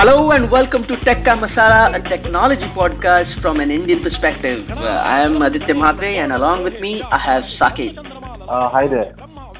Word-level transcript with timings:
Hello 0.00 0.30
and 0.30 0.50
welcome 0.50 0.86
to 0.88 0.96
Tech 1.04 1.26
Ka 1.26 1.36
Masala, 1.36 1.94
a 1.94 2.00
technology 2.08 2.64
podcast 2.74 3.38
from 3.42 3.60
an 3.60 3.70
Indian 3.70 4.02
perspective. 4.02 4.66
Uh, 4.70 4.76
I 4.76 5.20
am 5.20 5.42
Aditya 5.42 5.74
Mhatre 5.74 6.16
and 6.16 6.32
along 6.32 6.64
with 6.64 6.80
me 6.80 7.02
I 7.02 7.18
have 7.18 7.42
Saket. 7.60 7.98
Uh, 7.98 8.70
hi 8.70 8.88
there. 8.88 9.14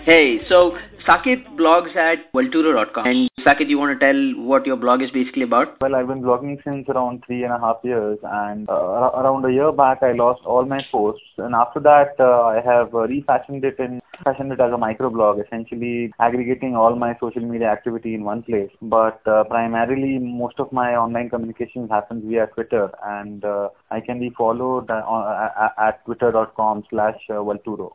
Hey, 0.07 0.41
so 0.49 0.79
Saket 1.07 1.57
blogs 1.57 1.97
at 1.97 2.33
Vulturo.com. 2.33 3.07
And 3.07 3.31
Saket, 3.41 3.69
you 3.69 3.79
want 3.79 3.99
to 3.99 4.07
tell 4.07 4.45
what 4.45 4.67
your 4.67 4.77
blog 4.77 5.03
is 5.03 5.11
basically 5.11 5.43
about? 5.43 5.81
Well, 5.81 5.95
I've 5.95 6.09
been 6.09 6.21
blogging 6.23 6.63
since 6.63 6.89
around 6.89 7.25
three 7.27 7.43
and 7.45 7.53
a 7.53 7.59
half 7.59 7.79
years, 7.83 8.19
and 8.23 8.69
uh, 8.69 9.11
around 9.21 9.45
a 9.45 9.53
year 9.53 9.73
back, 9.73 10.03
I 10.03 10.13
lost 10.13 10.43
all 10.45 10.65
my 10.65 10.85
posts, 10.93 11.25
and 11.39 11.55
after 11.55 11.81
that, 11.81 12.15
uh, 12.19 12.43
I 12.43 12.61
have 12.65 12.95
uh, 12.95 13.07
refashioned 13.07 13.65
it 13.65 13.79
in 13.79 14.01
fashioned 14.23 14.53
it 14.53 14.61
as 14.61 14.71
a 14.71 14.77
microblog, 14.77 15.43
essentially 15.43 16.13
aggregating 16.21 16.77
all 16.77 16.95
my 16.95 17.17
social 17.19 17.41
media 17.41 17.69
activity 17.69 18.15
in 18.15 18.23
one 18.23 18.43
place. 18.43 18.71
But 18.83 19.27
uh, 19.27 19.45
primarily, 19.45 20.19
most 20.19 20.59
of 20.59 20.71
my 20.73 20.95
online 20.95 21.31
communication 21.31 21.89
happens 21.89 22.25
via 22.27 22.47
Twitter, 22.49 22.91
and 23.03 23.43
uh, 23.43 23.71
I 23.91 24.01
can 24.01 24.21
be 24.21 24.31
followed 24.37 24.91
uh, 24.91 25.71
at 25.79 26.05
twitter.com 26.05 26.85
slash 26.91 27.17
Vulturo 27.31 27.93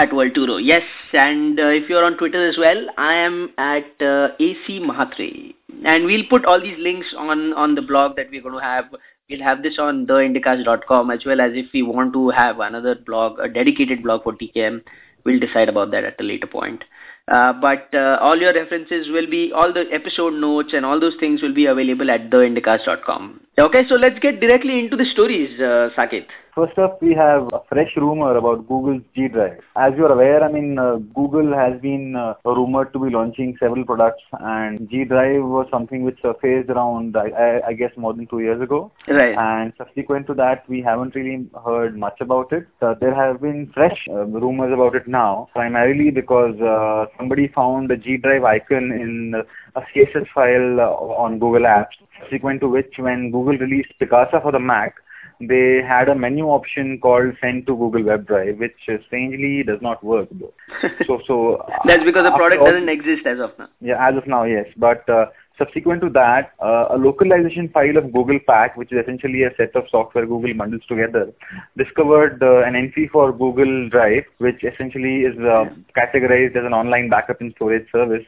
at 0.00 0.10
Vulturo. 0.10 0.58
Yes, 0.62 0.82
and 1.12 1.60
uh, 1.60 1.66
if 1.66 1.88
you're 1.88 2.04
on 2.04 2.16
Twitter 2.16 2.48
as 2.48 2.56
well, 2.56 2.86
I 2.96 3.14
am 3.14 3.52
at 3.58 4.00
uh, 4.00 4.28
AC 4.40 4.80
Mhatre. 4.80 5.54
And 5.84 6.04
we'll 6.04 6.24
put 6.28 6.44
all 6.46 6.60
these 6.60 6.78
links 6.78 7.08
on, 7.16 7.52
on 7.52 7.74
the 7.74 7.82
blog 7.82 8.16
that 8.16 8.30
we're 8.30 8.42
going 8.42 8.54
to 8.54 8.62
have. 8.62 8.86
We'll 9.28 9.42
have 9.42 9.62
this 9.62 9.78
on 9.78 10.06
theindicast.com 10.06 11.10
as 11.10 11.24
well 11.26 11.40
as 11.40 11.52
if 11.54 11.66
we 11.74 11.82
want 11.82 12.14
to 12.14 12.30
have 12.30 12.60
another 12.60 12.94
blog, 12.94 13.38
a 13.38 13.48
dedicated 13.48 14.02
blog 14.02 14.22
for 14.24 14.32
TKM, 14.32 14.82
we'll 15.24 15.38
decide 15.38 15.68
about 15.68 15.90
that 15.90 16.04
at 16.04 16.20
a 16.20 16.24
later 16.24 16.46
point. 16.46 16.82
Uh, 17.28 17.52
but 17.52 17.88
uh, 17.94 18.18
all 18.20 18.36
your 18.36 18.52
references 18.52 19.08
will 19.08 19.28
be, 19.30 19.52
all 19.52 19.72
the 19.72 19.84
episode 19.92 20.34
notes 20.34 20.70
and 20.72 20.84
all 20.84 20.98
those 20.98 21.14
things 21.20 21.42
will 21.42 21.54
be 21.54 21.66
available 21.66 22.10
at 22.10 22.28
theindicast.com. 22.30 23.40
Okay, 23.58 23.82
so 23.88 23.94
let's 23.94 24.18
get 24.18 24.40
directly 24.40 24.80
into 24.80 24.96
the 24.96 25.04
stories, 25.04 25.60
uh, 25.60 25.90
Saket. 25.96 26.26
First 26.54 26.78
up, 26.78 27.00
we 27.00 27.14
have 27.14 27.48
a 27.52 27.60
fresh 27.68 27.92
rumor 27.96 28.36
about 28.36 28.66
Google's 28.66 29.02
G 29.14 29.28
Drive. 29.28 29.60
As 29.76 29.92
you're 29.96 30.10
aware, 30.10 30.42
I 30.42 30.50
mean, 30.50 30.78
uh, 30.78 30.96
Google 31.14 31.54
has 31.54 31.80
been 31.80 32.16
uh, 32.16 32.34
rumored 32.44 32.92
to 32.92 32.98
be 32.98 33.10
launching 33.10 33.56
several 33.60 33.84
products, 33.84 34.22
and 34.32 34.90
G 34.90 35.04
Drive 35.04 35.44
was 35.44 35.68
something 35.70 36.02
which 36.02 36.18
surfaced 36.20 36.68
around, 36.68 37.16
I, 37.16 37.60
I, 37.68 37.72
guess, 37.74 37.92
more 37.96 38.14
than 38.14 38.26
two 38.26 38.40
years 38.40 38.60
ago. 38.60 38.90
Right. 39.06 39.36
And 39.38 39.72
subsequent 39.78 40.26
to 40.26 40.34
that, 40.34 40.68
we 40.68 40.82
haven't 40.82 41.14
really 41.14 41.48
heard 41.64 41.96
much 41.96 42.20
about 42.20 42.52
it. 42.52 42.66
Uh, 42.82 42.94
there 43.00 43.14
have 43.14 43.40
been 43.40 43.70
fresh 43.72 44.08
uh, 44.10 44.24
rumors 44.24 44.72
about 44.72 44.96
it 44.96 45.06
now, 45.06 45.48
primarily 45.52 46.10
because 46.10 46.60
uh, 46.60 47.06
somebody 47.16 47.46
found 47.46 47.90
the 47.90 47.96
G 47.96 48.16
Drive 48.16 48.42
icon 48.42 48.90
in 48.90 49.34
a 49.76 49.80
CSS 49.80 50.26
file 50.34 50.80
uh, 50.80 51.22
on 51.22 51.38
Google 51.38 51.62
Apps. 51.62 51.94
Subsequent 52.20 52.60
to 52.62 52.68
which, 52.68 52.94
when 52.98 53.30
Google 53.30 53.56
released 53.56 53.92
Picasa 54.00 54.42
for 54.42 54.50
the 54.50 54.58
Mac, 54.58 54.96
they 55.40 55.80
had 55.86 56.08
a 56.08 56.14
menu 56.14 56.46
option 56.46 56.98
called 57.00 57.34
send 57.40 57.66
to 57.66 57.76
Google 57.76 58.04
Web 58.04 58.26
Drive, 58.26 58.58
which 58.58 58.76
strangely 59.06 59.62
does 59.62 59.80
not 59.80 60.02
work 60.04 60.28
though. 60.32 60.52
so, 61.06 61.20
so 61.26 61.66
that's 61.86 62.04
because 62.04 62.24
the 62.24 62.36
product 62.36 62.60
all, 62.60 62.70
doesn't 62.70 62.88
exist 62.88 63.26
as 63.26 63.40
of 63.40 63.58
now. 63.58 63.68
Yeah, 63.80 63.96
as 64.06 64.16
of 64.16 64.26
now, 64.26 64.44
yes. 64.44 64.66
But 64.76 65.08
uh, 65.08 65.26
subsequent 65.56 66.02
to 66.02 66.10
that, 66.10 66.52
uh, 66.62 66.94
a 66.94 66.98
localization 66.98 67.68
file 67.68 67.96
of 67.96 68.12
Google 68.12 68.38
Pack, 68.46 68.76
which 68.76 68.92
is 68.92 68.98
essentially 69.02 69.44
a 69.44 69.54
set 69.56 69.74
of 69.74 69.84
software 69.90 70.26
Google 70.26 70.54
bundles 70.54 70.82
together, 70.88 71.32
discovered 71.76 72.42
uh, 72.42 72.66
an 72.66 72.76
entry 72.76 73.08
for 73.12 73.32
Google 73.32 73.88
Drive, 73.88 74.24
which 74.38 74.62
essentially 74.62 75.22
is 75.22 75.36
uh, 75.38 75.64
categorized 75.96 76.56
as 76.56 76.64
an 76.64 76.74
online 76.74 77.08
backup 77.08 77.40
and 77.40 77.52
storage 77.56 77.86
service 77.90 78.24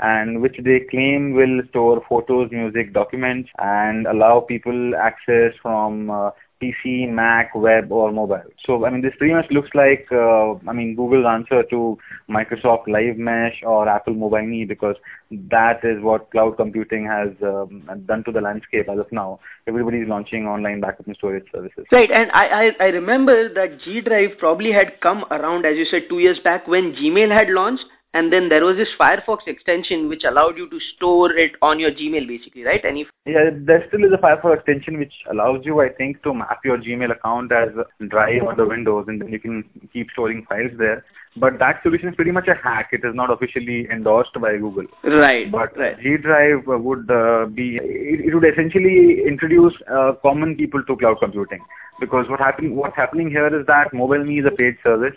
and 0.00 0.42
which 0.42 0.56
they 0.62 0.80
claim 0.90 1.34
will 1.34 1.62
store 1.70 2.02
photos, 2.08 2.50
music, 2.50 2.92
documents, 2.92 3.48
and 3.58 4.06
allow 4.06 4.40
people 4.40 4.94
access 4.94 5.52
from 5.62 6.10
uh, 6.10 6.30
PC, 6.62 7.10
Mac, 7.10 7.54
web, 7.54 7.92
or 7.92 8.10
mobile. 8.12 8.42
So, 8.64 8.86
I 8.86 8.90
mean, 8.90 9.02
this 9.02 9.12
pretty 9.18 9.34
much 9.34 9.46
looks 9.50 9.68
like, 9.74 10.06
uh, 10.10 10.54
I 10.66 10.72
mean, 10.72 10.94
Google's 10.96 11.26
answer 11.26 11.62
to 11.64 11.98
Microsoft 12.30 12.88
Live 12.88 13.18
Mesh 13.18 13.62
or 13.62 13.88
Apple 13.88 14.14
Mobile 14.14 14.46
Me 14.46 14.64
because 14.64 14.96
that 15.30 15.80
is 15.82 16.02
what 16.02 16.30
cloud 16.30 16.56
computing 16.56 17.06
has 17.06 17.28
um, 17.42 17.82
done 18.06 18.24
to 18.24 18.32
the 18.32 18.40
landscape 18.40 18.88
as 18.88 18.98
of 18.98 19.10
now. 19.12 19.38
Everybody 19.66 19.98
is 19.98 20.08
launching 20.08 20.46
online 20.46 20.80
backup 20.80 21.06
and 21.06 21.16
storage 21.16 21.44
services. 21.52 21.84
Right, 21.92 22.10
and 22.10 22.30
I, 22.32 22.46
I, 22.46 22.70
I 22.80 22.86
remember 22.86 23.52
that 23.52 23.80
G 23.82 24.00
Drive 24.00 24.38
probably 24.38 24.72
had 24.72 25.00
come 25.02 25.24
around, 25.30 25.66
as 25.66 25.76
you 25.76 25.84
said, 25.84 26.04
two 26.08 26.20
years 26.20 26.38
back 26.38 26.66
when 26.66 26.94
Gmail 26.94 27.30
had 27.30 27.50
launched 27.50 27.84
and 28.16 28.32
then 28.32 28.48
there 28.48 28.64
was 28.64 28.76
this 28.76 28.88
Firefox 28.98 29.46
extension 29.46 30.08
which 30.08 30.24
allowed 30.24 30.56
you 30.56 30.68
to 30.70 30.78
store 30.96 31.32
it 31.32 31.52
on 31.60 31.78
your 31.78 31.90
Gmail 31.90 32.26
basically, 32.26 32.64
right? 32.64 32.82
And 32.82 32.96
if 32.98 33.08
yeah, 33.26 33.50
there 33.52 33.84
still 33.88 34.04
is 34.04 34.12
a 34.12 34.22
Firefox 34.22 34.56
extension 34.56 34.98
which 34.98 35.12
allows 35.30 35.60
you, 35.64 35.80
I 35.82 35.90
think, 35.90 36.22
to 36.22 36.32
map 36.32 36.60
your 36.64 36.78
Gmail 36.78 37.12
account 37.12 37.52
as 37.52 37.68
Drive 38.08 38.42
on 38.48 38.56
the 38.56 38.66
Windows, 38.66 39.04
and 39.08 39.20
then 39.20 39.28
you 39.28 39.38
can 39.38 39.64
keep 39.92 40.10
storing 40.12 40.46
files 40.48 40.72
there. 40.78 41.04
But 41.36 41.58
that 41.58 41.82
solution 41.82 42.08
is 42.08 42.14
pretty 42.14 42.30
much 42.30 42.48
a 42.48 42.54
hack. 42.54 42.88
It 42.92 43.04
is 43.04 43.14
not 43.14 43.30
officially 43.30 43.86
endorsed 43.92 44.32
by 44.40 44.56
Google. 44.56 44.86
Right. 45.04 45.52
But 45.52 45.76
right. 45.76 46.00
G 46.00 46.16
Drive 46.16 46.62
would 46.66 47.10
uh, 47.10 47.46
be 47.52 47.76
it, 47.76 48.20
it, 48.28 48.34
would 48.34 48.48
essentially 48.50 49.24
introduce 49.28 49.74
uh, 49.92 50.12
common 50.22 50.56
people 50.56 50.82
to 50.84 50.96
cloud 50.96 51.18
computing 51.20 51.60
because 52.00 52.24
what 52.30 52.40
happen 52.40 52.74
what's 52.74 52.96
happening 52.96 53.28
here 53.28 53.48
is 53.48 53.66
that 53.66 53.92
MobileMe 53.92 54.40
is 54.40 54.46
a 54.46 54.56
paid 54.56 54.76
service 54.82 55.16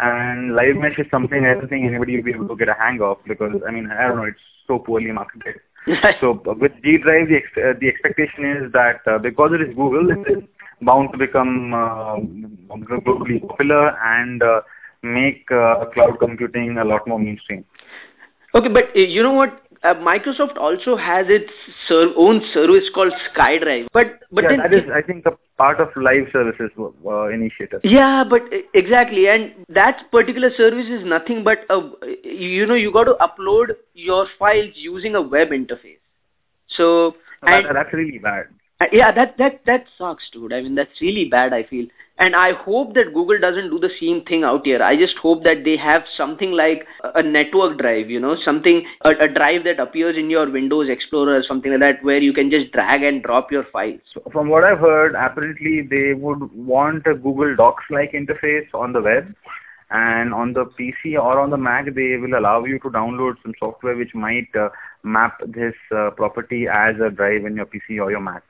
and 0.00 0.54
live 0.54 0.76
mesh 0.76 0.98
is 0.98 1.06
something 1.10 1.44
I 1.44 1.54
don't 1.54 1.68
think 1.68 1.86
anybody 1.86 2.16
will 2.16 2.24
be 2.24 2.32
able 2.32 2.48
to 2.48 2.56
get 2.56 2.68
a 2.68 2.74
hang 2.74 3.00
of 3.00 3.18
because 3.26 3.54
I 3.66 3.70
mean 3.70 3.90
I 3.90 4.08
don't 4.08 4.16
know 4.16 4.24
it's 4.24 4.40
so 4.66 4.78
poorly 4.78 5.12
marketed. 5.12 5.56
so 6.20 6.42
with 6.44 6.72
G 6.84 6.98
Drive 6.98 7.28
the 7.28 7.36
ex- 7.36 7.56
uh, 7.56 7.72
the 7.80 7.88
expectation 7.88 8.44
is 8.44 8.72
that 8.72 9.00
uh, 9.06 9.18
because 9.18 9.52
it 9.54 9.62
is 9.68 9.74
Google 9.74 10.10
it 10.10 10.38
is 10.38 10.44
bound 10.82 11.10
to 11.12 11.18
become 11.18 11.74
uh, 11.74 12.16
globally 12.76 13.46
popular 13.46 13.96
and 14.04 14.42
uh, 14.42 14.60
make 15.02 15.46
uh, 15.50 15.84
cloud 15.94 16.18
computing 16.18 16.78
a 16.78 16.84
lot 16.84 17.06
more 17.06 17.18
mainstream. 17.18 17.64
Okay, 18.54 18.68
but 18.68 18.84
uh, 18.96 19.00
you 19.00 19.22
know 19.22 19.32
what? 19.32 19.62
Uh, 19.82 19.94
Microsoft 19.94 20.56
also 20.56 20.96
has 20.96 21.26
its 21.28 21.50
ser- 21.86 22.12
own 22.16 22.42
service 22.52 22.84
called 22.94 23.12
SkyDrive. 23.34 23.86
But 23.92 24.20
but 24.32 24.44
yeah, 24.44 24.48
then 24.50 24.58
that 24.58 24.74
is, 24.74 24.84
I 24.92 25.02
think, 25.02 25.24
a 25.26 25.32
part 25.56 25.80
of 25.80 25.88
live 25.96 26.26
services 26.32 26.70
uh, 26.78 27.28
initiative. 27.28 27.80
Yeah, 27.84 28.24
but 28.28 28.42
exactly, 28.74 29.28
and 29.28 29.52
that 29.68 30.10
particular 30.10 30.50
service 30.56 30.86
is 30.88 31.04
nothing 31.04 31.44
but 31.44 31.58
a 31.70 31.90
you 32.24 32.66
know 32.66 32.74
you 32.74 32.92
got 32.92 33.04
to 33.04 33.16
upload 33.20 33.76
your 33.94 34.26
files 34.38 34.72
using 34.74 35.14
a 35.14 35.22
web 35.22 35.48
interface. 35.50 35.98
So 36.76 37.16
that, 37.42 37.64
that's 37.72 37.92
really 37.92 38.18
bad. 38.18 38.46
Uh, 38.80 38.86
yeah, 38.92 39.10
that 39.12 39.36
that 39.38 39.60
that 39.66 39.84
sucks, 39.96 40.24
dude. 40.32 40.52
I 40.52 40.62
mean, 40.62 40.74
that's 40.74 41.00
really 41.00 41.28
bad. 41.28 41.52
I 41.52 41.64
feel, 41.64 41.86
and 42.18 42.34
I 42.34 42.52
hope 42.52 42.94
that 42.94 43.14
Google 43.14 43.38
doesn't 43.38 43.70
do 43.70 43.78
the 43.78 43.90
same 44.00 44.24
thing 44.24 44.42
out 44.42 44.66
here. 44.66 44.82
I 44.82 44.96
just 44.96 45.16
hope 45.18 45.44
that 45.44 45.64
they 45.64 45.76
have 45.76 46.02
something 46.16 46.50
like 46.50 46.86
a 47.14 47.22
network 47.22 47.78
drive, 47.78 48.10
you 48.10 48.18
know, 48.18 48.36
something 48.44 48.84
a, 49.02 49.10
a 49.10 49.28
drive 49.28 49.64
that 49.64 49.78
appears 49.78 50.16
in 50.16 50.28
your 50.28 50.50
Windows 50.50 50.88
Explorer 50.88 51.36
or 51.36 51.42
something 51.42 51.70
like 51.70 51.80
that, 51.80 52.04
where 52.04 52.18
you 52.18 52.32
can 52.32 52.50
just 52.50 52.72
drag 52.72 53.02
and 53.02 53.22
drop 53.22 53.52
your 53.52 53.64
files. 53.72 54.00
From 54.32 54.48
what 54.48 54.64
I've 54.64 54.80
heard, 54.80 55.14
apparently 55.14 55.82
they 55.82 56.14
would 56.14 56.52
want 56.54 57.06
a 57.06 57.14
Google 57.14 57.54
Docs-like 57.54 58.12
interface 58.12 58.72
on 58.74 58.92
the 58.92 59.00
web 59.00 59.34
and 59.90 60.34
on 60.34 60.52
the 60.52 60.64
PC 60.78 61.14
or 61.14 61.40
on 61.40 61.50
the 61.50 61.56
Mac 61.56 61.86
they 61.94 62.16
will 62.16 62.38
allow 62.38 62.64
you 62.64 62.78
to 62.80 62.90
download 62.90 63.36
some 63.42 63.54
software 63.58 63.96
which 63.96 64.14
might 64.14 64.48
uh, 64.58 64.68
map 65.02 65.40
this 65.46 65.74
uh, 65.96 66.10
property 66.10 66.66
as 66.70 66.96
a 66.96 67.10
drive 67.10 67.46
in 67.46 67.56
your 67.56 67.64
PC 67.66 68.02
or 68.02 68.10
your 68.10 68.20
Mac. 68.20 68.42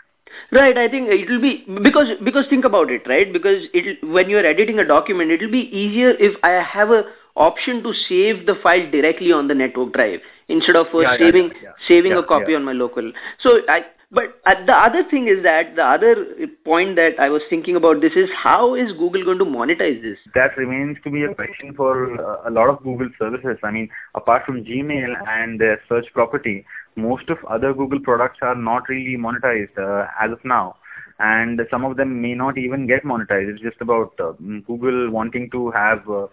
Right, 0.50 0.76
I 0.76 0.88
think 0.88 1.08
it 1.10 1.28
will 1.28 1.40
be 1.40 1.64
because 1.82 2.08
because 2.24 2.46
think 2.48 2.64
about 2.64 2.90
it, 2.90 3.02
right? 3.06 3.32
Because 3.32 3.64
it 3.72 4.02
when 4.06 4.30
you 4.30 4.38
are 4.38 4.46
editing 4.46 4.78
a 4.78 4.86
document, 4.86 5.30
it 5.30 5.40
will 5.40 5.50
be 5.50 5.68
easier 5.76 6.10
if 6.10 6.36
I 6.42 6.50
have 6.50 6.90
a 6.90 7.04
option 7.36 7.82
to 7.82 7.92
save 8.08 8.46
the 8.46 8.56
file 8.62 8.90
directly 8.90 9.32
on 9.32 9.48
the 9.48 9.54
network 9.54 9.92
drive 9.92 10.20
instead 10.48 10.76
of 10.76 10.86
uh, 10.94 11.00
yeah, 11.00 11.18
saving 11.18 11.50
yeah, 11.54 11.62
yeah. 11.62 11.72
saving 11.86 12.12
a 12.12 12.22
copy 12.22 12.54
on 12.54 12.64
my 12.64 12.72
local. 12.72 13.12
So 13.40 13.60
I 13.68 13.84
but 14.10 14.40
uh, 14.46 14.64
the 14.64 14.72
other 14.72 15.04
thing 15.10 15.28
is 15.28 15.42
that 15.42 15.76
the 15.76 15.84
other 15.84 16.16
point 16.64 16.96
that 16.96 17.20
I 17.20 17.28
was 17.28 17.42
thinking 17.50 17.76
about 17.76 18.00
this 18.00 18.12
is 18.16 18.30
how 18.34 18.74
is 18.74 18.90
Google 18.92 19.22
going 19.22 19.38
to 19.38 19.44
monetize 19.44 20.00
this? 20.00 20.16
That 20.34 20.56
remains 20.56 20.96
to 21.04 21.10
be 21.10 21.24
a 21.24 21.34
question 21.34 21.74
for 21.76 22.18
uh, 22.18 22.48
a 22.48 22.50
lot 22.50 22.70
of 22.70 22.82
Google 22.82 23.10
services. 23.18 23.58
I 23.62 23.70
mean, 23.70 23.90
apart 24.14 24.46
from 24.46 24.64
Gmail 24.64 25.14
and 25.28 25.60
their 25.60 25.78
search 25.90 26.06
property, 26.14 26.64
most 26.98 27.28
of 27.30 27.38
other 27.48 27.72
Google 27.72 28.00
products 28.00 28.38
are 28.42 28.54
not 28.54 28.88
really 28.88 29.16
monetized 29.16 29.78
uh, 29.78 30.06
as 30.20 30.32
of 30.32 30.44
now. 30.44 30.76
And 31.20 31.60
some 31.70 31.84
of 31.84 31.96
them 31.96 32.22
may 32.22 32.34
not 32.34 32.58
even 32.58 32.86
get 32.86 33.02
monetized. 33.04 33.52
It's 33.52 33.62
just 33.62 33.80
about 33.80 34.12
uh, 34.20 34.32
Google 34.66 35.10
wanting 35.10 35.50
to 35.50 35.70
have 35.72 36.08
uh, 36.08 36.28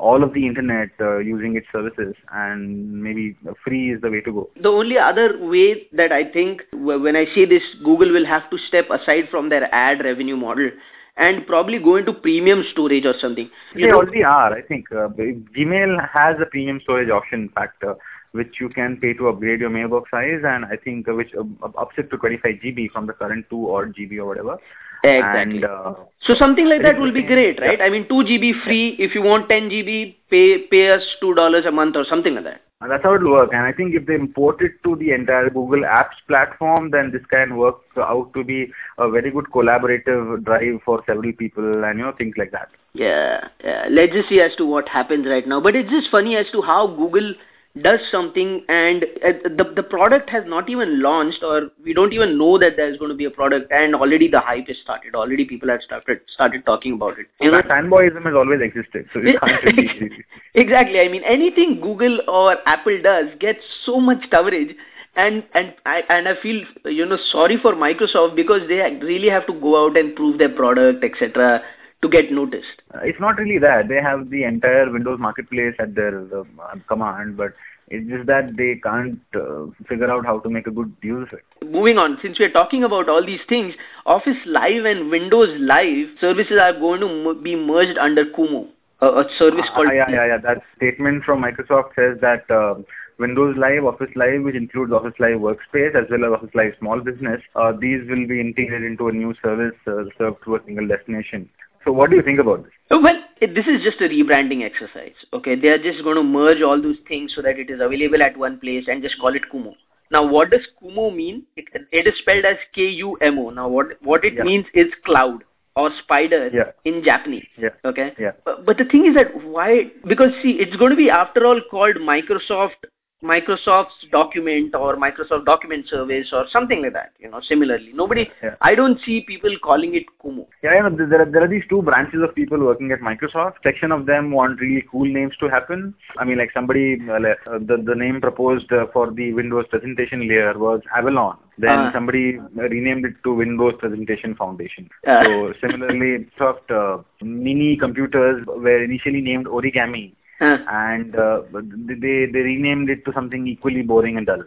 all 0.00 0.24
of 0.24 0.32
the 0.32 0.46
internet 0.46 0.88
uh, 1.00 1.18
using 1.18 1.56
its 1.56 1.66
services 1.70 2.14
and 2.32 3.02
maybe 3.02 3.36
free 3.62 3.92
is 3.92 4.00
the 4.00 4.10
way 4.10 4.22
to 4.22 4.32
go. 4.32 4.50
The 4.62 4.70
only 4.70 4.96
other 4.96 5.38
way 5.38 5.88
that 5.92 6.10
I 6.10 6.24
think 6.24 6.62
when 6.72 7.16
I 7.16 7.26
say 7.34 7.44
this, 7.44 7.62
Google 7.84 8.10
will 8.10 8.26
have 8.26 8.48
to 8.50 8.58
step 8.68 8.88
aside 8.90 9.28
from 9.30 9.50
their 9.50 9.72
ad 9.74 10.02
revenue 10.02 10.36
model 10.36 10.70
and 11.16 11.46
probably 11.46 11.78
go 11.78 11.96
into 11.96 12.14
premium 12.14 12.64
storage 12.72 13.04
or 13.04 13.14
something. 13.20 13.50
You 13.74 13.86
they 13.86 13.90
know, 13.92 13.98
already 13.98 14.24
are, 14.24 14.54
I 14.54 14.62
think. 14.62 14.86
Uh, 14.90 15.08
Gmail 15.08 16.08
has 16.08 16.36
a 16.40 16.46
premium 16.46 16.80
storage 16.82 17.10
option. 17.10 17.42
In 17.42 17.48
fact, 17.50 17.84
uh, 17.84 17.94
which 18.32 18.60
you 18.60 18.68
can 18.68 18.96
pay 18.96 19.12
to 19.14 19.28
upgrade 19.28 19.60
your 19.60 19.70
mailbox 19.70 20.10
size, 20.10 20.42
and 20.44 20.64
I 20.64 20.76
think 20.76 21.08
uh, 21.08 21.14
which 21.14 21.32
uh, 21.34 21.66
ups 21.78 21.94
it 21.98 22.10
to 22.10 22.16
25 22.16 22.56
GB 22.64 22.90
from 22.90 23.06
the 23.06 23.12
current 23.12 23.46
2 23.50 23.74
odd 23.74 23.94
GB 23.94 24.18
or 24.18 24.26
whatever. 24.26 24.58
Exactly. 25.02 25.56
And, 25.56 25.64
uh, 25.64 25.94
so 26.22 26.34
something 26.34 26.68
like 26.68 26.82
that 26.82 26.98
will 26.98 27.12
be 27.12 27.22
great, 27.22 27.60
right? 27.60 27.78
Yeah. 27.78 27.84
I 27.84 27.90
mean, 27.90 28.06
2 28.08 28.14
GB 28.14 28.64
free. 28.64 28.96
If 28.98 29.14
you 29.14 29.22
want 29.22 29.48
10 29.48 29.70
GB, 29.70 30.16
pay 30.30 30.58
pay 30.70 30.90
us 30.90 31.02
two 31.20 31.34
dollars 31.34 31.64
a 31.66 31.70
month 31.70 31.96
or 31.96 32.04
something 32.04 32.34
like 32.34 32.44
that. 32.44 32.60
And 32.82 32.90
that's 32.90 33.02
how 33.02 33.14
it 33.14 33.22
will 33.22 33.32
work. 33.32 33.50
And 33.52 33.62
I 33.62 33.72
think 33.72 33.94
if 33.94 34.06
they 34.06 34.14
import 34.14 34.62
it 34.62 34.72
to 34.84 34.96
the 34.96 35.12
entire 35.12 35.50
Google 35.50 35.80
Apps 35.80 36.16
platform, 36.26 36.90
then 36.90 37.10
this 37.12 37.24
can 37.26 37.58
work 37.58 37.76
out 37.98 38.32
to 38.32 38.42
be 38.42 38.72
a 38.96 39.10
very 39.10 39.30
good 39.30 39.46
collaborative 39.52 40.44
drive 40.44 40.80
for 40.84 41.02
several 41.06 41.32
people 41.34 41.84
and, 41.84 41.98
you 41.98 42.06
know, 42.06 42.12
things 42.12 42.36
like 42.38 42.52
that. 42.52 42.70
Yeah, 42.94 43.48
yeah. 43.62 43.86
Let's 43.90 44.14
just 44.14 44.30
see 44.30 44.40
as 44.40 44.56
to 44.56 44.64
what 44.64 44.88
happens 44.88 45.26
right 45.26 45.46
now. 45.46 45.60
But 45.60 45.76
it's 45.76 45.90
just 45.90 46.10
funny 46.10 46.36
as 46.36 46.46
to 46.52 46.62
how 46.62 46.86
Google 46.86 47.34
does 47.82 48.00
something 48.10 48.64
and 48.68 49.04
uh, 49.24 49.32
the 49.44 49.72
the 49.76 49.82
product 49.82 50.28
has 50.28 50.42
not 50.44 50.68
even 50.68 51.00
launched 51.00 51.44
or 51.44 51.70
we 51.84 51.94
don't 51.94 52.12
even 52.12 52.36
know 52.36 52.58
that 52.58 52.76
there's 52.76 52.96
going 52.98 53.10
to 53.10 53.14
be 53.14 53.26
a 53.26 53.30
product 53.30 53.70
and 53.70 53.94
already 53.94 54.26
the 54.26 54.40
hype 54.40 54.66
has 54.66 54.76
started. 54.82 55.14
Already 55.14 55.44
people 55.44 55.68
have 55.68 55.80
started 55.82 56.20
started 56.34 56.66
talking 56.66 56.94
about 56.94 57.16
it. 57.20 57.26
You 57.40 57.52
know, 57.52 57.62
fanboyism 57.62 58.24
has 58.24 58.34
always 58.34 58.60
existed, 58.60 59.06
so 59.12 59.20
you 59.20 59.38
can't 59.38 60.12
exactly. 60.54 60.98
I 60.98 61.06
mean, 61.08 61.22
anything 61.22 61.80
Google 61.80 62.20
or 62.26 62.56
Apple 62.66 63.00
does 63.02 63.26
gets 63.38 63.60
so 63.86 64.00
much 64.00 64.28
coverage, 64.32 64.74
and 65.14 65.44
and 65.54 65.72
I 65.86 66.02
and 66.08 66.28
I 66.28 66.34
feel 66.42 66.64
you 66.86 67.06
know 67.06 67.18
sorry 67.30 67.56
for 67.56 67.74
Microsoft 67.74 68.34
because 68.34 68.62
they 68.68 68.80
really 69.00 69.28
have 69.28 69.46
to 69.46 69.52
go 69.52 69.86
out 69.86 69.96
and 69.96 70.16
prove 70.16 70.38
their 70.38 70.48
product, 70.48 71.04
etc., 71.04 71.62
to 72.02 72.08
get 72.08 72.32
noticed. 72.32 72.82
Uh, 72.94 73.00
It's 73.02 73.20
not 73.20 73.36
really 73.38 73.58
that. 73.58 73.88
They 73.88 74.00
have 74.02 74.30
the 74.30 74.44
entire 74.44 74.90
Windows 74.90 75.18
marketplace 75.20 75.74
at 75.78 75.94
their 75.94 76.20
uh, 76.34 76.44
command, 76.88 77.36
but 77.36 77.52
it's 77.88 78.08
just 78.08 78.26
that 78.26 78.56
they 78.56 78.76
can't 78.82 79.20
uh, 79.34 79.66
figure 79.88 80.10
out 80.10 80.24
how 80.24 80.38
to 80.40 80.48
make 80.48 80.66
a 80.66 80.70
good 80.70 80.92
use 81.02 81.28
of 81.32 81.38
it. 81.38 81.68
Moving 81.70 81.98
on, 81.98 82.18
since 82.22 82.38
we 82.38 82.44
are 82.44 82.50
talking 82.52 82.84
about 82.84 83.08
all 83.08 83.24
these 83.24 83.40
things, 83.48 83.74
Office 84.06 84.38
Live 84.46 84.84
and 84.84 85.10
Windows 85.10 85.50
Live 85.60 86.06
services 86.20 86.56
are 86.60 86.72
going 86.72 87.00
to 87.00 87.08
m- 87.30 87.42
be 87.42 87.56
merged 87.56 87.98
under 87.98 88.24
Kumo, 88.24 88.68
a, 89.00 89.06
a 89.06 89.24
service 89.38 89.66
Ah, 89.70 89.74
called 89.74 89.90
yeah, 89.92 90.08
yeah, 90.08 90.26
yeah. 90.26 90.38
That 90.38 90.62
statement 90.76 91.24
from 91.24 91.42
Microsoft 91.42 91.94
says 91.96 92.16
that 92.22 92.48
uh, 92.50 92.80
Windows 93.18 93.56
Live, 93.58 93.84
Office 93.84 94.10
Live, 94.16 94.42
which 94.44 94.54
includes 94.54 94.92
Office 94.92 95.18
Live 95.18 95.36
Workspace 95.38 95.94
as 95.94 96.08
well 96.10 96.24
as 96.32 96.38
Office 96.38 96.54
Live 96.54 96.72
Small 96.78 97.00
Business, 97.00 97.42
uh, 97.56 97.72
these 97.78 98.00
will 98.08 98.26
be 98.26 98.40
integrated 98.40 98.84
into 98.84 99.08
a 99.08 99.12
new 99.12 99.34
service 99.42 99.74
uh, 99.86 100.04
served 100.16 100.42
through 100.44 100.56
a 100.56 100.64
single 100.64 100.86
destination. 100.88 101.48
So, 101.84 101.92
what 101.92 102.10
do 102.10 102.16
you 102.16 102.22
think 102.22 102.38
about 102.40 102.64
this? 102.64 102.72
Well, 102.90 103.18
this 103.40 103.66
is 103.66 103.82
just 103.82 104.00
a 104.00 104.08
rebranding 104.08 104.62
exercise. 104.64 105.14
Okay, 105.32 105.54
they 105.54 105.68
are 105.68 105.78
just 105.82 106.02
going 106.04 106.16
to 106.16 106.22
merge 106.22 106.60
all 106.60 106.80
those 106.80 106.98
things 107.08 107.32
so 107.34 107.40
that 107.42 107.58
it 107.58 107.70
is 107.70 107.80
available 107.80 108.22
at 108.22 108.36
one 108.36 108.58
place 108.60 108.84
and 108.88 109.02
just 109.02 109.18
call 109.18 109.34
it 109.34 109.42
Kumo. 109.50 109.74
Now, 110.10 110.26
what 110.26 110.50
does 110.50 110.66
Kumo 110.78 111.10
mean? 111.10 111.44
It, 111.56 111.66
it 111.92 112.06
is 112.06 112.18
spelled 112.18 112.44
as 112.44 112.56
K-U-M-O. 112.74 113.50
Now, 113.50 113.68
what 113.68 113.86
what 114.02 114.24
it 114.24 114.34
Yeah. 114.34 114.42
means 114.42 114.66
is 114.74 114.88
cloud 115.06 115.44
or 115.76 115.90
spider 116.02 116.50
Yeah. 116.52 116.72
in 116.84 117.02
Japanese. 117.04 117.46
Yeah. 117.56 117.70
Okay. 117.84 118.12
Yeah. 118.18 118.32
But, 118.44 118.66
but 118.66 118.76
the 118.76 118.84
thing 118.84 119.06
is 119.06 119.14
that 119.14 119.42
why? 119.44 119.92
Because 120.06 120.32
see, 120.42 120.50
it's 120.58 120.76
going 120.76 120.90
to 120.90 120.96
be 120.96 121.08
after 121.08 121.46
all 121.46 121.60
called 121.70 121.96
Microsoft 121.96 122.90
Microsoft's 123.22 124.06
document 124.10 124.74
or 124.74 124.96
Microsoft 124.96 125.44
Document 125.44 125.86
Service 125.88 126.28
or 126.32 126.46
something 126.50 126.82
like 126.82 126.92
that. 126.94 127.12
You 127.18 127.30
know, 127.30 127.40
similarly, 127.42 127.90
nobody. 127.94 128.28
Yeah. 128.42 128.54
I 128.60 128.74
don't 128.74 128.98
see 129.04 129.20
people 129.22 129.50
calling 129.62 129.94
it 129.94 130.04
Kumo. 130.22 130.46
Yeah, 130.62 130.76
you 130.76 130.82
know, 130.90 131.06
there- 131.06 131.22
are, 131.22 131.30
there 131.30 131.44
are 131.44 131.48
these 131.48 131.64
two 131.68 131.82
branches 131.82 132.20
of 132.22 132.34
people 132.34 132.58
working 132.58 132.92
at 132.92 133.00
Microsoft. 133.00 133.54
Section 133.62 133.92
of 133.92 134.06
them 134.06 134.30
want 134.30 134.60
really 134.60 134.84
cool 134.90 135.04
names 135.04 135.34
to 135.40 135.48
happen. 135.48 135.94
I 136.18 136.24
mean, 136.24 136.38
like 136.38 136.50
somebody, 136.52 136.98
uh, 137.08 137.14
uh, 137.14 137.58
the, 137.58 137.82
the 137.84 137.94
name 137.94 138.20
proposed 138.20 138.72
uh, 138.72 138.86
for 138.92 139.10
the 139.10 139.32
Windows 139.34 139.66
presentation 139.68 140.26
layer 140.26 140.58
was 140.58 140.80
Avalon. 140.96 141.36
Then 141.58 141.78
Ah. 141.78 141.92
somebody 141.92 142.38
uh, 142.38 142.62
renamed 142.62 143.04
it 143.04 143.14
to 143.24 143.34
Windows 143.34 143.74
Presentation 143.78 144.34
Foundation. 144.34 144.88
Ah. 145.06 145.22
So 145.24 145.52
similarly, 145.60 146.26
Microsoft 146.40 146.70
uh, 146.70 147.02
mini 147.22 147.76
computers 147.76 148.42
were 148.46 148.82
initially 148.82 149.20
named 149.20 149.44
Origami 149.46 150.14
Huh. 150.40 150.56
and 150.70 151.14
uh, 151.16 151.42
they 151.52 152.26
they 152.32 152.40
renamed 152.40 152.88
it 152.88 153.04
to 153.04 153.12
something 153.12 153.46
equally 153.46 153.82
boring 153.82 154.16
and 154.16 154.26
dull. 154.26 154.42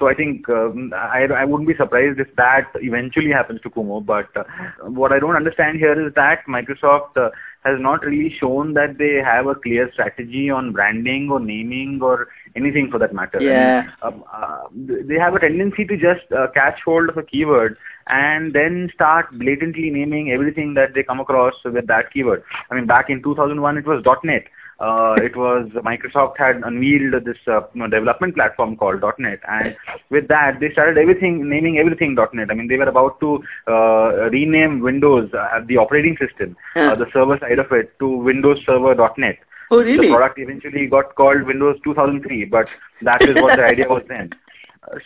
So 0.00 0.08
I 0.08 0.14
think 0.14 0.48
um, 0.48 0.92
I 0.94 1.24
I 1.24 1.44
wouldn't 1.44 1.68
be 1.68 1.74
surprised 1.76 2.20
if 2.20 2.34
that 2.36 2.68
eventually 2.76 3.30
happens 3.30 3.60
to 3.62 3.70
Kumo. 3.70 4.00
But 4.00 4.34
uh, 4.36 4.44
what 4.86 5.12
I 5.12 5.18
don't 5.18 5.36
understand 5.36 5.78
here 5.78 6.06
is 6.06 6.12
that 6.14 6.44
Microsoft 6.48 7.16
uh, 7.16 7.30
has 7.64 7.78
not 7.78 8.04
really 8.04 8.34
shown 8.34 8.72
that 8.74 8.96
they 8.98 9.14
have 9.22 9.46
a 9.46 9.54
clear 9.54 9.90
strategy 9.92 10.48
on 10.50 10.72
branding 10.72 11.28
or 11.30 11.38
naming 11.38 12.00
or 12.02 12.28
anything 12.56 12.90
for 12.90 12.98
that 12.98 13.14
matter. 13.14 13.40
Yeah. 13.40 13.90
I 14.02 14.10
mean, 14.10 14.14
um, 14.14 14.24
uh, 14.32 14.62
they 14.72 15.16
have 15.16 15.34
a 15.34 15.40
tendency 15.40 15.84
to 15.84 15.96
just 15.96 16.32
uh, 16.32 16.46
catch 16.54 16.80
hold 16.82 17.10
of 17.10 17.18
a 17.18 17.22
keyword 17.22 17.76
and 18.06 18.54
then 18.54 18.90
start 18.94 19.26
blatantly 19.38 19.90
naming 19.90 20.30
everything 20.32 20.74
that 20.74 20.94
they 20.94 21.02
come 21.02 21.20
across 21.20 21.54
with 21.64 21.86
that 21.86 22.12
keyword. 22.12 22.42
I 22.70 22.74
mean, 22.74 22.86
back 22.86 23.10
in 23.10 23.22
2001, 23.22 23.78
it 23.78 23.86
was 23.86 24.02
.NET. 24.24 24.44
Uh, 24.80 25.14
it 25.22 25.36
was 25.36 25.68
Microsoft 25.84 26.38
had 26.38 26.56
unveiled 26.64 27.24
this 27.24 27.36
uh, 27.46 27.60
you 27.74 27.80
know, 27.80 27.86
development 27.86 28.34
platform 28.34 28.76
called 28.76 29.02
.NET, 29.18 29.40
and 29.46 29.76
with 30.08 30.26
that 30.28 30.58
they 30.58 30.70
started 30.72 30.96
everything 30.96 31.48
naming 31.48 31.78
everything 31.78 32.16
.NET. 32.32 32.50
I 32.50 32.54
mean, 32.54 32.66
they 32.66 32.78
were 32.78 32.88
about 32.88 33.20
to 33.20 33.42
uh, 33.68 34.30
rename 34.30 34.80
Windows, 34.80 35.30
uh, 35.34 35.60
the 35.66 35.76
operating 35.76 36.16
system, 36.16 36.56
Yeah. 36.74 36.92
uh, 36.92 36.94
the 36.94 37.06
server 37.12 37.38
side 37.38 37.58
of 37.58 37.70
it, 37.72 37.98
to 37.98 38.08
Windows 38.08 38.58
Server 38.64 38.94
.NET. 39.18 39.38
Oh, 39.72 39.78
really? 39.78 40.08
The 40.08 40.14
product 40.14 40.38
eventually 40.38 40.86
got 40.86 41.14
called 41.14 41.42
Windows 41.42 41.78
2003, 41.84 42.46
but 42.46 42.66
that 43.02 43.22
is 43.22 43.36
what 43.36 43.56
the 43.56 43.64
idea 43.64 43.86
was 43.88 44.02
then. 44.08 44.30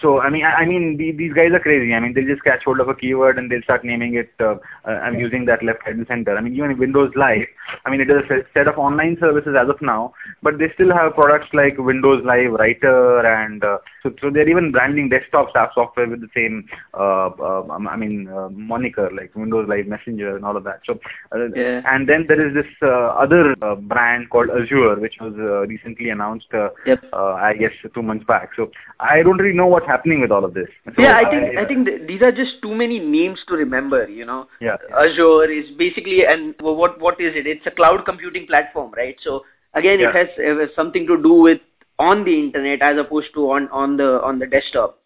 So 0.01 0.21
I 0.21 0.31
mean, 0.31 0.45
I, 0.45 0.63
I 0.63 0.65
mean, 0.67 0.97
the, 0.97 1.13
these 1.13 1.33
guys 1.35 1.53
are 1.53 1.61
crazy. 1.61 1.93
I 1.93 2.01
mean, 2.01 2.15
they'll 2.15 2.27
just 2.27 2.43
catch 2.45 2.65
hold 2.65 2.81
of 2.81 2.89
a 2.89 2.95
keyword 2.95 3.39
and 3.39 3.51
they'll 3.51 3.63
start 3.63 3.85
naming 3.85 4.15
it. 4.15 4.31
Uh, 4.41 4.57
uh, 4.87 4.93
I'm 5.05 5.19
using 5.19 5.45
that 5.47 5.63
left, 5.63 5.81
right, 5.87 5.95
and 5.95 6.07
center. 6.07 6.37
I 6.37 6.41
mean, 6.41 6.55
even 6.55 6.79
Windows 6.79 7.13
Live. 7.17 7.47
I 7.85 7.91
mean, 7.91 8.01
it 8.01 8.09
is 8.11 8.17
a 8.31 8.43
set- 8.55 8.69
of 8.69 8.79
online 8.79 9.19
services 9.21 9.55
as 9.61 9.69
of 9.69 9.81
now, 9.83 10.15
but 10.43 10.59
they 10.59 10.71
still 10.73 10.91
have 10.91 11.15
products 11.15 11.49
like 11.53 11.77
Windows 11.77 12.23
Live 12.25 12.53
Writer, 12.53 13.21
and 13.27 13.63
uh, 13.63 13.77
so, 14.03 14.15
so 14.23 14.31
they're 14.31 14.49
even 14.49 14.73
branding 14.73 15.11
desktop 15.11 15.51
staff 15.51 15.71
software 15.75 16.09
with 16.09 16.23
the 16.23 16.29
same, 16.35 16.67
uh, 16.95 17.27
uh, 17.29 17.67
I 17.89 17.97
mean, 17.97 18.29
uh, 18.29 18.49
moniker 18.51 19.11
like 19.15 19.35
Windows 19.35 19.67
Live 19.69 19.87
Messenger 19.87 20.37
and 20.37 20.47
all 20.47 20.57
of 20.57 20.65
that. 20.65 20.81
So, 20.87 20.99
uh, 21.33 21.49
Yeah. 21.55 21.83
and 21.85 22.09
then 22.09 22.25
there 22.27 22.41
is 22.47 22.55
this 22.55 22.73
uh, 22.83 23.09
other 23.25 23.55
uh, 23.61 23.75
brand 23.75 24.31
called 24.31 24.49
Azure, 24.49 24.97
which 24.97 25.17
was 25.21 25.35
uh, 25.39 25.67
recently 25.67 26.09
announced, 26.09 26.49
uh, 26.55 26.71
Yep. 26.87 27.05
uh, 27.13 27.35
I 27.35 27.55
guess, 27.55 27.73
two 27.95 28.03
months 28.03 28.25
back. 28.25 28.51
So 28.57 28.71
I 29.01 29.23
don't 29.23 29.39
really 29.39 29.57
know 29.57 29.67
what's 29.75 29.87
happening 29.87 30.21
with 30.21 30.31
all 30.31 30.45
of 30.45 30.55
this. 30.55 30.69
So 30.97 31.03
yeah, 31.03 31.19
I 31.19 31.25
uh, 31.25 31.31
think 31.31 31.59
I 31.59 31.65
think 31.67 31.87
th- 31.87 32.07
these 32.09 32.23
are 32.23 32.33
just 32.33 32.63
too 32.63 32.75
many 32.75 32.99
names 33.01 33.41
to 33.49 33.55
remember. 33.55 34.09
You 34.09 34.25
know, 34.25 34.49
Yeah. 34.61 34.77
Azure 35.05 35.51
is 35.59 35.71
basically 35.85 36.25
and 36.25 36.55
what 36.61 36.99
what 37.01 37.21
is 37.21 37.37
it? 37.43 37.47
It's 37.47 37.67
a 37.67 37.71
cloud 37.83 38.05
computing 38.07 38.47
platform, 38.47 38.93
right? 38.97 39.17
So 39.29 39.45
again, 39.75 40.01
Yeah. 40.01 40.11
it 40.11 40.15
has, 40.17 40.29
it 40.39 40.61
has 40.61 40.75
something 40.75 41.07
to 41.07 41.23
do 41.23 41.35
with 41.35 41.61
on 41.99 42.25
the 42.25 42.37
internet 42.45 42.83
as 42.83 42.99
opposed 42.99 43.33
to 43.35 43.51
on 43.51 43.69
on 43.69 43.97
the 43.97 44.11
on 44.23 44.39
the 44.39 44.47
desktop. 44.47 44.99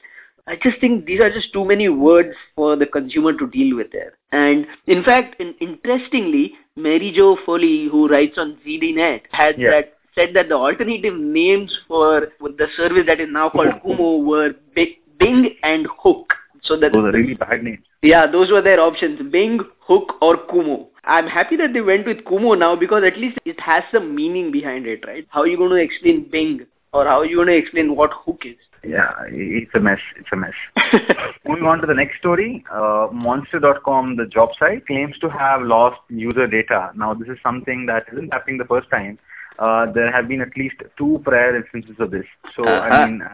I 0.46 0.56
just 0.56 0.80
think 0.80 1.04
these 1.04 1.20
are 1.20 1.30
just 1.30 1.52
too 1.52 1.64
many 1.70 1.90
words 1.90 2.34
for 2.56 2.74
the 2.74 2.86
consumer 2.86 3.32
to 3.36 3.46
deal 3.48 3.76
with 3.76 3.92
there. 3.92 4.14
And 4.32 4.66
in 4.86 5.02
fact, 5.04 5.38
in, 5.40 5.54
interestingly, 5.60 6.54
Mary 6.76 7.12
Jo 7.14 7.36
Foley, 7.44 7.86
who 7.90 8.08
writes 8.08 8.38
on 8.38 8.56
ZDNet, 8.66 9.22
had 9.30 9.58
Yeah. 9.58 9.70
that 9.72 9.97
said 10.18 10.34
that 10.34 10.48
the 10.48 10.54
alternative 10.54 11.14
names 11.14 11.76
for 11.86 12.28
the 12.40 12.66
service 12.76 13.04
that 13.06 13.20
is 13.20 13.28
now 13.30 13.48
called 13.50 13.80
Kumo 13.82 14.18
were 14.18 14.54
Bing 14.74 15.56
and 15.62 15.86
Hook. 16.02 16.32
So 16.62 16.76
that 16.80 16.92
those 16.92 17.04
are 17.04 17.12
really 17.12 17.34
bad 17.34 17.62
names. 17.62 17.84
yeah, 18.02 18.26
those 18.26 18.50
were 18.50 18.60
their 18.60 18.80
options: 18.80 19.20
Bing, 19.30 19.60
Hook, 19.80 20.16
or 20.20 20.36
Kumo. 20.48 20.88
I'm 21.04 21.26
happy 21.26 21.56
that 21.56 21.72
they 21.72 21.80
went 21.80 22.04
with 22.04 22.24
Kumo 22.26 22.54
now 22.54 22.74
because 22.76 23.04
at 23.04 23.16
least 23.16 23.38
it 23.44 23.60
has 23.60 23.84
some 23.92 24.14
meaning 24.14 24.50
behind 24.50 24.86
it, 24.86 25.06
right? 25.06 25.26
How 25.30 25.42
are 25.42 25.46
you 25.46 25.56
going 25.56 25.70
to 25.70 25.76
explain 25.76 26.28
Bing, 26.30 26.66
or 26.92 27.04
how 27.04 27.20
are 27.20 27.24
you 27.26 27.36
going 27.36 27.48
to 27.48 27.56
explain 27.56 27.94
what 27.94 28.10
Hook 28.12 28.42
is? 28.44 28.56
Yeah, 28.84 29.10
it's 29.28 29.70
a 29.74 29.80
mess. 29.80 29.98
It's 30.18 30.28
a 30.32 30.36
mess. 30.36 30.52
Moving 31.46 31.64
on 31.64 31.80
to 31.80 31.86
the 31.86 31.94
next 31.94 32.18
story, 32.18 32.64
uh, 32.72 33.08
Monster.com, 33.12 34.16
the 34.16 34.26
job 34.26 34.50
site, 34.58 34.86
claims 34.86 35.18
to 35.20 35.28
have 35.28 35.62
lost 35.62 36.00
user 36.08 36.46
data. 36.46 36.90
Now, 36.94 37.14
this 37.14 37.28
is 37.28 37.38
something 37.42 37.86
that 37.86 38.04
isn't 38.12 38.32
happening 38.32 38.58
the 38.58 38.64
first 38.64 38.88
time. 38.90 39.18
Uh, 39.58 39.90
there 39.92 40.10
have 40.12 40.28
been 40.28 40.40
at 40.40 40.56
least 40.56 40.76
two 40.96 41.20
prior 41.24 41.56
instances 41.56 41.96
of 41.98 42.10
this. 42.10 42.26
So, 42.54 42.64
Uh-huh. 42.64 42.80
I 42.86 43.06
mean, 43.06 43.22
uh, 43.22 43.28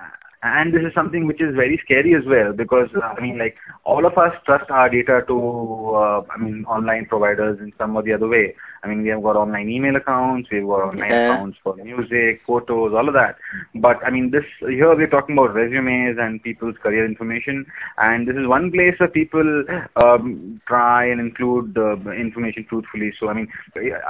and 0.44 0.74
this 0.74 0.82
is 0.86 0.92
something 0.94 1.26
which 1.26 1.40
is 1.40 1.54
very 1.54 1.80
scary 1.84 2.14
as 2.14 2.22
well 2.26 2.52
because 2.52 2.88
uh, 2.96 3.06
I 3.16 3.20
mean 3.20 3.38
like 3.38 3.56
all 3.84 4.04
of 4.06 4.18
us 4.18 4.32
trust 4.44 4.70
our 4.70 4.90
data 4.90 5.22
to 5.28 5.36
uh, 5.96 6.22
I 6.30 6.38
mean 6.38 6.64
online 6.66 7.06
providers 7.06 7.58
in 7.60 7.72
some 7.78 7.96
or 7.96 8.02
the 8.02 8.12
other 8.12 8.28
way. 8.28 8.54
I 8.82 8.88
mean 8.88 9.02
we 9.02 9.08
have 9.08 9.22
got 9.22 9.36
online 9.36 9.70
email 9.70 9.96
accounts, 9.96 10.50
we've 10.52 10.66
got 10.66 10.82
online 10.90 11.10
Yeah. 11.10 11.32
accounts 11.34 11.58
for 11.64 11.74
music, 11.76 12.42
photos, 12.46 12.92
all 12.94 13.08
of 13.08 13.14
that. 13.14 13.36
But 13.74 14.04
I 14.04 14.10
mean 14.10 14.30
this 14.30 14.44
here 14.60 14.94
we're 14.94 15.06
talking 15.08 15.36
about 15.38 15.54
resumes 15.54 16.18
and 16.20 16.42
people's 16.42 16.76
career 16.82 17.06
information, 17.06 17.64
and 17.98 18.28
this 18.28 18.36
is 18.36 18.46
one 18.46 18.70
place 18.70 18.94
where 19.00 19.08
people 19.08 19.64
um, 19.96 20.60
try 20.66 21.06
and 21.06 21.20
include 21.20 21.76
uh, 21.78 21.96
information 22.10 22.66
truthfully. 22.68 23.12
So 23.18 23.28
I 23.28 23.34
mean 23.34 23.48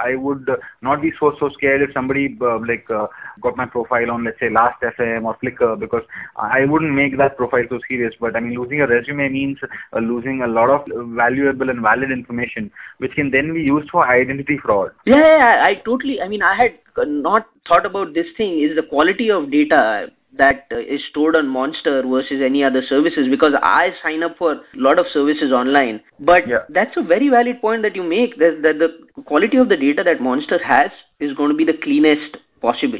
I 0.03 0.15
would 0.15 0.49
not 0.81 1.01
be 1.01 1.11
so 1.19 1.33
so 1.39 1.49
scared 1.49 1.81
if 1.81 1.93
somebody 1.93 2.37
uh, 2.41 2.59
like 2.67 2.89
uh, 2.91 3.07
got 3.41 3.55
my 3.55 3.65
profile 3.65 4.11
on 4.11 4.25
let's 4.25 4.39
say 4.39 4.49
Last 4.49 4.81
FM 4.81 5.23
or 5.25 5.37
Flickr 5.43 5.79
because 5.79 6.03
I 6.35 6.65
wouldn't 6.65 6.93
make 6.93 7.17
that 7.17 7.37
profile 7.37 7.63
so 7.69 7.79
serious. 7.87 8.13
But 8.19 8.35
I 8.35 8.39
mean 8.39 8.57
losing 8.59 8.81
a 8.81 8.87
resume 8.87 9.29
means 9.29 9.57
uh, 9.63 9.99
losing 9.99 10.41
a 10.41 10.47
lot 10.47 10.69
of 10.69 10.85
valuable 11.15 11.69
and 11.69 11.81
valid 11.81 12.11
information 12.11 12.71
which 12.97 13.13
can 13.13 13.31
then 13.31 13.53
be 13.53 13.61
used 13.61 13.89
for 13.89 14.07
identity 14.07 14.57
fraud. 14.57 14.91
Yeah, 15.05 15.17
yeah, 15.17 15.63
I 15.65 15.75
totally. 15.85 16.21
I 16.21 16.27
mean, 16.27 16.41
I 16.41 16.55
had 16.55 16.73
not 16.97 17.47
thought 17.67 17.85
about 17.85 18.13
this 18.13 18.27
thing. 18.37 18.59
Is 18.61 18.75
the 18.75 18.83
quality 18.83 19.29
of 19.31 19.51
data 19.51 20.07
that 20.37 20.67
uh, 20.71 20.77
is 20.79 21.01
stored 21.09 21.35
on 21.35 21.47
Monster 21.47 22.03
versus 22.03 22.41
any 22.43 22.63
other 22.63 22.81
services? 22.87 23.27
Because 23.29 23.53
I 23.61 23.91
sign 24.03 24.23
up 24.23 24.37
for 24.37 24.53
a 24.53 24.61
lot 24.75 24.99
of 24.99 25.05
services 25.13 25.51
online, 25.51 26.01
but 26.19 26.47
Yeah. 26.47 26.63
that's 26.69 26.97
a 26.97 27.01
very 27.01 27.29
valid 27.29 27.61
point 27.61 27.81
that 27.83 27.95
you 27.95 28.03
make. 28.03 28.37
That 28.39 28.61
that 28.63 28.79
the 28.79 29.23
quality 29.23 29.57
of 29.57 29.69
the 29.69 29.77
data 29.77 30.03
that 30.03 30.21
Monster 30.21 30.61
has 30.63 30.91
is 31.19 31.33
going 31.33 31.49
to 31.49 31.55
be 31.55 31.63
the 31.65 31.79
cleanest 31.81 32.37
possible. 32.61 32.99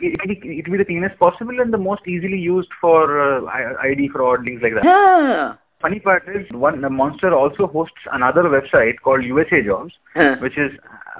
It, 0.00 0.20
it, 0.24 0.30
it, 0.30 0.38
it 0.58 0.68
will 0.68 0.78
be 0.78 0.78
the 0.78 0.84
cleanest 0.84 1.18
possible 1.18 1.60
and 1.60 1.72
the 1.72 1.78
most 1.78 2.06
easily 2.06 2.38
used 2.38 2.68
for 2.80 3.20
uh, 3.20 3.44
ID 3.82 4.08
fraud, 4.08 4.44
things 4.44 4.60
like 4.62 4.74
that. 4.74 4.84
Yeah. 4.84 5.54
Funny 5.80 6.00
part 6.00 6.24
is, 6.28 6.44
one 6.50 6.80
the 6.80 6.90
Monster 6.90 7.32
also 7.32 7.66
hosts 7.68 7.94
another 8.12 8.42
website 8.44 8.94
called 9.02 9.22
USA 9.24 9.62
Jobs, 9.62 9.92
Huh. 10.14 10.36
which 10.40 10.58
is 10.58 10.72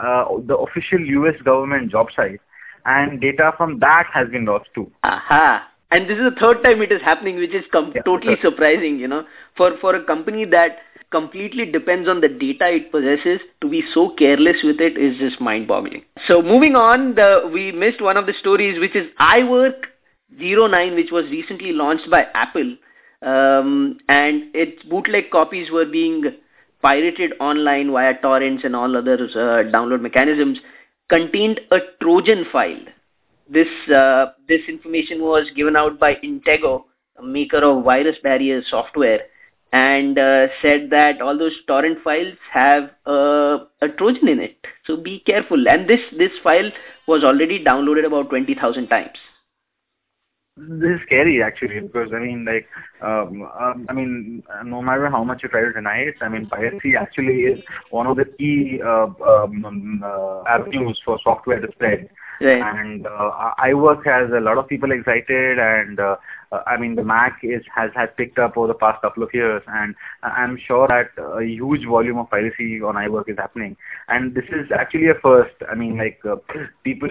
uh, 0.02 0.24
the 0.46 0.56
official 0.56 1.00
US 1.00 1.40
government 1.44 1.90
job 1.92 2.08
site, 2.14 2.40
and 2.84 3.20
data 3.20 3.52
from 3.56 3.78
that 3.80 4.06
has 4.12 4.28
been 4.30 4.44
lost 4.46 4.68
too. 4.74 4.90
Aha. 5.04 5.68
And 5.90 6.08
this 6.10 6.18
is 6.18 6.24
the 6.24 6.36
third 6.40 6.62
time 6.64 6.82
it 6.82 6.90
is 6.92 7.00
happening, 7.02 7.36
which 7.36 7.54
is 7.54 7.64
com- 7.72 7.92
Yeah, 7.94 8.02
totally 8.02 8.36
surprising, 8.42 8.98
you 8.98 9.08
know. 9.08 9.24
For 9.56 9.76
for 9.80 9.94
a 9.94 10.04
company 10.04 10.44
that 10.46 10.78
completely 11.10 11.64
depends 11.64 12.08
on 12.08 12.20
the 12.20 12.28
data 12.28 12.68
it 12.68 12.92
possesses, 12.92 13.40
to 13.60 13.68
be 13.68 13.82
so 13.92 14.10
careless 14.10 14.56
with 14.62 14.80
it 14.80 14.96
is 14.96 15.16
just 15.18 15.40
mind-boggling. 15.40 16.02
So 16.26 16.42
moving 16.42 16.76
on, 16.76 17.14
the 17.14 17.48
we 17.52 17.72
missed 17.72 18.00
one 18.00 18.16
of 18.16 18.26
the 18.26 18.34
stories, 18.38 18.78
which 18.78 18.94
is 18.94 19.06
iWork 19.20 19.84
09, 20.30 20.94
which 20.94 21.10
was 21.10 21.24
recently 21.26 21.72
launched 21.72 22.10
by 22.10 22.26
Apple, 22.34 22.76
um, 23.22 23.98
and 24.08 24.54
its 24.54 24.82
bootleg 24.84 25.30
copies 25.30 25.70
were 25.70 25.86
being 25.86 26.24
pirated 26.82 27.32
online 27.40 27.90
via 27.90 28.14
torrents 28.20 28.64
and 28.64 28.76
all 28.76 28.96
other 28.96 29.14
uh, 29.14 29.70
download 29.72 30.00
mechanisms, 30.00 30.58
contained 31.08 31.60
a 31.72 31.78
Trojan 32.00 32.44
file. 32.52 32.80
This 33.50 33.68
uh, 33.88 34.26
this 34.46 34.60
information 34.68 35.22
was 35.22 35.46
given 35.56 35.74
out 35.74 35.98
by 35.98 36.16
Intego, 36.16 36.84
a 37.16 37.22
maker 37.22 37.58
of 37.58 37.82
virus 37.82 38.16
barrier 38.22 38.62
software, 38.68 39.20
and 39.72 40.18
uh, 40.18 40.46
said 40.62 40.88
that 40.90 41.20
all 41.20 41.36
those 41.36 41.56
torrent 41.66 41.98
files 42.02 42.34
have 42.52 42.90
uh, 43.06 43.58
a 43.82 43.88
Trojan 43.96 44.28
in 44.28 44.40
it. 44.40 44.56
So 44.86 44.96
be 44.96 45.20
careful. 45.20 45.68
And 45.68 45.88
this 45.88 46.00
this 46.16 46.32
file 46.42 46.70
was 47.06 47.24
already 47.24 47.62
downloaded 47.62 48.06
about 48.06 48.30
twenty 48.30 48.54
thousand 48.54 48.88
times. 48.88 49.18
This 50.56 50.96
is 50.96 51.00
scary 51.06 51.40
actually 51.40 51.80
because 51.80 52.10
I 52.12 52.18
mean 52.18 52.44
like 52.44 52.66
um, 53.00 53.48
um, 53.60 53.86
I 53.88 53.92
mean 53.92 54.42
no 54.64 54.82
matter 54.82 55.08
how 55.08 55.22
much 55.22 55.42
you 55.42 55.48
try 55.48 55.60
to 55.60 55.72
deny 55.72 55.98
it, 55.98 56.14
I 56.20 56.28
mean 56.28 56.46
piracy 56.46 56.96
actually 56.98 57.42
is 57.42 57.60
one 57.90 58.06
of 58.06 58.16
the 58.16 58.24
key 58.24 58.80
uh, 58.84 59.06
um, 59.24 60.02
uh, 60.04 60.42
avenues 60.48 61.00
for 61.04 61.18
software 61.22 61.60
to 61.60 61.70
spread. 61.72 62.08
Right. 62.40 62.62
and 62.62 63.04
uh, 63.04 63.50
iWork 63.64 64.04
has 64.06 64.30
a 64.30 64.40
lot 64.40 64.58
of 64.58 64.68
people 64.68 64.92
excited 64.92 65.58
and 65.58 65.98
uh, 65.98 66.14
uh, 66.52 66.62
I 66.66 66.78
mean 66.78 66.94
the 66.94 67.04
Mac 67.04 67.40
is 67.42 67.62
has 67.74 67.90
has 67.94 68.08
picked 68.16 68.38
up 68.38 68.56
over 68.56 68.68
the 68.68 68.74
past 68.74 69.02
couple 69.02 69.22
of 69.22 69.30
years 69.32 69.62
and 69.66 69.94
I'm 70.22 70.58
sure 70.66 70.88
that 70.88 71.10
a 71.22 71.44
huge 71.44 71.86
volume 71.86 72.18
of 72.18 72.30
piracy 72.30 72.80
on 72.80 72.94
iWork 72.94 73.28
is 73.28 73.36
happening. 73.38 73.76
And 74.08 74.34
this 74.34 74.44
is 74.48 74.70
actually 74.76 75.08
a 75.08 75.14
first. 75.22 75.54
I 75.70 75.74
mean 75.74 75.98
like 75.98 76.20
uh, 76.24 76.36
people 76.84 77.08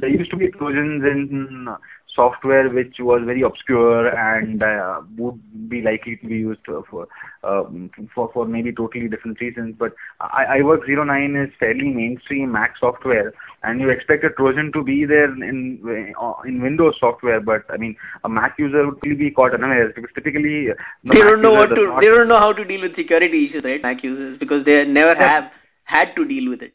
there 0.00 0.10
used 0.10 0.30
to 0.30 0.36
be 0.36 0.48
Trojans 0.48 1.02
in 1.04 1.68
software 2.14 2.68
which 2.68 2.96
was 2.98 3.22
very 3.24 3.42
obscure 3.42 4.08
and 4.08 4.62
uh, 4.62 5.00
would 5.16 5.40
be 5.68 5.80
likely 5.80 6.16
to 6.16 6.26
be 6.26 6.36
used 6.36 6.60
for 6.66 7.08
um, 7.44 7.90
for 8.14 8.30
for 8.32 8.46
maybe 8.46 8.72
totally 8.72 9.08
different 9.08 9.40
reasons. 9.40 9.74
But 9.78 9.92
I, 10.20 10.58
iWork 10.60 10.88
09 10.88 11.36
is 11.36 11.50
fairly 11.58 11.88
mainstream 11.88 12.52
Mac 12.52 12.74
software 12.78 13.32
and 13.62 13.80
you 13.80 13.90
expect 13.90 14.24
a 14.24 14.30
Trojan 14.30 14.72
to 14.72 14.82
be 14.82 15.04
there 15.04 15.32
in 15.32 16.12
uh, 16.20 16.34
in 16.46 16.62
Windows 16.62 16.96
software, 16.98 17.40
but 17.40 17.64
I 17.70 17.76
mean 17.76 17.96
a 18.24 18.28
Mac 18.28 18.56
user 18.60 18.84
would 18.86 18.98
really 19.04 19.16
be 19.22 19.30
caught 19.38 19.54
unawares 19.58 19.92
because 19.94 20.10
typically 20.18 20.56
the 21.04 21.14
They 21.14 21.20
don't 21.28 21.42
know 21.46 21.52
what 21.52 21.74
to. 21.78 21.86
They 22.00 22.06
don't 22.14 22.28
know 22.34 22.38
how 22.44 22.52
to 22.60 22.64
deal 22.64 22.82
with 22.88 22.96
security 22.96 23.46
issues, 23.48 23.64
right? 23.70 23.82
Mac 23.88 24.04
users 24.04 24.38
because 24.44 24.64
they 24.64 24.84
never 24.84 25.14
have 25.24 25.50
had 25.96 26.14
to 26.16 26.24
deal 26.34 26.50
with 26.54 26.62
it. 26.68 26.74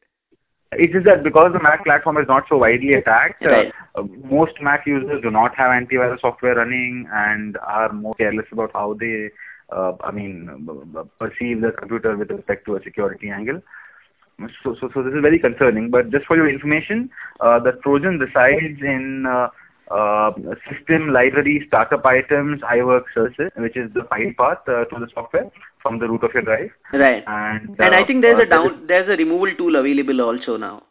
It's 0.83 0.93
just 0.93 1.05
that 1.05 1.23
because 1.23 1.53
the 1.53 1.61
Mac 1.63 1.83
platform 1.85 2.17
is 2.17 2.27
not 2.27 2.43
so 2.49 2.57
widely 2.57 2.93
attacked, 2.93 3.45
uh, 3.45 3.49
Right. 3.49 3.73
uh, 3.95 4.03
most 4.37 4.61
Mac 4.61 4.85
users 4.85 5.21
do 5.21 5.31
not 5.31 5.55
have 5.55 5.71
antivirus 5.71 6.19
software 6.21 6.55
running 6.55 7.07
and 7.13 7.57
are 7.65 7.91
more 7.93 8.15
careless 8.15 8.47
about 8.51 8.71
how 8.73 8.93
they, 8.99 9.29
uh, 9.71 9.93
I 10.03 10.11
mean, 10.11 10.67
perceive 11.19 11.61
the 11.61 11.71
computer 11.71 12.17
with 12.17 12.31
respect 12.31 12.65
to 12.65 12.75
a 12.75 12.83
security 12.83 13.29
angle. 13.29 13.61
So, 14.63 14.75
so, 14.81 14.89
so 14.93 15.01
this 15.03 15.13
is 15.13 15.21
very 15.21 15.39
concerning. 15.39 15.89
But 15.91 16.09
just 16.11 16.25
for 16.25 16.35
your 16.35 16.49
information, 16.49 17.09
uh, 17.39 17.59
the 17.59 17.73
Trojan 17.83 18.19
resides 18.19 18.81
in 18.81 19.25
uh, 19.29 19.47
uh, 19.91 20.31
system 20.69 21.09
library 21.13 21.63
startup 21.67 22.05
items 22.05 22.61
iWork 22.61 23.03
services, 23.13 23.51
which 23.57 23.77
is 23.77 23.91
the 23.93 24.03
file 24.09 24.31
path 24.37 24.57
uh, 24.67 24.85
to 24.85 24.99
the 24.99 25.07
software 25.13 25.49
from 25.81 25.99
the 25.99 26.07
root 26.07 26.23
of 26.23 26.31
your 26.33 26.43
drive. 26.43 26.71
Right. 26.93 27.23
And, 27.27 27.75
And 27.79 27.93
I 27.95 28.01
uh, 28.01 28.05
think 28.07 28.21
there's 28.21 28.39
uh, 28.39 28.43
a 28.43 28.45
down 28.45 28.87
there's 28.87 29.07
a 29.07 29.17
removal 29.17 29.53
tool 29.55 29.75
available 29.75 30.21
also 30.21 30.57
now. 30.57 30.83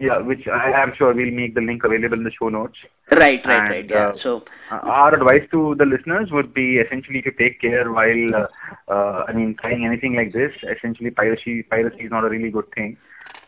Yeah, 0.00 0.18
which 0.18 0.46
I 0.46 0.80
am 0.80 0.92
sure 0.96 1.12
we'll 1.12 1.32
make 1.32 1.56
the 1.56 1.60
link 1.60 1.82
available 1.82 2.18
in 2.18 2.22
the 2.22 2.30
show 2.30 2.48
notes. 2.48 2.78
Right, 3.10 3.44
right, 3.44 3.62
And, 3.62 3.70
right. 3.70 3.90
Yeah. 3.90 4.08
uh, 4.10 4.16
So 4.22 4.44
Uh, 4.70 4.76
our 4.84 5.14
advice 5.14 5.42
to 5.50 5.74
the 5.76 5.86
listeners 5.86 6.30
would 6.30 6.54
be 6.54 6.76
essentially 6.78 7.20
to 7.22 7.32
take 7.32 7.60
care 7.60 7.90
while, 7.90 8.34
uh, 8.36 8.46
uh, 8.92 9.24
I 9.26 9.32
mean, 9.32 9.56
trying 9.60 9.84
anything 9.84 10.14
like 10.14 10.32
this. 10.32 10.52
Essentially, 10.62 11.10
piracy 11.10 11.64
piracy 11.64 12.04
is 12.04 12.12
not 12.12 12.24
a 12.24 12.28
really 12.28 12.50
good 12.50 12.70
thing. 12.76 12.96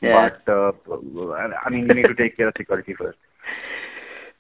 Yeah. 0.01 0.31
But 0.31 0.53
uh, 0.53 0.73
I 1.65 1.71
mean, 1.71 1.87
you 1.87 1.95
need 1.95 2.09
to 2.09 2.15
take 2.15 2.37
care 2.37 2.49
of 2.49 2.55
security 2.57 2.95
first. 2.95 3.19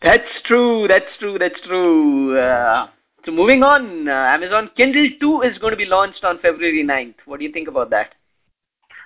that's 0.03 0.43
true. 0.45 0.87
That's 0.89 1.17
true. 1.19 1.39
That's 1.39 1.61
true. 1.67 2.39
Uh, 2.39 2.89
so 3.25 3.33
moving 3.33 3.63
on, 3.63 4.09
uh, 4.09 4.13
Amazon 4.13 4.71
Kindle 4.77 5.09
2 5.21 5.43
is 5.43 5.59
going 5.59 5.73
to 5.73 5.77
be 5.77 5.85
launched 5.85 6.25
on 6.25 6.39
February 6.39 6.83
9th. 6.85 7.17
What 7.27 7.39
do 7.39 7.45
you 7.45 7.53
think 7.53 7.69
about 7.69 7.91
that? 7.91 8.15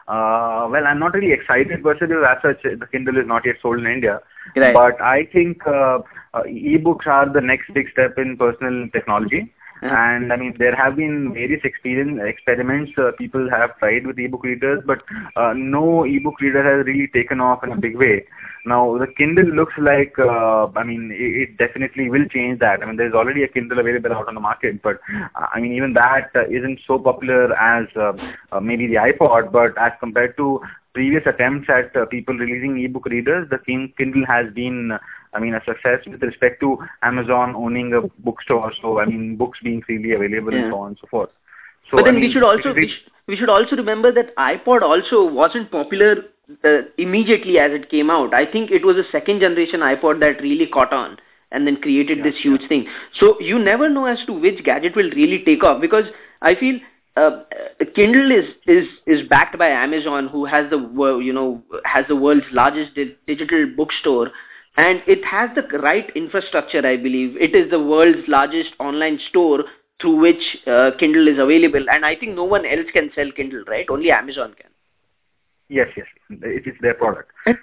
Uh, 0.06 0.68
well, 0.70 0.86
I'm 0.86 0.98
not 0.98 1.14
really 1.14 1.32
excited 1.32 1.82
because 1.82 1.96
as 2.02 2.42
such, 2.42 2.62
the 2.62 2.86
Kindle 2.92 3.16
is 3.16 3.26
not 3.26 3.42
yet 3.46 3.56
sold 3.62 3.80
in 3.80 3.86
India. 3.86 4.20
Right. 4.54 4.74
But 4.74 5.00
I 5.00 5.26
think 5.32 5.66
uh, 5.66 6.00
uh, 6.34 6.44
e-books 6.46 7.06
are 7.08 7.32
the 7.32 7.40
next 7.40 7.72
big 7.72 7.90
step 7.90 8.18
in 8.18 8.36
personal 8.36 8.88
technology. 8.92 9.52
And 9.85 10.33
I 10.33 10.37
mean, 10.37 10.55
there 10.59 10.75
have 10.75 10.97
been 10.97 11.35
various 11.35 11.61
experience 11.62 12.19
experiments 12.25 12.93
uh, 12.97 13.11
people 13.19 13.50
have 13.50 13.79
tried 13.79 14.07
with 14.07 14.19
ebook 14.19 14.43
readers, 14.43 14.83
but 14.87 15.03
uh, 15.37 15.53
no 15.55 16.05
ebook 16.05 16.41
reader 16.41 16.62
has 16.62 16.87
really 16.87 17.07
taken 17.09 17.38
off 17.41 17.62
in 17.62 17.71
a 17.71 17.76
big 17.76 17.97
way. 17.97 18.25
Now, 18.64 18.97
the 18.97 19.07
Kindle 19.07 19.45
looks 19.45 19.75
like, 19.76 20.19
uh, 20.19 20.69
I 20.75 20.85
mean, 20.85 21.11
it, 21.12 21.50
it 21.50 21.59
definitely 21.59 22.09
will 22.09 22.25
change 22.26 22.61
that. 22.61 22.83
I 22.83 22.87
mean, 22.87 22.97
there's 22.97 23.12
already 23.12 23.43
a 23.43 23.49
Kindle 23.49 23.79
available 23.79 24.14
out 24.14 24.26
on 24.26 24.35
the 24.35 24.41
market, 24.41 24.81
but 24.83 25.00
uh, 25.37 25.47
I 25.53 25.61
mean, 25.61 25.75
even 25.75 25.93
that 25.93 26.31
uh, 26.35 26.47
isn't 26.49 26.81
so 26.87 26.99
popular 26.99 27.53
as 27.55 27.87
uh, 27.95 28.14
maybe 28.61 28.87
the 28.87 28.95
iPod, 28.95 29.53
but 29.53 29.76
as 29.76 29.93
compared 30.00 30.38
to 30.38 30.62
previous 30.95 31.25
attempts 31.26 31.69
at 31.69 31.93
people 32.09 32.35
releasing 32.37 32.83
ebook 32.83 33.05
readers, 33.07 33.49
the 33.50 33.59
Kin- 33.59 33.93
Kindle 33.99 34.25
has 34.26 34.50
been, 34.55 34.97
I 35.35 35.41
mean, 35.41 35.55
a 35.55 35.64
success 35.64 36.00
with 36.07 36.23
respect 36.23 36.61
to 36.61 36.79
Amazon 37.03 37.55
owning 37.57 37.93
a 37.93 38.03
bookstore. 38.23 38.73
So, 38.81 39.00
I 39.00 39.07
mean, 39.07 39.37
books 39.37 39.59
being 39.62 39.83
freely 39.83 40.12
available 40.12 40.53
Yeah. 40.53 40.62
and 40.62 40.73
so 40.73 40.79
on 40.79 40.88
and 40.88 40.99
so 41.00 41.07
forth. 41.09 41.31
So, 41.91 41.99
but 41.99 42.05
then 42.05 42.17
I 42.17 42.21
we 42.21 42.33
should 42.33 42.43
also 42.43 42.73
we, 42.73 42.88
sh- 42.88 43.11
we 43.26 43.37
should 43.37 43.50
also 43.50 43.76
remember 43.76 44.11
that 44.12 44.35
iPod 44.37 44.83
also 44.83 45.25
wasn't 45.25 45.71
popular 45.71 46.25
uh, 46.64 46.83
immediately 46.99 47.59
as 47.59 47.73
it 47.73 47.91
came 47.91 48.11
out. 48.11 48.33
I 48.33 48.47
think 48.47 48.71
it 48.71 48.85
was 48.85 48.97
a 48.97 49.05
second 49.11 49.41
generation 49.41 49.81
iPod 49.81 50.21
that 50.21 50.41
really 50.41 50.67
caught 50.67 50.93
on 50.93 51.19
and 51.53 51.67
then 51.67 51.76
created 51.76 52.25
this 52.25 52.35
huge 52.43 52.67
thing. 52.69 52.87
So 53.19 53.38
you 53.41 53.59
never 53.59 53.88
know 53.88 54.07
as 54.07 54.25
to 54.26 54.33
which 54.33 54.64
gadget 54.64 54.97
will 54.97 55.11
really 55.11 55.45
take 55.45 55.62
off 55.62 55.81
because 55.81 56.05
I 56.43 56.55
feel 56.55 56.79
uh, 57.17 57.43
Kindle 57.95 58.31
is 58.33 58.45
is 58.67 58.87
is 59.07 59.29
backed 59.29 59.59
by 59.59 59.69
Amazon, 59.69 60.29
who 60.29 60.45
has 60.47 60.69
the 60.71 60.79
you 61.23 61.33
know 61.33 61.62
has 61.85 62.05
the 62.09 62.17
world's 62.17 62.47
largest 62.53 62.95
di- 62.95 63.17
digital 63.26 63.67
bookstore. 63.76 64.31
And 64.76 65.02
it 65.07 65.25
has 65.25 65.50
the 65.54 65.78
right 65.78 66.11
infrastructure, 66.16 66.87
I 66.87 66.97
believe. 66.97 67.37
It 67.37 67.54
is 67.54 67.71
the 67.71 67.83
world's 67.83 68.26
largest 68.28 68.71
online 68.81 69.19
store 69.28 69.64
through 70.00 70.16
which 70.16 70.43
uh, 70.66 70.90
Kindle 70.99 71.28
is 71.28 71.38
available, 71.38 71.85
and 71.90 72.04
I 72.04 72.16
think 72.16 72.35
no 72.35 72.45
one 72.45 72.66
else 72.66 72.87
can 72.93 73.11
sell 73.14 73.31
Kindle, 73.31 73.64
right? 73.66 73.87
Only 73.88 74.11
Amazon 74.11 74.54
can. 74.61 74.71
Yes, 75.69 75.88
yes, 75.97 76.07
it 76.28 76.66
is 76.66 76.75
their 76.83 76.95
product. 76.95 77.31
uh, 77.47 77.54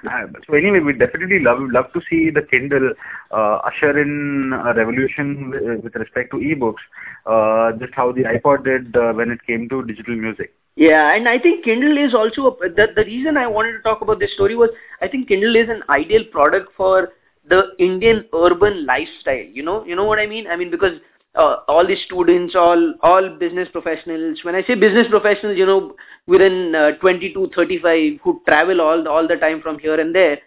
so 0.47 0.55
anyway, 0.55 0.79
we 0.79 0.93
definitely 0.93 1.39
love 1.39 1.59
love 1.61 1.85
to 1.93 2.01
see 2.09 2.31
the 2.31 2.41
Kindle 2.41 2.93
uh, 3.29 3.59
usher 3.63 4.01
in 4.01 4.53
a 4.53 4.73
revolution 4.73 5.51
with, 5.51 5.83
with 5.83 5.95
respect 5.95 6.31
to 6.31 6.37
ebooks, 6.37 6.81
uh, 7.27 7.77
just 7.77 7.93
how 7.93 8.11
the 8.11 8.23
iPod 8.23 8.65
did 8.65 8.97
uh, 8.97 9.13
when 9.13 9.29
it 9.29 9.45
came 9.45 9.69
to 9.69 9.83
digital 9.83 10.15
music. 10.15 10.51
Yeah, 10.75 11.13
and 11.13 11.27
I 11.27 11.37
think 11.37 11.65
Kindle 11.65 11.97
is 11.97 12.13
also 12.13 12.47
a, 12.47 12.69
the 12.69 12.87
the 12.95 13.03
reason 13.03 13.37
I 13.37 13.47
wanted 13.47 13.73
to 13.73 13.81
talk 13.81 14.01
about 14.01 14.19
this 14.19 14.33
story 14.33 14.55
was 14.55 14.69
I 15.01 15.07
think 15.07 15.27
Kindle 15.27 15.55
is 15.55 15.69
an 15.69 15.83
ideal 15.89 16.23
product 16.31 16.71
for 16.77 17.09
the 17.47 17.71
Indian 17.77 18.25
urban 18.33 18.85
lifestyle. 18.85 19.43
You 19.53 19.63
know, 19.63 19.83
you 19.85 19.95
know 19.95 20.05
what 20.05 20.19
I 20.19 20.27
mean? 20.27 20.47
I 20.47 20.55
mean 20.55 20.71
because 20.71 20.99
uh, 21.35 21.57
all 21.67 21.85
the 21.85 21.97
students, 22.05 22.55
all 22.55 22.93
all 23.01 23.29
business 23.37 23.67
professionals. 23.71 24.39
When 24.43 24.55
I 24.55 24.63
say 24.63 24.75
business 24.75 25.07
professionals, 25.09 25.57
you 25.57 25.65
know, 25.65 25.95
within 26.27 26.73
uh, 26.73 26.91
20 27.01 27.33
to 27.33 27.49
35 27.53 28.19
who 28.23 28.41
travel 28.47 28.79
all 28.79 29.07
all 29.07 29.27
the 29.27 29.35
time 29.35 29.61
from 29.61 29.77
here 29.79 29.99
and 29.99 30.15
there. 30.15 30.39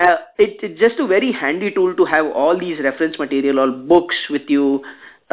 Uh, 0.00 0.16
it, 0.38 0.58
it's 0.60 0.80
just 0.80 0.98
a 0.98 1.06
very 1.06 1.30
handy 1.30 1.70
tool 1.70 1.94
to 1.94 2.04
have 2.04 2.26
all 2.26 2.58
these 2.58 2.80
reference 2.80 3.16
material 3.16 3.60
all 3.60 3.70
books 3.70 4.16
with 4.28 4.42
you 4.48 4.82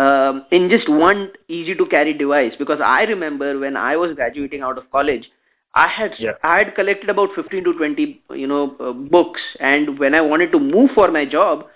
um, 0.01 0.45
in 0.51 0.69
just 0.69 0.89
one 0.89 1.31
easy 1.47 1.75
to 1.75 1.85
carry 1.85 2.13
device. 2.13 2.53
Because 2.57 2.79
I 2.83 3.03
remember 3.03 3.59
when 3.59 3.77
I 3.77 3.95
was 3.95 4.15
graduating 4.15 4.61
out 4.61 4.77
of 4.77 4.89
college, 4.91 5.29
I 5.73 5.87
had 5.87 6.15
yeah. 6.19 6.31
I 6.43 6.57
had 6.59 6.75
collected 6.75 7.09
about 7.09 7.29
15 7.35 7.63
to 7.63 7.73
20 7.73 8.21
you 8.31 8.47
know 8.47 8.75
uh, 8.79 8.91
books, 8.93 9.41
and 9.59 9.97
when 9.99 10.15
I 10.15 10.21
wanted 10.21 10.51
to 10.53 10.59
move 10.59 10.91
for 10.95 11.11
my 11.11 11.25
job 11.25 11.67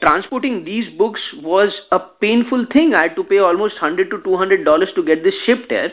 transporting 0.00 0.64
these 0.64 0.86
books 0.98 1.20
was 1.42 1.72
a 1.92 1.98
painful 1.98 2.66
thing. 2.72 2.94
I 2.94 3.02
had 3.02 3.16
to 3.16 3.24
pay 3.24 3.38
almost 3.38 3.74
100 3.74 4.10
to 4.10 4.22
200 4.22 4.64
dollars 4.64 4.88
to 4.94 5.02
get 5.02 5.22
this 5.22 5.34
shipped 5.44 5.70
here. 5.70 5.92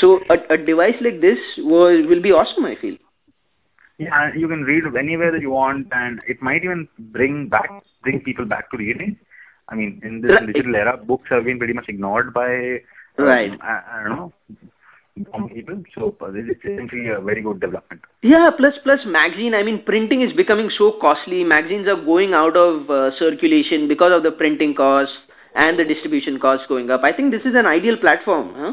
So 0.00 0.20
a, 0.30 0.54
a 0.54 0.56
device 0.56 0.96
like 1.00 1.20
this 1.20 1.38
was, 1.58 2.06
will 2.08 2.22
be 2.22 2.32
awesome, 2.32 2.64
I 2.64 2.76
feel. 2.76 2.96
Yeah, 3.98 4.30
you 4.36 4.46
can 4.48 4.62
read 4.62 4.84
anywhere 4.98 5.32
that 5.32 5.40
you 5.40 5.50
want, 5.50 5.88
and 5.92 6.20
it 6.28 6.40
might 6.40 6.62
even 6.62 6.86
bring 6.98 7.48
back 7.48 7.68
bring 8.02 8.20
people 8.20 8.44
back 8.44 8.70
to 8.70 8.76
reading. 8.76 9.16
I 9.68 9.74
mean, 9.74 10.00
in 10.02 10.20
this 10.20 10.32
digital 10.46 10.74
era, 10.74 10.96
books 10.96 11.28
have 11.30 11.44
been 11.44 11.58
pretty 11.58 11.74
much 11.74 11.86
ignored 11.88 12.32
by 12.32 12.80
um, 13.18 13.24
right. 13.24 13.52
I, 13.60 13.82
I 13.92 14.02
don't 14.04 14.16
know 14.16 14.32
people. 15.54 15.82
So 15.94 16.16
it's 16.22 16.64
essentially 16.64 17.08
a 17.08 17.20
very 17.20 17.42
good 17.42 17.60
development. 17.60 18.02
Yeah, 18.22 18.50
plus 18.56 18.74
plus 18.82 19.00
magazine. 19.06 19.54
I 19.54 19.62
mean, 19.62 19.82
printing 19.84 20.22
is 20.22 20.32
becoming 20.32 20.70
so 20.76 20.96
costly. 21.00 21.44
Magazines 21.44 21.88
are 21.88 22.02
going 22.02 22.34
out 22.34 22.56
of 22.56 22.90
uh, 22.90 23.16
circulation 23.18 23.88
because 23.88 24.12
of 24.12 24.22
the 24.22 24.32
printing 24.32 24.74
costs 24.74 25.14
and 25.54 25.78
the 25.78 25.84
distribution 25.84 26.38
costs 26.38 26.66
going 26.68 26.90
up. 26.90 27.02
I 27.02 27.12
think 27.12 27.30
this 27.30 27.42
is 27.42 27.54
an 27.54 27.66
ideal 27.66 27.96
platform. 27.96 28.54
Huh? 28.54 28.72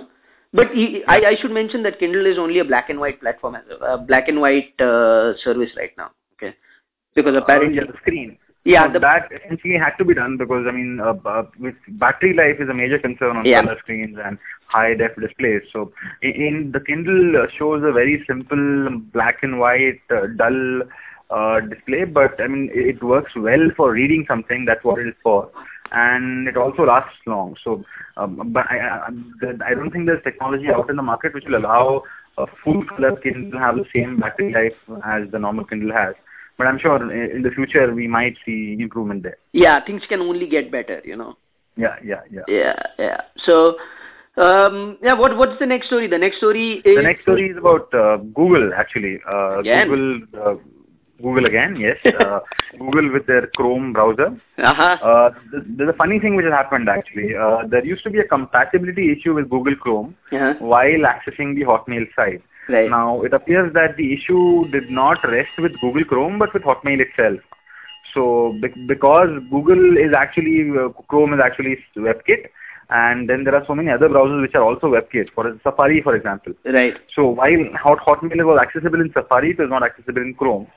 But 0.53 0.67
I, 1.07 1.31
I 1.31 1.35
should 1.41 1.51
mention 1.51 1.83
that 1.83 1.99
Kindle 1.99 2.25
is 2.25 2.37
only 2.37 2.59
a 2.59 2.65
black 2.65 2.89
and 2.89 2.99
white 2.99 3.19
platform, 3.19 3.57
a 3.81 3.97
black 3.97 4.29
and 4.29 4.39
white 4.39 4.79
uh, 4.79 5.33
service 5.43 5.71
right 5.75 5.91
now. 5.97 6.11
Okay, 6.33 6.55
because 7.13 7.35
apparently 7.35 7.79
uh, 7.79 7.83
yeah, 7.83 7.91
the 7.91 7.97
screen. 7.97 8.37
Yeah, 8.65 8.91
so 8.91 8.97
that 8.97 9.29
essentially 9.31 9.77
had 9.77 9.95
to 9.99 10.05
be 10.05 10.15
done 10.15 10.37
because 10.37 10.65
I 10.67 10.71
mean, 10.71 10.99
uh, 10.99 11.13
uh, 11.23 11.43
with 11.59 11.75
battery 11.87 12.33
life 12.33 12.59
is 12.59 12.67
a 12.67 12.73
major 12.73 12.97
concern 12.97 13.37
on 13.37 13.45
yeah. 13.45 13.61
color 13.61 13.77
screens 13.77 14.17
and 14.23 14.39
high 14.65 14.95
def 14.95 15.11
displays. 15.21 15.61
So 15.71 15.93
in, 16.23 16.31
in 16.31 16.71
the 16.73 16.79
Kindle 16.79 17.45
shows 17.59 17.83
a 17.85 17.93
very 17.93 18.23
simple 18.25 18.89
black 19.13 19.43
and 19.43 19.59
white, 19.59 20.01
uh, 20.09 20.25
dull 20.35 20.81
uh, 21.29 21.59
display, 21.59 22.05
but 22.05 22.41
I 22.41 22.47
mean 22.47 22.71
it 22.73 23.03
works 23.03 23.33
well 23.35 23.69
for 23.77 23.91
reading 23.91 24.25
something. 24.27 24.65
That's 24.65 24.83
what 24.83 24.97
it 24.97 25.09
is 25.09 25.15
for, 25.21 25.51
and 25.91 26.47
it 26.47 26.57
also 26.57 26.85
lasts 26.85 27.21
long. 27.27 27.55
So, 27.63 27.83
um, 28.17 28.51
but 28.51 28.65
I, 28.67 28.79
I, 28.79 29.09
I 29.63 29.73
don't 29.75 29.91
think 29.91 30.07
there's 30.07 30.23
technology 30.23 30.69
out 30.73 30.89
in 30.89 30.95
the 30.95 31.03
market 31.03 31.35
which 31.35 31.45
will 31.47 31.59
allow 31.59 32.01
a 32.39 32.47
full 32.63 32.83
color 32.89 33.15
Kindle 33.21 33.51
to 33.51 33.59
have 33.59 33.75
the 33.75 33.85
same 33.93 34.19
battery 34.19 34.51
life 34.51 34.97
as 35.05 35.29
the 35.31 35.37
normal 35.37 35.65
Kindle 35.65 35.93
has 35.93 36.15
but 36.57 36.67
I'm 36.67 36.79
sure 36.79 36.97
in 37.11 37.41
the 37.41 37.51
future 37.51 37.93
we 37.93 38.07
might 38.07 38.37
see 38.45 38.77
improvement 38.79 39.23
there. 39.23 39.37
Yeah, 39.53 39.83
things 39.83 40.03
can 40.07 40.21
only 40.21 40.47
get 40.47 40.71
better, 40.71 41.01
you 41.03 41.15
know. 41.15 41.37
Yeah, 41.77 41.95
yeah, 42.03 42.21
yeah. 42.31 42.41
Yeah, 42.47 42.81
yeah. 42.97 43.21
So, 43.45 43.77
um, 44.37 44.97
yeah, 45.01 45.13
what 45.13 45.37
what's 45.37 45.59
the 45.59 45.65
next 45.65 45.87
story? 45.87 46.07
The 46.07 46.17
next 46.17 46.37
story 46.37 46.81
is 46.85 46.95
the 46.95 47.01
next 47.03 47.23
story 47.23 47.49
is 47.49 47.57
about 47.57 47.93
uh, 47.93 48.17
Google 48.17 48.71
actually. 48.75 49.19
Uh, 49.29 49.61
Google. 49.61 50.19
Uh, 50.33 50.55
Google 51.21 51.45
again, 51.45 51.75
yes. 51.77 51.97
Uh, 52.19 52.39
Google 52.77 53.11
with 53.11 53.25
their 53.27 53.47
Chrome 53.55 53.93
browser. 53.93 54.27
Uh-huh. 54.57 54.97
Uh, 55.01 55.29
there's 55.77 55.89
a 55.89 55.97
funny 55.97 56.19
thing 56.19 56.35
which 56.35 56.45
has 56.45 56.53
happened 56.53 56.89
actually. 56.89 57.35
Uh, 57.35 57.67
there 57.69 57.85
used 57.85 58.03
to 58.03 58.09
be 58.09 58.19
a 58.19 58.23
compatibility 58.23 59.11
issue 59.11 59.33
with 59.33 59.49
Google 59.49 59.75
Chrome 59.75 60.15
uh-huh. 60.31 60.55
while 60.59 61.03
accessing 61.07 61.55
the 61.55 61.63
Hotmail 61.63 62.05
site. 62.15 62.41
Right. 62.67 62.89
Now, 62.89 63.21
it 63.21 63.33
appears 63.33 63.73
that 63.73 63.95
the 63.97 64.13
issue 64.13 64.67
did 64.71 64.89
not 64.89 65.17
rest 65.23 65.51
with 65.59 65.79
Google 65.81 66.03
Chrome, 66.03 66.39
but 66.39 66.53
with 66.53 66.63
Hotmail 66.63 66.99
itself. 66.99 67.39
So, 68.13 68.57
because 68.87 69.29
Google 69.51 69.97
is 69.97 70.13
actually, 70.17 70.71
uh, 70.71 70.89
Chrome 71.07 71.33
is 71.33 71.39
actually 71.43 71.77
WebKit, 71.95 72.47
and 72.89 73.29
then 73.29 73.43
there 73.43 73.55
are 73.55 73.65
so 73.67 73.75
many 73.75 73.91
other 73.91 74.07
browsers 74.07 74.41
which 74.41 74.55
are 74.55 74.63
also 74.63 74.87
WebKit, 74.87 75.29
for 75.33 75.59
Safari, 75.63 76.01
for 76.01 76.15
example. 76.15 76.53
Right. 76.65 76.95
So, 77.13 77.27
while 77.27 77.65
Hot 77.81 77.99
Hotmail 77.99 78.45
was 78.45 78.59
accessible 78.61 79.01
in 79.01 79.11
Safari, 79.13 79.51
it 79.51 79.59
was 79.59 79.69
not 79.69 79.83
accessible 79.83 80.21
in 80.21 80.33
Chrome. 80.33 80.67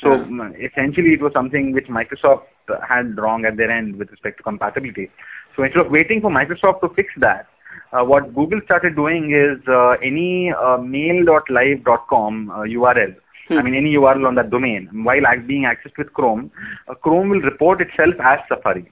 So, 0.00 0.12
uh-huh. 0.12 0.50
essentially, 0.60 1.14
it 1.14 1.22
was 1.22 1.32
something 1.32 1.72
which 1.72 1.86
Microsoft 1.86 2.44
had 2.86 3.16
wrong 3.18 3.44
at 3.44 3.56
their 3.56 3.70
end 3.70 3.96
with 3.96 4.10
respect 4.10 4.36
to 4.38 4.42
compatibility. 4.42 5.10
So, 5.56 5.64
instead 5.64 5.86
of 5.86 5.90
waiting 5.90 6.20
for 6.20 6.30
Microsoft 6.30 6.82
to 6.82 6.94
fix 6.94 7.08
that, 7.18 7.46
what 7.92 8.34
Google 8.34 8.60
started 8.64 8.96
doing 8.96 9.32
is 9.32 9.62
uh, 9.68 9.92
any 10.02 10.52
uh, 10.52 10.78
mail.live.com 10.78 12.50
uh, 12.50 12.54
URL, 12.60 13.14
hmm. 13.48 13.58
I 13.58 13.62
mean 13.62 13.74
any 13.74 13.94
URL 13.94 14.26
on 14.26 14.34
that 14.34 14.50
domain, 14.50 14.88
while 15.04 15.22
being 15.46 15.62
accessed 15.62 15.96
with 15.98 16.12
Chrome, 16.12 16.50
uh, 16.88 16.94
Chrome 16.94 17.30
will 17.30 17.40
report 17.40 17.80
itself 17.80 18.14
as 18.22 18.40
Safari. 18.48 18.90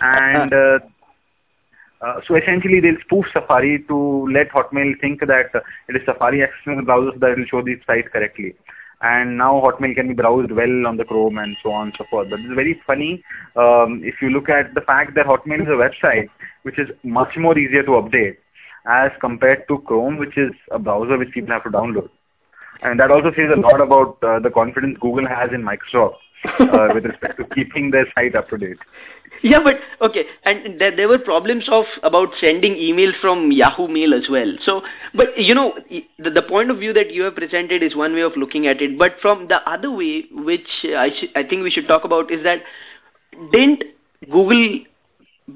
And 0.00 0.52
uh, 0.62 0.78
uh, 2.02 2.20
so 2.26 2.36
essentially 2.36 2.80
they'll 2.80 3.00
spoof 3.04 3.24
Safari 3.32 3.84
to 3.88 4.28
let 4.30 4.50
Hotmail 4.50 5.00
think 5.00 5.20
that 5.20 5.54
uh, 5.54 5.60
it 5.88 5.96
is 5.96 6.02
Safari 6.04 6.40
accessing 6.40 6.76
the 6.76 6.82
browser 6.82 7.18
that 7.18 7.36
will 7.36 7.46
show 7.50 7.62
the 7.62 7.76
site 7.86 8.12
correctly 8.12 8.54
and 9.08 9.36
now 9.38 9.52
Hotmail 9.64 9.94
can 9.94 10.08
be 10.08 10.14
browsed 10.14 10.52
well 10.52 10.86
on 10.86 10.96
the 10.96 11.04
Chrome 11.04 11.38
and 11.38 11.56
so 11.62 11.70
on 11.70 11.88
and 11.88 11.94
so 11.98 12.04
forth. 12.10 12.30
But 12.30 12.40
it's 12.40 12.54
very 12.54 12.80
funny 12.86 13.22
um, 13.56 14.00
if 14.04 14.16
you 14.22 14.30
look 14.30 14.48
at 14.48 14.74
the 14.74 14.80
fact 14.80 15.14
that 15.16 15.26
Hotmail 15.26 15.62
is 15.62 15.68
a 15.68 15.80
website 15.84 16.28
which 16.62 16.78
is 16.78 16.88
much 17.02 17.36
more 17.36 17.58
easier 17.58 17.82
to 17.82 17.92
update 18.02 18.36
as 18.88 19.10
compared 19.20 19.66
to 19.68 19.78
Chrome, 19.86 20.18
which 20.18 20.36
is 20.36 20.52
a 20.70 20.78
browser 20.78 21.18
which 21.18 21.32
people 21.32 21.52
have 21.52 21.64
to 21.64 21.70
download. 21.70 22.08
And 22.82 23.00
that 23.00 23.10
also 23.10 23.30
says 23.30 23.50
a 23.54 23.60
lot 23.60 23.80
about 23.80 24.18
uh, 24.22 24.38
the 24.38 24.50
confidence 24.50 24.98
Google 25.00 25.26
has 25.26 25.50
in 25.52 25.62
Microsoft 25.62 26.20
uh, 26.60 26.88
with 26.94 27.04
respect 27.04 27.38
to 27.38 27.44
keeping 27.54 27.90
their 27.90 28.06
site 28.14 28.34
up 28.34 28.48
to 28.50 28.58
date. 28.58 28.78
Yeah, 29.42 29.60
but 29.62 29.76
okay, 30.00 30.24
and 30.44 30.80
there, 30.80 30.94
there 30.94 31.08
were 31.08 31.18
problems 31.18 31.68
of 31.70 31.84
about 32.02 32.28
sending 32.40 32.74
emails 32.74 33.18
from 33.20 33.52
Yahoo 33.52 33.88
Mail 33.88 34.14
as 34.14 34.28
well. 34.30 34.54
So, 34.64 34.82
but 35.14 35.38
you 35.38 35.54
know, 35.54 35.74
the, 36.18 36.30
the 36.30 36.42
point 36.42 36.70
of 36.70 36.78
view 36.78 36.92
that 36.92 37.12
you 37.12 37.22
have 37.22 37.36
presented 37.36 37.82
is 37.82 37.94
one 37.94 38.14
way 38.14 38.22
of 38.22 38.36
looking 38.36 38.66
at 38.66 38.80
it. 38.80 38.98
But 38.98 39.16
from 39.20 39.48
the 39.48 39.68
other 39.68 39.90
way, 39.90 40.24
which 40.32 40.68
I 40.84 41.10
sh- 41.10 41.32
I 41.34 41.42
think 41.42 41.62
we 41.62 41.70
should 41.70 41.88
talk 41.88 42.04
about, 42.04 42.30
is 42.30 42.42
that 42.44 42.62
didn't 43.52 43.84
Google 44.30 44.80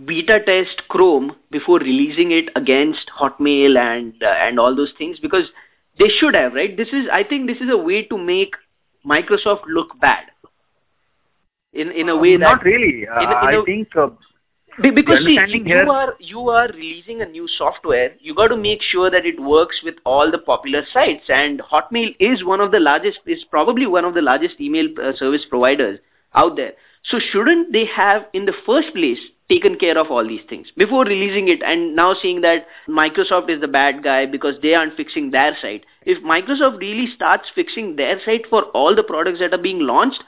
beta 0.07 0.41
test 0.45 0.83
Chrome 0.89 1.37
before 1.51 1.79
releasing 1.79 2.31
it 2.33 2.49
against 2.57 3.11
Hotmail 3.19 3.77
and 3.79 4.15
uh, 4.23 4.27
and 4.27 4.61
all 4.61 4.75
those 4.75 4.93
things 4.99 5.19
because 5.19 5.47
they 5.99 6.09
should 6.09 6.35
have, 6.35 6.55
right? 6.55 6.77
This 6.77 6.89
is 6.89 7.07
I 7.13 7.25
think 7.25 7.47
this 7.47 7.59
is 7.59 7.71
a 7.71 7.77
way 7.77 8.05
to 8.05 8.19
make 8.19 8.55
Microsoft 9.05 9.63
look 9.67 9.99
bad 10.01 10.25
in 11.73 11.91
in 11.93 12.09
a 12.09 12.17
way 12.17 12.37
that 12.37 12.41
not 12.41 12.65
really. 12.65 13.07
Uh, 13.09 13.21
in, 13.21 13.31
in 13.31 13.37
I 13.37 13.53
a, 13.53 13.63
think 13.65 13.97
uh, 13.97 14.09
because 14.83 15.19
see, 15.25 15.39
you 15.49 15.65
here, 15.65 15.89
are 15.89 16.15
you 16.19 16.49
are 16.49 16.69
releasing 16.69 17.23
a 17.23 17.27
new 17.27 17.47
software. 17.49 18.13
You 18.21 18.35
got 18.35 18.49
to 18.49 18.57
make 18.57 18.83
sure 18.83 19.11
that 19.11 19.27
it 19.27 19.41
works 19.41 19.81
with 19.85 19.97
all 20.05 20.31
the 20.31 20.39
popular 20.39 20.85
sites, 20.93 21.25
and 21.29 21.61
Hotmail 21.61 22.15
is 22.19 22.45
one 22.45 22.61
of 22.61 22.71
the 22.71 22.81
largest. 22.81 23.19
Is 23.27 23.45
probably 23.51 23.87
one 23.87 24.05
of 24.05 24.15
the 24.15 24.23
largest 24.23 24.61
email 24.61 24.87
uh, 25.03 25.13
service 25.17 25.45
providers 25.49 25.99
out 26.35 26.57
there. 26.57 26.73
So 27.05 27.19
shouldn't 27.19 27.73
they 27.73 27.87
have 27.87 28.27
in 28.33 28.45
the 28.45 28.55
first 28.67 28.93
place 28.95 29.19
taken 29.51 29.77
care 29.77 29.99
of 29.99 30.11
all 30.11 30.27
these 30.27 30.45
things 30.49 30.69
before 30.77 31.05
releasing 31.05 31.49
it 31.49 31.61
and 31.63 31.97
now 31.97 32.15
seeing 32.15 32.41
that 32.43 32.67
Microsoft 32.89 33.51
is 33.51 33.61
the 33.61 33.67
bad 33.67 34.03
guy 34.03 34.25
because 34.25 34.55
they 34.63 34.75
aren't 34.75 34.97
fixing 34.97 35.31
their 35.31 35.57
site. 35.61 35.85
If 36.07 36.23
Microsoft 36.23 36.79
really 36.79 37.09
starts 37.15 37.49
fixing 37.55 37.97
their 37.97 38.21
site 38.25 38.47
for 38.49 38.65
all 38.67 38.95
the 38.95 39.03
products 39.03 39.41
that 39.41 39.53
are 39.53 39.59
being 39.59 39.81
launched, 39.81 40.23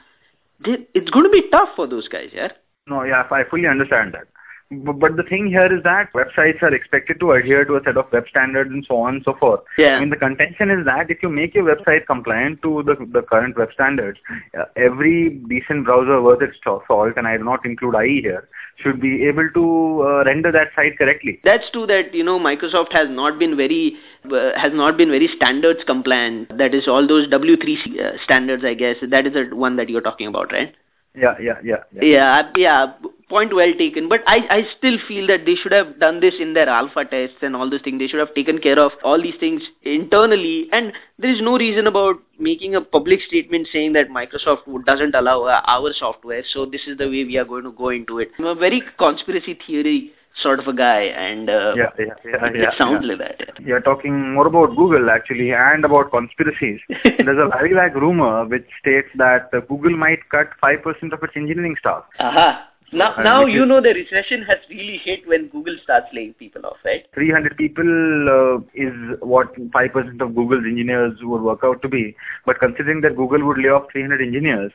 it's 0.65 1.11
going 1.11 1.25
to 1.25 1.31
be 1.31 1.49
tough 1.51 1.71
for 1.77 1.87
those 1.87 2.09
guys, 2.09 2.31
yeah? 2.33 2.49
No, 2.87 3.05
yeah, 3.05 3.27
I 3.31 3.43
fully 3.49 3.67
understand 3.67 4.15
that. 4.15 4.27
but 4.71 5.17
the 5.17 5.23
thing 5.23 5.47
here 5.47 5.73
is 5.75 5.83
that 5.85 6.13
websites 6.15 6.63
are 6.63 6.75
expected 6.75 7.21
to 7.21 7.33
adhere 7.33 7.65
to 7.65 7.77
a 7.77 7.81
set 7.85 7.97
of 7.97 8.11
web 8.13 8.25
standards 8.29 8.71
and 8.71 8.85
so 8.89 8.97
on 8.97 9.17
and 9.17 9.25
so 9.25 9.35
forth. 9.39 9.61
Yeah. 9.77 9.97
I 9.97 10.01
mean, 10.01 10.11
the 10.11 10.17
contention 10.17 10.71
is 10.71 10.85
that 10.87 11.11
if 11.11 11.23
you 11.23 11.29
make 11.29 11.55
your 11.55 11.65
website 11.65 12.07
compliant 12.07 12.63
to 12.63 12.83
the 12.83 12.97
the 13.13 13.23
current 13.23 13.57
web 13.59 13.69
standards, 13.75 14.19
uh, 14.59 14.65
every 14.77 15.31
decent 15.49 15.85
browser 15.85 16.21
worth 16.23 16.43
its 16.43 16.57
salt, 16.65 17.13
and 17.17 17.27
I 17.27 17.37
do 17.37 17.45
not 17.45 17.67
include 17.67 17.95
IE 17.97 18.23
here, 18.23 18.49
should 18.77 19.01
be 19.01 19.27
able 19.27 19.49
to 19.55 20.03
uh, 20.03 20.25
render 20.25 20.51
that 20.51 20.69
site 20.75 20.99
correctly. 20.99 21.41
That's 21.45 21.69
true 21.71 21.87
that 21.87 22.15
you 22.15 22.25
know 22.25 22.39
Microsoft 22.39 22.93
has 22.93 23.09
not 23.09 23.39
been 23.39 23.57
very 23.57 23.97
uh, 24.25 24.51
has 24.57 24.73
not 24.73 24.97
been 24.97 25.09
very 25.11 25.29
standards 25.37 25.81
compliant. 25.87 26.57
That 26.57 26.75
is 26.75 26.89
all 26.89 27.07
those 27.07 27.29
W3 27.29 28.01
uh, 28.01 28.13
standards, 28.25 28.65
I 28.65 28.75
guess. 28.75 28.97
That 29.03 29.27
is 29.27 29.35
the 29.35 29.55
one 29.55 29.77
that 29.77 29.89
you're 29.89 30.01
talking 30.01 30.27
about, 30.27 30.53
right? 30.53 30.75
Yeah, 31.15 31.35
yeah, 31.41 31.59
yeah. 31.63 31.77
Yeah, 32.01 32.03
yeah. 32.03 32.53
yeah 32.57 32.93
point 33.33 33.55
well 33.55 33.73
taken. 33.79 34.09
But 34.09 34.21
I, 34.27 34.39
I 34.57 34.63
still 34.77 34.99
feel 35.09 35.27
that 35.29 35.47
they 35.47 35.55
should 35.55 35.73
have 35.73 35.99
done 35.99 36.21
this 36.21 36.35
in 36.39 36.53
their 36.53 36.69
alpha 36.69 37.05
tests 37.05 37.39
and 37.41 37.57
all 37.57 37.71
those 37.71 37.83
things. 37.83 37.99
They 37.99 38.09
should 38.09 38.21
have 38.21 38.35
taken 38.35 38.59
care 38.59 38.79
of 38.79 38.93
all 39.03 39.21
these 39.21 39.41
things 39.41 39.63
internally. 39.83 40.69
And 40.73 40.93
there 41.19 41.33
is 41.33 41.41
no 41.41 41.57
reason 41.59 41.87
about 41.87 42.17
making 42.39 42.75
a 42.75 42.81
public 42.81 43.21
statement 43.27 43.69
saying 43.73 43.95
that 43.95 44.09
Microsoft 44.09 44.67
doesn't 44.85 45.15
allow 45.15 45.45
our 45.47 45.93
software. 45.95 46.43
So 46.53 46.67
this 46.67 46.83
is 46.87 46.99
the 46.99 47.07
way 47.07 47.25
we 47.25 47.39
are 47.39 47.45
going 47.45 47.65
to 47.65 47.73
go 47.73 47.89
into 47.89 48.19
it. 48.19 48.31
I'm 48.39 48.45
a 48.45 48.55
very 48.55 48.83
conspiracy 48.99 49.59
theory 49.67 50.13
sort 50.41 50.59
of 50.59 50.67
a 50.67 50.73
guy 50.73 51.03
and 51.03 51.51
uh, 51.51 51.75
yeah, 51.77 51.91
yeah, 51.99 52.05
yeah, 52.25 52.47
it 52.47 52.57
yeah, 52.57 52.79
sounds 52.79 53.05
yeah. 53.05 53.09
like 53.13 53.19
that. 53.19 53.37
Yeah. 53.41 53.67
You're 53.67 53.81
talking 53.83 54.33
more 54.33 54.47
about 54.47 54.75
Google 54.77 55.11
actually 55.11 55.53
and 55.53 55.85
about 55.85 56.11
conspiracies. 56.11 56.81
There's 57.05 57.39
a 57.39 57.51
very 57.51 57.75
vague 57.75 58.01
rumor 58.01 58.47
which 58.47 58.67
states 58.81 59.09
that 59.17 59.51
Google 59.69 59.95
might 59.95 60.21
cut 60.31 60.49
5% 60.63 61.13
of 61.13 61.23
its 61.23 61.35
engineering 61.37 61.77
staff. 61.79 62.05
Aha. 62.19 62.67
Now, 62.93 63.15
now 63.23 63.47
you 63.47 63.63
is- 63.63 63.69
know 63.69 63.81
the 63.81 63.95
recession 63.95 64.43
has 64.43 64.59
really 64.69 64.99
hit 64.99 65.27
when 65.27 65.49
Google 65.49 65.77
starts 65.83 66.09
laying 66.13 66.35
people 66.35 66.67
off, 66.67 66.77
right? 66.85 67.07
300 67.15 67.57
people 67.57 67.85
uh, 68.29 68.59
is 68.75 68.93
what 69.21 69.55
5% 69.55 70.21
of 70.21 70.35
Google's 70.35 70.65
engineers 70.65 71.15
would 71.23 71.43
work 71.43 71.61
out 71.65 71.81
to 71.83 71.89
be. 71.89 72.15
But 72.45 72.59
considering 72.59 73.01
that 73.01 73.17
Google 73.17 73.47
would 73.47 73.59
lay 73.59 73.71
off 73.71 73.91
300 73.93 74.21
engineers, 74.21 74.73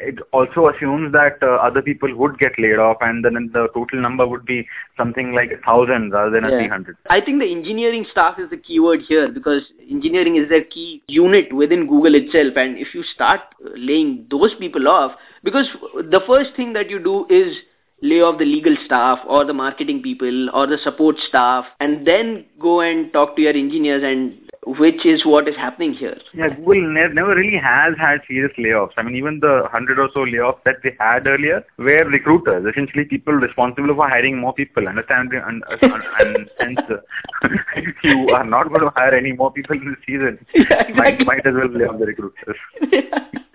it 0.00 0.18
also 0.32 0.68
assumes 0.68 1.12
that 1.12 1.38
uh, 1.42 1.56
other 1.56 1.82
people 1.82 2.14
would 2.14 2.38
get 2.38 2.52
laid 2.58 2.78
off 2.78 2.96
and 3.00 3.24
then 3.24 3.34
the 3.52 3.68
total 3.74 4.00
number 4.00 4.26
would 4.26 4.44
be 4.44 4.66
something 4.96 5.32
like 5.32 5.50
a 5.50 5.60
1,000 5.64 6.10
rather 6.10 6.30
than 6.30 6.44
a 6.44 6.50
Yeah. 6.50 6.58
300. 6.58 6.96
I 7.10 7.20
think 7.20 7.40
the 7.40 7.50
engineering 7.50 8.06
staff 8.10 8.38
is 8.38 8.50
the 8.50 8.56
keyword 8.56 9.00
here 9.08 9.28
because 9.28 9.62
engineering 9.90 10.36
is 10.36 10.48
their 10.48 10.64
key 10.64 11.02
unit 11.08 11.52
within 11.52 11.86
Google 11.86 12.14
itself. 12.14 12.56
And 12.56 12.78
if 12.78 12.94
you 12.94 13.02
start 13.14 13.40
uh, 13.64 13.70
laying 13.76 14.26
those 14.30 14.54
people 14.58 14.88
off, 14.88 15.12
because 15.44 15.66
the 15.94 16.20
first 16.26 16.50
thing 16.56 16.72
that 16.72 16.90
you 16.90 16.98
do 16.98 17.26
is 17.30 17.56
lay 18.02 18.20
off 18.20 18.38
the 18.38 18.44
legal 18.44 18.76
staff 18.84 19.18
or 19.26 19.44
the 19.44 19.54
marketing 19.54 20.02
people 20.02 20.50
or 20.50 20.66
the 20.66 20.78
support 20.84 21.16
staff 21.28 21.64
and 21.80 22.06
then 22.06 22.44
go 22.60 22.80
and 22.82 23.12
talk 23.12 23.34
to 23.36 23.42
your 23.42 23.54
engineers 23.54 24.02
and 24.04 24.45
which 24.66 25.06
is 25.06 25.24
what 25.24 25.48
is 25.48 25.54
happening 25.54 25.94
here. 25.94 26.18
Yeah, 26.34 26.48
Google 26.48 26.92
ne- 26.92 27.14
never 27.14 27.36
really 27.36 27.56
has 27.56 27.94
had 27.98 28.18
serious 28.26 28.50
layoffs. 28.58 28.90
I 28.96 29.02
mean, 29.02 29.14
even 29.14 29.38
the 29.38 29.60
100 29.62 29.98
or 29.98 30.08
so 30.12 30.20
layoffs 30.20 30.58
that 30.64 30.76
they 30.82 30.96
had 30.98 31.26
earlier 31.26 31.64
were 31.78 32.04
recruiters, 32.04 32.66
essentially 32.66 33.04
people 33.04 33.34
responsible 33.34 33.94
for 33.94 34.08
hiring 34.08 34.38
more 34.38 34.52
people. 34.52 34.88
Understand? 34.88 35.30
And, 35.32 35.62
and, 35.80 36.02
and 36.18 36.50
hence, 36.58 36.80
uh, 36.90 37.48
you 38.02 38.30
are 38.30 38.44
not 38.44 38.68
going 38.68 38.80
to 38.80 38.90
hire 38.96 39.14
any 39.14 39.32
more 39.32 39.52
people 39.52 39.76
in 39.76 39.90
this 39.90 39.98
season. 40.06 40.44
Yeah, 40.68 40.82
Might, 40.96 41.20
exactly. 41.20 41.24
might 41.26 41.46
as 41.46 41.54
well 41.54 41.68
lay 41.68 41.84
off 41.84 41.98
the 42.00 42.06
recruiters. 42.06 42.56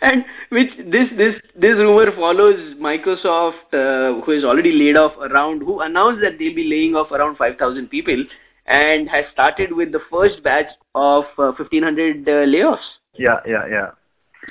and 0.00 0.24
which 0.50 0.70
this 0.76 1.08
this 1.16 1.34
this 1.56 1.74
rumor 1.74 2.14
follows 2.14 2.76
Microsoft, 2.76 3.72
uh, 3.72 4.22
who 4.22 4.30
has 4.30 4.44
already 4.44 4.70
laid 4.72 4.96
off 4.96 5.12
around, 5.18 5.62
who 5.62 5.80
announced 5.80 6.20
that 6.22 6.38
they'll 6.38 6.54
be 6.54 6.68
laying 6.68 6.94
off 6.94 7.10
around 7.10 7.36
5,000 7.36 7.88
people, 7.88 8.24
and 8.66 9.08
has 9.08 9.24
started 9.32 9.72
with 9.72 9.92
the 9.92 10.00
first 10.10 10.42
batch 10.42 10.66
of 10.94 11.24
uh, 11.38 11.52
1,500 11.58 12.28
uh, 12.28 12.30
layoffs. 12.46 12.78
Yeah, 13.18 13.38
yeah, 13.46 13.66
yeah. 13.70 13.90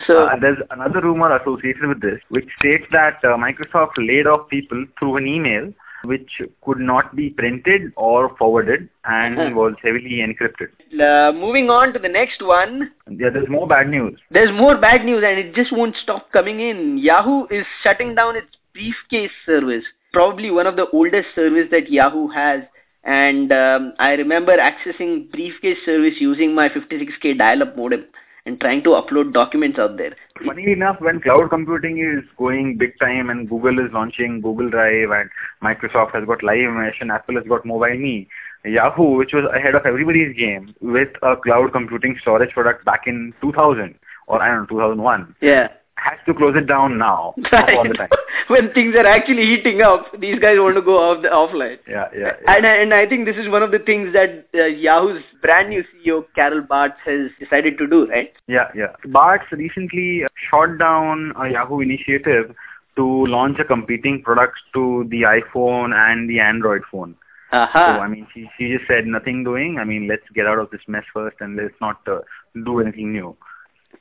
So 0.08 0.26
Uh, 0.28 0.36
there's 0.40 0.58
another 0.72 1.02
rumor 1.02 1.36
associated 1.38 1.88
with 1.88 2.02
this, 2.02 2.20
which 2.30 2.48
states 2.60 2.86
that 2.92 3.20
uh, 3.24 3.38
Microsoft 3.38 3.92
laid 3.98 4.28
off 4.28 4.50
people 4.50 4.86
through 5.00 5.18
an 5.18 5.28
email 5.28 5.72
which 6.04 6.40
could 6.64 6.78
not 6.78 7.16
be 7.16 7.32
printed 7.32 7.92
or 7.96 8.36
forwarded 8.38 8.88
and 9.06 9.40
Hmm. 9.40 9.56
was 9.56 9.74
heavily 9.84 10.18
encrypted. 10.26 10.70
uh, 11.02 11.32
moving 11.34 11.70
on 11.72 11.94
to 11.94 12.00
the 12.00 12.08
next 12.10 12.44
one, 12.44 12.92
Yeah, 13.10 13.30
there's 13.32 13.50
more 13.50 13.68
bad 13.68 13.90
news. 13.90 14.20
there's 14.30 14.52
more 14.52 14.76
bad 14.78 15.04
news, 15.04 15.24
and 15.24 15.40
it 15.40 15.56
just 15.56 15.72
won't 15.72 15.96
stop 16.04 16.32
coming 16.32 16.60
in. 16.60 16.98
Yahoo 17.00 17.48
is 17.50 17.66
shutting 17.82 18.14
down 18.14 18.36
its 18.36 18.52
briefcase 18.74 19.32
service, 19.48 19.84
probably 20.14 20.52
one 20.52 20.68
of 20.68 20.76
the 20.76 20.88
oldest 20.92 21.34
service 21.34 21.70
that 21.72 21.90
Yahoo 21.90 22.28
has. 22.28 22.62
And 23.06 23.52
um, 23.52 23.94
I 24.00 24.14
remember 24.14 24.58
accessing 24.58 25.32
briefcase 25.32 25.78
service 25.86 26.16
using 26.20 26.56
my 26.56 26.70
56k 26.70 27.38
dial-up 27.38 27.78
modem 27.78 28.06
and 28.46 28.60
trying 28.60 28.84
to 28.84 28.90
upload 28.90 29.34
documents 29.34 29.80
out 29.80 29.98
there. 29.98 30.16
Funny 30.46 30.72
enough, 30.72 30.98
when 31.00 31.20
cloud 31.22 31.50
computing 31.50 31.98
is 32.00 32.24
going 32.38 32.78
big 32.78 32.98
time 33.00 33.30
and 33.30 33.50
Google 33.50 33.80
is 33.80 33.92
launching 33.92 34.42
Google 34.42 34.70
Drive 34.70 35.10
and 35.12 35.30
Microsoft 35.64 36.14
has 36.14 36.26
got 36.26 36.44
Live 36.44 36.72
Mesh 36.72 36.98
and 37.00 37.12
Apple 37.12 37.36
has 37.36 37.46
got 37.48 37.66
Mobile 37.66 37.98
Me, 37.98 38.28
Yahoo, 38.64 39.18
which 39.18 39.34
was 39.34 39.46
ahead 39.56 39.76
of 39.76 39.86
everybody's 39.86 40.36
game 40.38 40.76
with 40.82 41.10
a 41.24 41.36
cloud 41.38 41.72
computing 41.72 42.18
storage 42.22 42.52
product 42.52 42.86
back 42.86 43.02
in 43.08 43.34
2000 43.42 43.96
or 44.28 44.42
I 44.42 44.48
don't 44.48 44.62
know 44.62 44.66
2001, 44.68 45.36
Yeah. 45.42 45.70
Has 46.06 46.20
to 46.28 46.34
close 46.34 46.56
it 46.56 46.68
down 46.68 46.98
now 46.98 47.34
time. 47.50 47.92
when 48.48 48.72
things 48.74 48.96
are 48.96 49.08
actually 49.08 49.46
heating 49.46 49.82
up, 49.82 50.06
these 50.20 50.40
guys 50.40 50.58
want 50.60 50.76
to 50.76 50.82
go 50.82 50.98
off 50.98 51.22
the 51.24 51.30
offline. 51.30 51.80
Yeah, 51.88 52.08
yeah, 52.14 52.32
yeah. 52.42 52.56
And, 52.56 52.66
and 52.66 52.94
I 52.94 53.08
think 53.08 53.26
this 53.26 53.38
is 53.38 53.50
one 53.50 53.64
of 53.64 53.72
the 53.72 53.80
things 53.80 54.14
that 54.14 54.48
uh, 54.54 54.66
Yahoo's 54.66 55.24
brand 55.42 55.70
new 55.70 55.84
CEO, 55.84 56.26
Carol 56.36 56.62
Bartz, 56.62 56.96
has 57.06 57.32
decided 57.40 57.78
to 57.80 57.88
do, 57.88 58.08
right? 58.08 58.32
Yeah, 58.48 58.70
yeah. 58.76 58.94
Bartz 59.08 59.50
recently 59.52 60.24
shot 60.50 60.78
down 60.78 61.34
a 61.42 61.50
Yahoo 61.50 61.80
initiative 61.80 62.56
to 62.98 63.26
launch 63.26 63.58
a 63.60 63.66
competing 63.66 64.22
product 64.22 64.58
to 64.74 65.06
the 65.10 65.24
iPhone 65.24 65.94
and 65.94 66.30
the 66.30 66.40
Android 66.40 66.82
phone. 66.92 67.16
Aha. 67.52 67.96
So, 67.96 68.02
I 68.02 68.08
mean, 68.08 68.28
she, 68.34 68.50
she 68.58 68.76
just 68.76 68.88
said 68.88 69.06
nothing 69.06 69.44
doing. 69.44 69.78
I 69.80 69.84
mean, 69.84 70.08
let's 70.08 70.28
get 70.34 70.46
out 70.46 70.60
of 70.60 70.70
this 70.72 70.82
mess 70.88 71.04
first 71.14 71.38
and 71.40 71.56
let's 71.56 71.76
not 71.80 72.00
uh, 72.08 72.20
do 72.64 72.80
anything 72.80 73.14
new. 73.14 73.36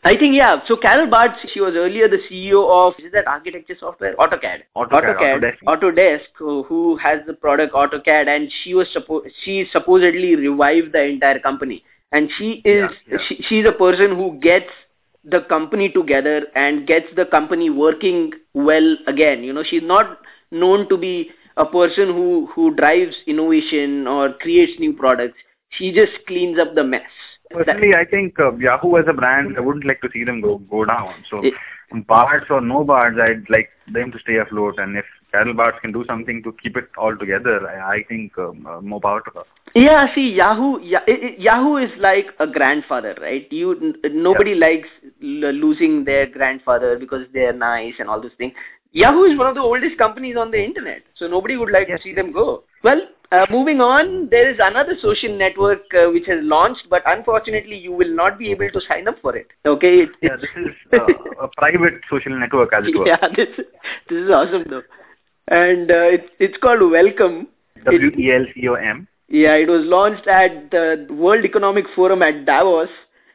I 0.02 0.16
think, 0.16 0.34
yeah. 0.34 0.60
So 0.66 0.76
Carol 0.76 1.06
Bartz, 1.06 1.36
she 1.52 1.60
was 1.60 1.74
earlier 1.74 2.08
the 2.08 2.18
CEO 2.30 2.68
of, 2.68 2.94
is 2.98 3.12
that 3.12 3.26
architecture 3.26 3.76
software? 3.78 4.16
AutoCAD. 4.16 4.62
AutoCAD, 4.76 5.18
Autodesk. 5.20 5.58
Autodesk, 5.66 6.20
who, 6.36 6.62
who 6.64 6.96
has 6.96 7.20
the 7.26 7.34
product 7.34 7.74
AutoCAD, 7.74 8.28
and 8.28 8.50
she 8.62 8.74
was 8.74 8.88
suppo- 8.96 9.22
she 9.44 9.66
supposedly 9.72 10.36
revived 10.36 10.92
the 10.92 11.02
entire 11.02 11.38
company. 11.38 11.84
And 12.12 12.30
she 12.38 12.62
is, 12.64 12.90
Yeah, 13.06 13.18
yeah. 13.18 13.18
She, 13.28 13.42
she's 13.48 13.66
a 13.66 13.72
person 13.72 14.16
who 14.16 14.38
gets 14.40 14.70
the 15.24 15.40
company 15.42 15.88
together 15.88 16.46
and 16.54 16.86
gets 16.86 17.06
the 17.16 17.26
company 17.26 17.70
working 17.70 18.32
well 18.52 18.96
again. 19.06 19.42
You 19.42 19.52
know, 19.52 19.64
she's 19.64 19.82
not 19.82 20.18
known 20.50 20.88
to 20.88 20.96
be 20.96 21.30
a 21.56 21.64
person 21.64 22.08
who, 22.08 22.48
who 22.54 22.74
drives 22.74 23.14
innovation 23.26 24.06
or 24.06 24.34
creates 24.34 24.78
new 24.78 24.92
products. 24.92 25.38
She 25.70 25.92
just 25.92 26.12
cleans 26.26 26.58
up 26.58 26.74
the 26.74 26.84
mess. 26.84 27.02
Personally, 27.50 27.94
I 27.94 28.04
think 28.04 28.38
uh, 28.40 28.52
Yahoo 28.56 28.96
as 28.96 29.04
a 29.08 29.12
brand, 29.12 29.56
I 29.56 29.60
wouldn't 29.60 29.84
like 29.86 30.00
to 30.00 30.08
see 30.12 30.24
them 30.24 30.40
go 30.40 30.58
go 30.58 30.84
down. 30.84 31.12
So, 31.30 31.44
It- 31.44 31.54
Bartz 32.08 32.50
or 32.50 32.60
no 32.60 32.84
Bartz, 32.84 33.20
I'd 33.20 33.48
like 33.48 33.70
them 33.92 34.10
to 34.10 34.18
stay 34.18 34.36
afloat. 34.38 34.78
And 34.78 34.96
if 34.96 35.04
Carol 35.30 35.54
Bartz 35.54 35.78
can 35.80 35.92
do 35.92 36.04
something 36.06 36.42
to 36.42 36.50
keep 36.60 36.76
it 36.76 36.88
all 36.98 37.16
together, 37.16 37.68
I, 37.68 37.96
I 37.98 38.02
think 38.08 38.36
um, 38.38 38.66
uh, 38.66 38.80
more 38.80 39.00
power 39.00 39.20
to 39.20 39.30
her. 39.34 39.42
Yeah, 39.76 40.12
see, 40.14 40.30
Yahoo, 40.30 40.80
Ya- 40.80 41.04
i- 41.06 41.20
i- 41.28 41.36
Yahoo 41.38 41.76
is 41.76 41.90
like 41.98 42.28
a 42.40 42.46
grandfather, 42.48 43.14
right? 43.20 43.46
You 43.52 43.72
n- 43.80 43.94
nobody 44.12 44.54
likes 44.56 44.88
l- 45.22 45.52
losing 45.52 46.04
their 46.04 46.26
grandfather 46.26 46.98
because 46.98 47.26
they 47.32 47.44
are 47.46 47.52
nice 47.52 47.94
and 48.00 48.08
all 48.08 48.20
those 48.20 48.32
things. 48.38 48.54
Yahoo 48.94 49.24
is 49.24 49.36
one 49.36 49.48
of 49.48 49.56
the 49.56 49.60
oldest 49.60 49.98
companies 49.98 50.36
on 50.36 50.52
the 50.52 50.62
internet, 50.62 51.02
so 51.16 51.26
nobody 51.26 51.56
would 51.56 51.72
like 51.72 51.88
Yes. 51.88 51.98
to 51.98 52.02
see 52.04 52.14
them 52.14 52.30
go. 52.32 52.62
Well, 52.84 53.00
uh, 53.32 53.46
moving 53.50 53.80
on, 53.80 54.28
there 54.30 54.48
is 54.48 54.58
another 54.62 54.94
social 55.00 55.36
network 55.36 55.92
uh, 55.94 56.10
which 56.10 56.26
has 56.26 56.38
launched, 56.42 56.88
but 56.88 57.02
unfortunately, 57.06 57.76
you 57.76 57.92
will 57.92 58.14
not 58.14 58.38
be 58.38 58.52
able 58.52 58.70
to 58.70 58.80
sign 58.88 59.08
up 59.08 59.18
for 59.20 59.36
it. 59.36 59.48
Okay? 59.66 59.94
It, 60.02 60.10
Yeah, 60.22 60.36
this 60.36 60.50
is 60.56 60.68
uh, 60.92 61.06
a 61.42 61.48
private 61.56 62.00
social 62.08 62.38
network, 62.38 62.72
as 62.72 62.86
it 62.86 62.96
were. 62.96 63.06
yeah, 63.12 63.28
this 63.34 63.48
this 64.08 64.22
is 64.22 64.30
awesome 64.30 64.64
though, 64.70 64.84
and 65.48 65.90
uh, 65.90 66.06
it's 66.18 66.30
it's 66.38 66.56
called 66.58 66.80
Welcom. 66.80 67.46
W 67.84 68.10
E 68.16 68.32
L 68.32 68.46
C 68.54 68.68
O 68.68 68.74
M. 68.74 69.08
Yeah, 69.28 69.54
it 69.54 69.68
was 69.68 69.84
launched 69.84 70.28
at 70.28 70.70
the 70.70 71.08
World 71.10 71.44
Economic 71.44 71.86
Forum 71.96 72.22
at 72.22 72.44
Davos. 72.46 72.88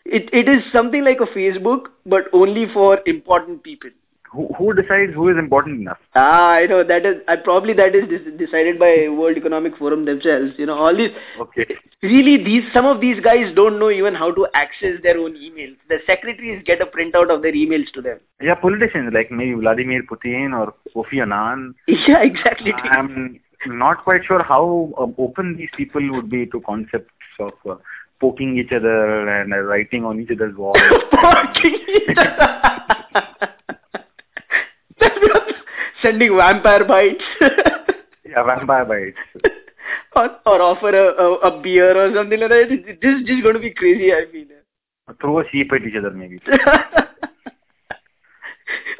It 0.05 0.29
it 0.31 0.47
is 0.47 0.63
something 0.71 1.03
like 1.03 1.19
a 1.19 1.31
Facebook, 1.37 1.87
but 2.05 2.29
only 2.31 2.67
for 2.73 2.99
important 3.05 3.63
people. 3.63 3.89
Who, 4.31 4.47
who 4.57 4.73
decides 4.73 5.13
who 5.13 5.29
is 5.29 5.37
important 5.37 5.81
enough? 5.81 5.97
Ah, 6.15 6.51
I 6.51 6.65
know 6.65 6.83
that 6.83 7.05
is. 7.05 7.17
I 7.27 7.35
probably 7.35 7.73
that 7.73 7.95
is 7.95 8.05
decided 8.37 8.79
by 8.79 9.07
World 9.09 9.37
Economic 9.37 9.77
Forum 9.77 10.05
themselves. 10.05 10.53
You 10.57 10.67
know, 10.67 10.77
all 10.77 10.95
these. 10.95 11.11
Okay. 11.39 11.65
Really, 12.01 12.43
these 12.43 12.63
some 12.73 12.85
of 12.85 13.01
these 13.01 13.19
guys 13.21 13.53
don't 13.55 13.79
know 13.79 13.89
even 13.89 14.15
how 14.15 14.31
to 14.31 14.47
access 14.53 15.01
their 15.03 15.17
own 15.17 15.33
emails. 15.33 15.75
The 15.89 15.97
secretaries 16.05 16.63
get 16.65 16.81
a 16.81 16.85
printout 16.85 17.33
of 17.33 17.41
their 17.41 17.53
emails 17.53 17.91
to 17.93 18.01
them. 18.01 18.19
Yeah, 18.41 18.55
politicians 18.55 19.11
like 19.13 19.31
maybe 19.31 19.53
Vladimir 19.53 20.03
Putin 20.03 20.53
or 20.53 20.73
Kofi 20.95 21.21
Annan. 21.21 21.75
Yeah, 21.87 22.23
exactly. 22.23 22.73
I'm 22.73 23.39
not 23.65 24.03
quite 24.03 24.21
sure 24.25 24.43
how 24.43 24.93
um, 24.97 25.15
open 25.17 25.55
these 25.57 25.69
people 25.75 26.01
would 26.11 26.29
be 26.29 26.45
to 26.47 26.61
concepts 26.61 27.11
of 27.39 27.53
uh, 27.69 27.75
poking 28.19 28.57
each 28.57 28.71
other 28.71 29.27
and 29.27 29.53
uh, 29.53 29.59
writing 29.59 30.05
on 30.05 30.19
each 30.19 30.31
other's 30.31 30.55
walls. 30.55 30.77
Sending 36.01 36.35
vampire 36.35 36.85
bites. 36.85 37.23
yeah, 38.25 38.43
vampire 38.43 38.85
bites. 38.85 39.17
or, 40.15 40.29
or 40.45 40.61
offer 40.61 40.89
a, 40.89 41.13
a, 41.21 41.33
a, 41.39 41.61
beer 41.61 41.97
or 41.97 42.13
something 42.15 42.39
like 42.39 42.49
that. 42.49 42.69
This 43.01 43.21
is 43.21 43.25
just 43.27 43.43
going 43.43 43.55
to 43.55 43.59
be 43.59 43.71
crazy, 43.71 44.13
I 44.13 44.25
feel. 44.31 44.45
Throw 45.19 45.39
a 45.39 45.43
sheep 45.51 45.71
at 45.73 45.81
each 45.81 45.95
other, 45.97 46.11
maybe. 46.11 46.39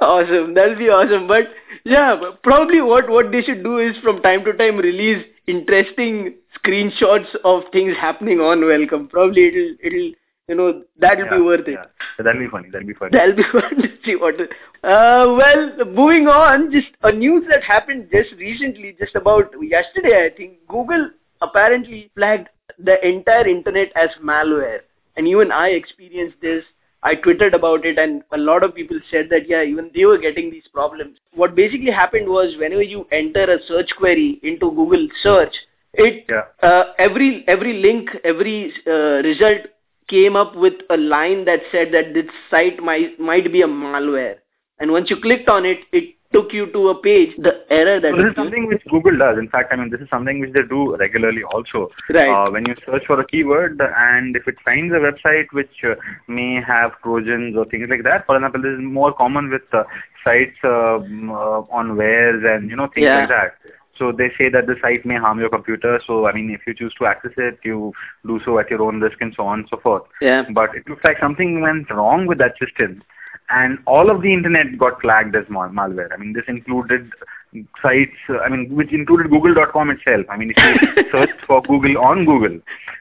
awesome. 0.02 0.54
That'll 0.54 0.76
be 0.78 0.90
awesome. 0.90 1.28
But 1.28 1.50
yeah, 1.86 2.20
probably 2.44 2.82
what, 2.82 3.10
what 3.10 3.32
they 3.32 3.42
should 3.42 3.64
do 3.64 3.78
is 3.78 3.96
from 4.02 4.22
time 4.22 4.44
to 4.46 4.54
time 4.54 4.78
release 4.78 5.24
interesting 5.48 6.36
screenshots 6.58 7.28
of 7.44 7.64
things 7.72 7.96
happening 7.96 8.40
on 8.40 8.62
Welcom. 8.62 9.10
Probably 9.10 9.48
it'll, 9.48 9.76
it'll 9.84 10.12
you 10.50 10.56
know, 10.56 10.84
that'll 10.98 11.26
yeah, 11.26 11.38
be 11.38 11.42
worth 11.42 11.68
it. 11.68 11.74
Yeah. 11.74 11.86
That'll 12.18 12.42
be 12.42 12.48
funny. 12.50 12.70
That'll 12.72 12.88
be 12.88 12.96
funny. 12.96 13.12
That'll 13.14 13.36
be 13.36 13.44
fun 13.52 13.84
to 13.84 13.90
see 14.04 14.16
what. 14.16 14.36
Uh, 14.84 15.36
well, 15.38 15.86
moving 15.88 16.28
on, 16.28 16.72
just 16.72 16.88
a 17.04 17.12
news 17.12 17.44
that 17.50 17.64
happened 17.64 18.08
just 18.12 18.32
recently, 18.38 18.96
just 18.98 19.16
about 19.16 19.52
yesterday, 19.62 20.26
I 20.26 20.36
think. 20.36 20.66
Google 20.70 21.10
apparently 21.42 22.10
flagged 22.16 22.48
the 22.78 23.06
entire 23.06 23.46
internet 23.46 23.92
as 23.96 24.10
malware, 24.24 24.80
and 25.18 25.28
even 25.28 25.52
I 25.52 25.70
experienced 25.70 26.38
this. 26.42 26.64
I 27.04 27.16
tweeted 27.16 27.54
about 27.54 27.86
it, 27.86 27.98
and 27.98 28.24
a 28.32 28.38
lot 28.38 28.64
of 28.64 28.76
people 28.76 29.00
said 29.12 29.28
that 29.32 29.50
yeah, 29.50 29.64
even 29.64 29.92
they 29.94 30.06
were 30.06 30.18
getting 30.18 30.50
these 30.50 30.68
problems. 30.74 31.18
What 31.34 31.56
basically 31.56 31.92
happened 31.92 32.30
was 32.30 32.56
whenever 32.58 32.84
you 32.84 33.06
enter 33.12 33.44
a 33.44 33.62
search 33.68 33.90
query 33.98 34.40
into 34.44 34.72
Google 34.72 35.08
search, 35.22 35.56
it 35.94 36.26
yeah. 36.30 36.68
uh, 36.68 36.94
every 36.98 37.44
every 37.48 37.82
link, 37.82 38.10
every 38.24 38.74
uh, 38.88 39.22
result 39.24 39.68
came 40.08 40.36
up 40.36 40.56
with 40.56 40.74
a 40.90 40.98
line 40.98 41.46
that 41.46 41.60
said 41.72 41.94
that 41.94 42.14
this 42.14 42.26
site 42.50 42.82
might 42.82 43.20
might 43.20 43.52
be 43.52 43.62
a 43.62 43.68
malware. 43.68 44.38
And 44.80 44.92
once 44.92 45.10
you 45.10 45.18
clicked 45.22 45.50
on 45.50 45.66
it, 45.66 45.80
it 45.92 46.16
took 46.32 46.54
you 46.54 46.72
to 46.72 46.90
a 46.90 47.02
page. 47.02 47.36
The 47.38 47.66
error 47.70 48.00
that 48.00 48.12
so 48.12 48.18
this 48.18 48.30
is 48.30 48.36
something 48.36 48.68
which 48.68 48.84
Google 48.90 49.18
does. 49.18 49.38
In 49.38 49.50
fact, 49.50 49.74
I 49.74 49.76
mean 49.76 49.90
this 49.90 50.00
is 50.00 50.10
something 50.10 50.40
which 50.40 50.54
they 50.54 50.62
do 50.70 50.96
regularly 50.96 51.44
also. 51.44 51.90
Right. 52.10 52.30
Uh, 52.30 52.52
when 52.52 52.66
you 52.68 52.76
search 52.86 53.04
for 53.08 53.20
a 53.20 53.26
keyword 53.26 53.82
and 53.82 54.36
if 54.36 54.48
it 54.48 54.56
finds 54.64 54.94
a 54.94 54.98
website 54.98 55.48
which 55.52 55.84
uh, 55.84 55.96
may 56.28 56.62
have 56.66 56.92
trojans 57.02 57.58
or 57.58 57.66
things 57.66 57.88
like 57.90 58.04
that. 58.04 58.26
For 58.26 58.36
example, 58.36 58.62
this 58.62 58.72
is 58.72 58.80
more 58.82 59.14
common 59.14 59.50
with 59.50 59.64
uh, 59.74 59.84
sites 60.24 60.58
um, 60.64 61.32
uh, 61.32 61.62
on 61.72 61.98
wares 61.98 62.44
and 62.46 62.70
you 62.70 62.76
know 62.76 62.88
things 62.94 63.06
Yeah. 63.06 63.20
like 63.22 63.30
that. 63.30 63.56
So 63.98 64.14
they 64.14 64.30
say 64.38 64.48
that 64.50 64.66
the 64.66 64.76
site 64.82 65.06
may 65.06 65.18
harm 65.18 65.40
your 65.40 65.50
computer. 65.50 66.00
So 66.08 66.28
I 66.28 66.32
mean, 66.32 66.52
if 66.52 66.62
you 66.66 66.74
choose 66.74 66.94
to 67.00 67.06
access 67.06 67.34
it, 67.38 67.60
you 67.64 67.92
do 68.26 68.40
so 68.46 68.60
at 68.60 68.70
your 68.70 68.82
own 68.84 69.02
risk 69.02 69.18
and 69.20 69.34
so 69.36 69.44
on 69.44 69.60
and 69.60 69.68
so 69.70 69.78
forth. 69.78 70.04
Yeah. 70.22 70.44
But 70.54 70.76
it 70.76 70.88
looks 70.88 71.04
like 71.04 71.18
something 71.20 71.60
went 71.60 71.90
wrong 71.90 72.26
with 72.26 72.38
that 72.38 72.54
system, 72.64 73.04
and 73.52 73.80
all 73.86 74.10
of 74.10 74.22
the 74.22 74.34
internet 74.34 74.78
got 74.78 75.02
flagged 75.02 75.36
as 75.36 75.46
mal- 75.50 75.70
malware. 75.70 76.12
I 76.14 76.18
mean, 76.18 76.34
this 76.34 76.46
included 76.48 77.12
sites. 77.82 78.16
Uh, 78.30 78.40
I 78.40 78.50
mean, 78.50 78.76
which 78.76 78.92
included 78.92 79.30
Google.com 79.30 79.90
itself. 79.90 80.26
I 80.30 80.38
mean, 80.38 80.54
if 80.56 80.58
you 80.58 81.04
searched 81.12 81.46
for 81.48 81.62
Google 81.64 81.98
on 81.98 82.26
Google, 82.26 82.60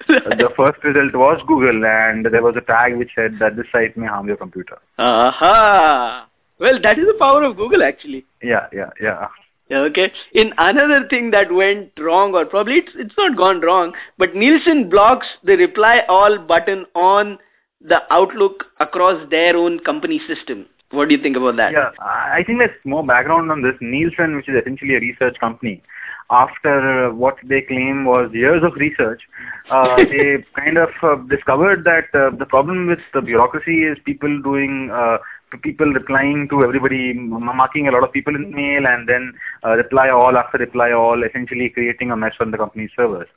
uh, 0.08 0.36
the 0.36 0.50
first 0.56 0.82
result 0.84 1.14
was 1.14 1.40
Google, 1.46 1.84
and 1.84 2.26
there 2.26 2.42
was 2.42 2.54
a 2.56 2.62
tag 2.62 2.96
which 2.96 3.10
said 3.14 3.38
that 3.40 3.56
this 3.56 3.66
site 3.72 3.96
may 3.96 4.06
harm 4.06 4.26
your 4.26 4.36
computer. 4.36 4.78
Aha. 4.98 6.28
Well, 6.58 6.80
that 6.82 6.98
is 6.98 7.06
the 7.06 7.16
power 7.18 7.42
of 7.42 7.56
Google, 7.56 7.82
actually. 7.82 8.24
Yeah, 8.42 8.66
yeah, 8.72 8.90
yeah. 9.00 9.28
Yeah, 9.70 9.80
okay. 9.80 10.10
In 10.32 10.54
another 10.56 11.06
thing 11.08 11.30
that 11.32 11.52
went 11.52 11.90
wrong, 11.98 12.34
or 12.34 12.46
probably 12.46 12.76
it's 12.76 12.92
it's 12.94 13.14
not 13.18 13.36
gone 13.36 13.60
wrong, 13.60 13.92
but 14.16 14.34
Nielsen 14.34 14.88
blocks 14.88 15.26
the 15.44 15.56
reply 15.56 16.04
all 16.08 16.38
button 16.38 16.86
on 16.94 17.38
the 17.80 18.00
Outlook 18.12 18.64
across 18.80 19.28
their 19.30 19.56
own 19.56 19.78
company 19.80 20.20
system. 20.26 20.66
What 20.90 21.08
do 21.08 21.14
you 21.14 21.22
think 21.22 21.36
about 21.36 21.56
that? 21.56 21.72
Yeah, 21.72 21.90
I 22.00 22.42
think 22.46 22.60
there's 22.60 22.70
more 22.84 23.06
background 23.06 23.50
on 23.50 23.62
this. 23.62 23.74
Nielsen, 23.80 24.36
which 24.36 24.48
is 24.48 24.56
essentially 24.60 24.94
a 24.94 25.00
research 25.00 25.38
company, 25.38 25.82
after 26.30 27.08
uh, 27.08 27.14
what 27.14 27.36
they 27.44 27.60
claim 27.62 28.04
was 28.04 28.30
years 28.32 28.62
of 28.62 28.74
research, 28.76 29.22
uh, 29.70 29.96
they 30.10 30.44
kind 30.56 30.78
of 30.78 30.88
uh, 31.02 31.16
discovered 31.28 31.84
that 31.84 32.08
uh, 32.18 32.34
the 32.36 32.46
problem 32.46 32.86
with 32.86 33.00
the 33.14 33.20
bureaucracy 33.20 33.84
is 33.84 33.98
people 34.04 34.40
doing, 34.42 34.90
uh, 34.92 35.18
people 35.62 35.86
replying 35.86 36.48
to 36.50 36.62
everybody, 36.62 37.14
marking 37.14 37.88
a 37.88 37.90
lot 37.90 38.04
of 38.04 38.12
people 38.12 38.34
in 38.34 38.50
the 38.50 38.56
mail, 38.56 38.86
and 38.86 39.08
then 39.08 39.32
uh, 39.64 39.76
reply 39.76 40.10
all 40.10 40.36
after 40.36 40.58
reply 40.58 40.92
all, 40.92 41.22
essentially 41.22 41.70
creating 41.70 42.10
a 42.10 42.16
mess 42.16 42.34
on 42.40 42.50
the 42.50 42.58
company's 42.58 42.90
servers. 42.96 43.28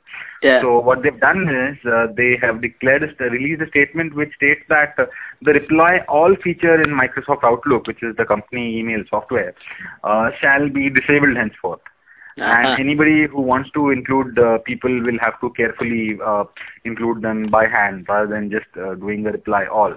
Yeah. 0.42 0.60
So 0.60 0.78
what 0.80 1.02
they've 1.02 1.18
done 1.18 1.48
is 1.48 1.78
uh, 1.86 2.08
they 2.16 2.36
have 2.40 2.60
declared, 2.60 3.02
a, 3.02 3.24
released 3.24 3.62
a 3.62 3.68
statement 3.68 4.14
which 4.14 4.34
states 4.34 4.62
that 4.68 4.94
uh, 4.98 5.06
the 5.40 5.52
reply 5.52 6.00
all 6.08 6.34
feature 6.42 6.80
in 6.80 6.90
Microsoft 6.90 7.44
Outlook, 7.44 7.86
which 7.86 8.02
is 8.02 8.16
the 8.16 8.24
company 8.24 8.78
email 8.78 9.02
software, 9.08 9.54
uh, 10.04 10.30
shall 10.40 10.68
be 10.68 10.90
disabled 10.90 11.36
henceforth. 11.36 11.80
Uh-huh. 12.38 12.44
And 12.44 12.80
anybody 12.80 13.26
who 13.26 13.42
wants 13.42 13.70
to 13.72 13.90
include 13.90 14.38
uh, 14.38 14.58
people 14.64 14.90
will 15.02 15.18
have 15.20 15.38
to 15.42 15.50
carefully 15.50 16.18
uh, 16.24 16.44
include 16.84 17.20
them 17.20 17.48
by 17.50 17.66
hand 17.66 18.06
rather 18.08 18.26
than 18.26 18.50
just 18.50 18.66
uh, 18.76 18.94
doing 18.94 19.22
the 19.22 19.32
reply 19.32 19.66
all. 19.66 19.94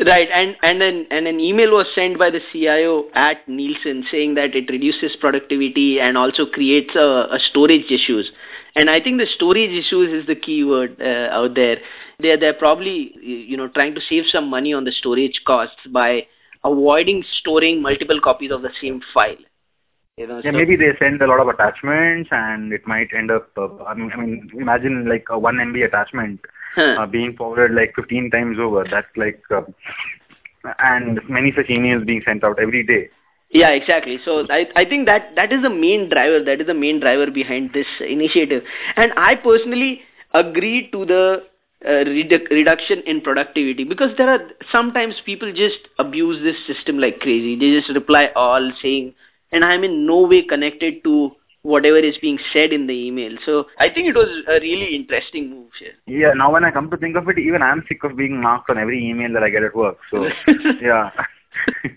Right, 0.00 0.28
and 0.32 0.56
and 0.62 0.82
an 0.82 1.06
and 1.12 1.28
an 1.28 1.38
email 1.38 1.70
was 1.70 1.86
sent 1.94 2.18
by 2.18 2.28
the 2.28 2.40
CIO 2.52 3.04
at 3.14 3.48
Nielsen 3.48 4.04
saying 4.10 4.34
that 4.34 4.56
it 4.56 4.68
reduces 4.68 5.14
productivity 5.14 6.00
and 6.00 6.18
also 6.18 6.46
creates 6.46 6.96
a, 6.96 7.28
a 7.30 7.38
storage 7.50 7.92
issues. 7.92 8.32
And 8.74 8.90
I 8.90 9.00
think 9.00 9.20
the 9.20 9.26
storage 9.36 9.70
issues 9.70 10.12
is 10.12 10.26
the 10.26 10.34
key 10.34 10.64
word 10.64 10.96
uh, 11.00 11.28
out 11.30 11.54
there. 11.54 11.76
They're 12.18 12.36
they're 12.36 12.54
probably 12.54 13.14
you 13.22 13.56
know 13.56 13.68
trying 13.68 13.94
to 13.94 14.00
save 14.00 14.24
some 14.26 14.50
money 14.50 14.74
on 14.74 14.82
the 14.82 14.90
storage 14.90 15.40
costs 15.46 15.86
by 15.92 16.26
avoiding 16.64 17.22
storing 17.38 17.80
multiple 17.80 18.20
copies 18.20 18.50
of 18.50 18.62
the 18.62 18.72
same 18.80 19.00
file. 19.12 19.36
You 20.16 20.26
know, 20.26 20.40
Yeah, 20.44 20.50
so- 20.50 20.58
maybe 20.58 20.74
they 20.74 20.90
send 20.98 21.22
a 21.22 21.26
lot 21.28 21.38
of 21.38 21.46
attachments 21.46 22.30
and 22.32 22.72
it 22.72 22.86
might 22.86 23.08
end 23.16 23.30
up, 23.30 23.50
uh, 23.56 23.82
I, 23.84 23.94
mean, 23.94 24.10
I 24.12 24.20
mean, 24.20 24.50
imagine 24.54 25.08
like 25.08 25.26
a 25.28 25.38
1 25.38 25.56
MB 25.56 25.86
attachment 25.86 26.40
Huh. 26.74 27.06
being 27.06 27.34
forwarded 27.36 27.76
like 27.76 27.92
15 27.94 28.30
times 28.30 28.58
over. 28.60 28.84
That's 28.90 29.14
like, 29.16 29.40
uh, 29.50 29.62
and 30.78 31.20
many 31.28 31.52
such 31.54 31.66
emails 31.66 32.06
being 32.06 32.22
sent 32.24 32.44
out 32.44 32.58
every 32.60 32.84
day. 32.84 33.08
Yeah, 33.50 33.70
exactly. 33.70 34.18
So 34.24 34.46
I 34.50 34.66
I 34.74 34.84
think 34.84 35.06
that 35.06 35.34
that 35.36 35.52
is 35.52 35.62
the 35.62 35.70
main 35.70 36.08
driver. 36.08 36.42
That 36.44 36.60
is 36.60 36.66
the 36.66 36.74
main 36.74 37.00
driver 37.00 37.30
behind 37.30 37.72
this 37.72 37.86
initiative. 38.00 38.64
And 38.96 39.12
I 39.16 39.34
personally 39.36 40.02
agree 40.32 40.90
to 40.90 41.04
the 41.04 41.42
uh, 41.84 42.04
redu- 42.10 42.50
reduction 42.50 43.02
in 43.06 43.20
productivity 43.20 43.84
because 43.84 44.16
there 44.16 44.28
are 44.28 44.40
sometimes 44.72 45.14
people 45.24 45.52
just 45.52 45.78
abuse 45.98 46.42
this 46.42 46.56
system 46.66 46.98
like 46.98 47.20
crazy. 47.20 47.56
They 47.56 47.78
just 47.78 47.94
reply 47.94 48.30
all 48.34 48.72
saying, 48.82 49.14
and 49.52 49.64
I'm 49.64 49.84
in 49.84 50.06
no 50.06 50.22
way 50.22 50.42
connected 50.42 51.04
to 51.04 51.32
whatever 51.64 51.98
is 51.98 52.16
being 52.20 52.38
said 52.52 52.72
in 52.72 52.86
the 52.86 52.92
email. 52.94 53.32
So 53.44 53.64
I 53.78 53.88
think 53.88 54.06
it 54.06 54.14
was 54.14 54.28
a 54.48 54.60
really 54.60 54.94
interesting 54.94 55.50
move 55.50 55.70
here. 55.78 55.92
Yeah, 56.06 56.32
now 56.36 56.52
when 56.52 56.62
I 56.64 56.70
come 56.70 56.90
to 56.90 56.96
think 56.96 57.16
of 57.16 57.28
it, 57.28 57.38
even 57.38 57.62
I'm 57.62 57.82
sick 57.88 58.04
of 58.04 58.16
being 58.16 58.40
marked 58.40 58.70
on 58.70 58.78
every 58.78 59.02
email 59.04 59.32
that 59.32 59.42
I 59.42 59.50
get 59.50 59.62
at 59.64 59.74
work. 59.74 59.96
So, 60.10 60.28
yeah. 60.82 61.10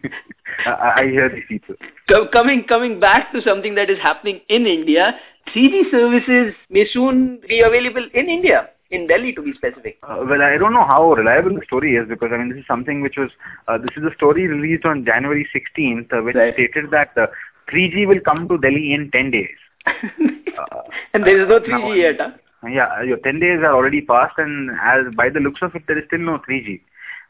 I, 0.66 0.94
I 1.02 1.04
hear 1.12 1.30
these 1.30 1.44
people. 1.48 1.76
Co- 2.10 2.28
coming 2.32 2.64
coming 2.64 3.00
back 3.00 3.32
to 3.34 3.42
something 3.42 3.76
that 3.76 3.90
is 3.90 4.00
happening 4.00 4.42
in 4.50 4.66
India, 4.66 5.20
3G 5.54 5.92
services 5.92 6.54
may 6.70 6.86
soon 6.92 7.42
be 7.48 7.60
available 7.62 8.08
in 8.14 8.30
India, 8.30 8.70
in 8.92 9.08
Delhi 9.08 9.34
to 9.34 9.42
be 9.42 9.54
specific. 9.54 9.98
Uh, 10.04 10.24
well, 10.30 10.42
I 10.42 10.58
don't 10.58 10.74
know 10.74 10.86
how 10.86 11.12
reliable 11.14 11.56
the 11.56 11.66
story 11.66 11.96
is 11.96 12.08
because 12.08 12.30
I 12.34 12.38
mean 12.38 12.50
this 12.50 12.60
is 12.60 12.68
something 12.68 13.02
which 13.02 13.16
was 13.18 13.30
uh, 13.68 13.78
this 13.78 13.96
is 13.98 14.04
a 14.04 14.14
story 14.16 14.48
released 14.48 14.86
on 14.86 15.06
January 15.06 15.48
16th, 15.56 16.14
uh, 16.14 16.24
which 16.24 16.36
Right. 16.36 16.54
stated 16.54 16.92
that 16.92 17.12
uh, 17.18 17.28
3G 17.72 18.08
will 18.08 18.20
come 18.20 18.48
to 18.48 18.58
Delhi 18.58 18.94
in 18.94 19.12
10 19.12 19.32
days. 19.32 19.50
Uh, 19.86 20.82
and 21.14 21.24
there 21.26 21.42
is 21.42 21.48
no 21.48 21.58
uh, 21.58 21.60
3G 21.60 21.70
now- 21.70 21.92
yet, 21.94 22.16
huh? 22.20 22.32
Yeah, 22.68 23.04
your 23.04 23.18
10 23.18 23.40
days 23.40 23.60
are 23.60 23.74
already 23.76 24.02
passed, 24.02 24.38
and 24.40 24.72
as 24.82 25.14
by 25.16 25.30
the 25.30 25.40
looks 25.40 25.62
of 25.62 25.76
it, 25.76 25.84
there 25.88 25.98
is 25.98 26.06
still 26.08 26.20
no 26.20 26.40
3G. 26.40 26.82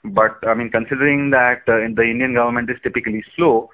But 0.06 0.38
I 0.48 0.54
mean, 0.54 0.70
considering 0.70 1.32
that 1.32 1.64
uh, 1.68 1.84
the 1.94 2.04
Indian 2.04 2.34
government 2.34 2.70
is 2.70 2.78
typically 2.82 3.24
slow, 3.36 3.70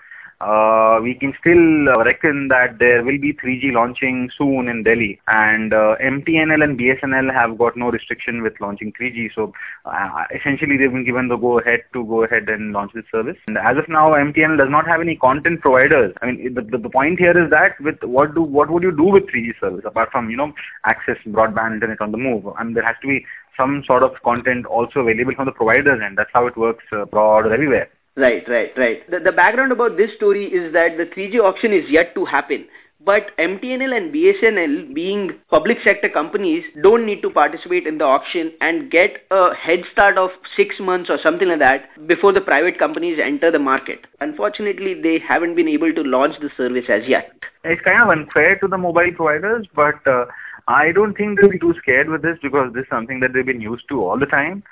we 1.04 1.14
can 1.14 1.34
still 1.40 1.90
uh, 1.90 2.04
reckon 2.04 2.48
that 2.50 2.80
there 2.80 3.04
will 3.04 3.20
be 3.20 3.34
3G 3.34 3.72
launching 3.74 4.30
soon 4.38 4.68
in 4.68 4.84
Delhi, 4.84 5.20
and 5.28 5.74
uh, 5.74 5.96
MTNL 6.02 6.64
and 6.64 6.80
BSNL 6.80 7.34
have 7.34 7.58
got 7.58 7.78
no 7.78 7.90
restriction 7.90 8.42
with 8.42 8.54
launching 8.60 8.94
3G. 9.00 9.30
So 9.36 9.54
uh, 9.86 10.24
essentially, 10.34 10.78
they've 10.78 10.92
been 10.92 11.06
given 11.06 11.28
the 11.28 11.38
go 11.38 11.60
ahead 11.60 11.82
to 11.94 12.04
go 12.06 12.24
ahead 12.24 12.50
and 12.50 12.74
launch 12.74 12.94
this 12.94 13.06
service. 13.12 13.38
And 13.48 13.58
as 13.58 13.78
of 13.78 13.88
now, 13.90 14.12
MTNL 14.12 14.58
does 14.58 14.70
not 14.70 14.88
have 14.88 15.02
any 15.02 15.16
content 15.16 15.62
providers. 15.62 16.14
I 16.22 16.28
mean, 16.28 16.54
the, 16.54 16.62
the, 16.62 16.78
the 16.78 16.90
point 16.90 17.20
here 17.20 17.38
is 17.38 17.50
that 17.52 17.80
with 17.80 18.02
what 18.04 18.34
do 18.36 18.42
what 18.42 18.72
would 18.72 18.84
you 18.84 18.92
do 18.92 19.06
with 19.06 19.24
3G 19.24 19.60
service 19.60 19.86
apart 19.86 20.10
from 20.12 20.30
you 20.30 20.38
know 20.38 20.54
access 20.86 21.18
broadband 21.28 21.76
internet 21.76 22.02
on 22.02 22.12
the 22.12 22.18
move? 22.18 22.48
I 22.58 22.64
mean, 22.64 22.74
there 22.74 22.86
has 22.86 22.96
to 23.02 23.08
be 23.08 23.26
some 23.58 23.84
sort 23.86 24.04
of 24.04 24.12
content 24.24 24.66
also 24.66 25.02
available 25.02 25.34
from 25.36 25.46
the 25.46 25.52
providers, 25.52 26.00
and 26.04 26.18
that's 26.18 26.32
how 26.34 26.48
it 26.48 26.58
works 26.58 26.84
uh, 26.92 27.02
abroad 27.02 27.46
or 27.46 27.54
everywhere. 27.54 27.90
Right, 28.16 28.48
right, 28.48 28.72
right. 28.78 29.10
The, 29.10 29.20
the 29.20 29.32
background 29.32 29.72
about 29.72 29.98
this 29.98 30.12
story 30.16 30.46
is 30.46 30.72
that 30.74 30.98
the 30.98 31.06
3G 31.06 31.40
auction 31.40 31.74
is 31.74 31.90
yet 31.90 32.14
to 32.16 32.26
happen. 32.26 32.68
But 33.06 33.32
MTNL 33.38 33.98
and 33.98 34.14
BSNL, 34.14 34.94
being 34.94 35.32
public 35.50 35.80
sector 35.84 36.08
companies, 36.08 36.64
don't 36.84 37.06
need 37.06 37.22
to 37.24 37.30
participate 37.30 37.86
in 37.86 37.98
the 37.98 38.06
auction 38.06 38.54
and 38.62 38.90
get 38.90 39.18
a 39.30 39.54
head 39.54 39.84
start 39.92 40.18
of 40.18 40.30
six 40.56 40.76
months 40.80 41.10
or 41.10 41.18
something 41.22 41.50
like 41.50 41.60
that 41.60 42.08
before 42.08 42.32
the 42.32 42.40
private 42.40 42.80
companies 42.80 43.20
enter 43.22 43.52
the 43.52 43.60
market. 43.60 44.06
Unfortunately, 44.22 44.94
they 44.94 45.20
haven't 45.20 45.56
been 45.56 45.68
able 45.68 45.94
to 45.94 46.02
launch 46.02 46.36
the 46.40 46.50
service 46.56 46.86
as 46.88 47.06
yet. 47.06 47.34
It's 47.66 47.82
kind 47.82 48.02
of 48.02 48.10
unfair 48.10 48.58
to 48.60 48.68
the 48.70 48.78
mobile 48.78 49.12
providers, 49.16 49.68
but 49.76 49.96
uh, 50.08 50.26
I 50.70 50.94
don't 50.94 51.14
think 51.14 51.42
they'll 51.42 51.50
be 51.50 51.60
too 51.60 51.74
scared 51.82 52.08
with 52.08 52.22
this 52.22 52.38
because 52.42 52.72
this 52.74 52.84
is 52.84 52.90
something 52.90 53.20
that 53.20 53.34
they've 53.34 53.46
been 53.46 53.60
used 53.60 53.84
to 53.90 54.02
all 54.02 54.18
the 54.18 54.28
time 54.28 54.64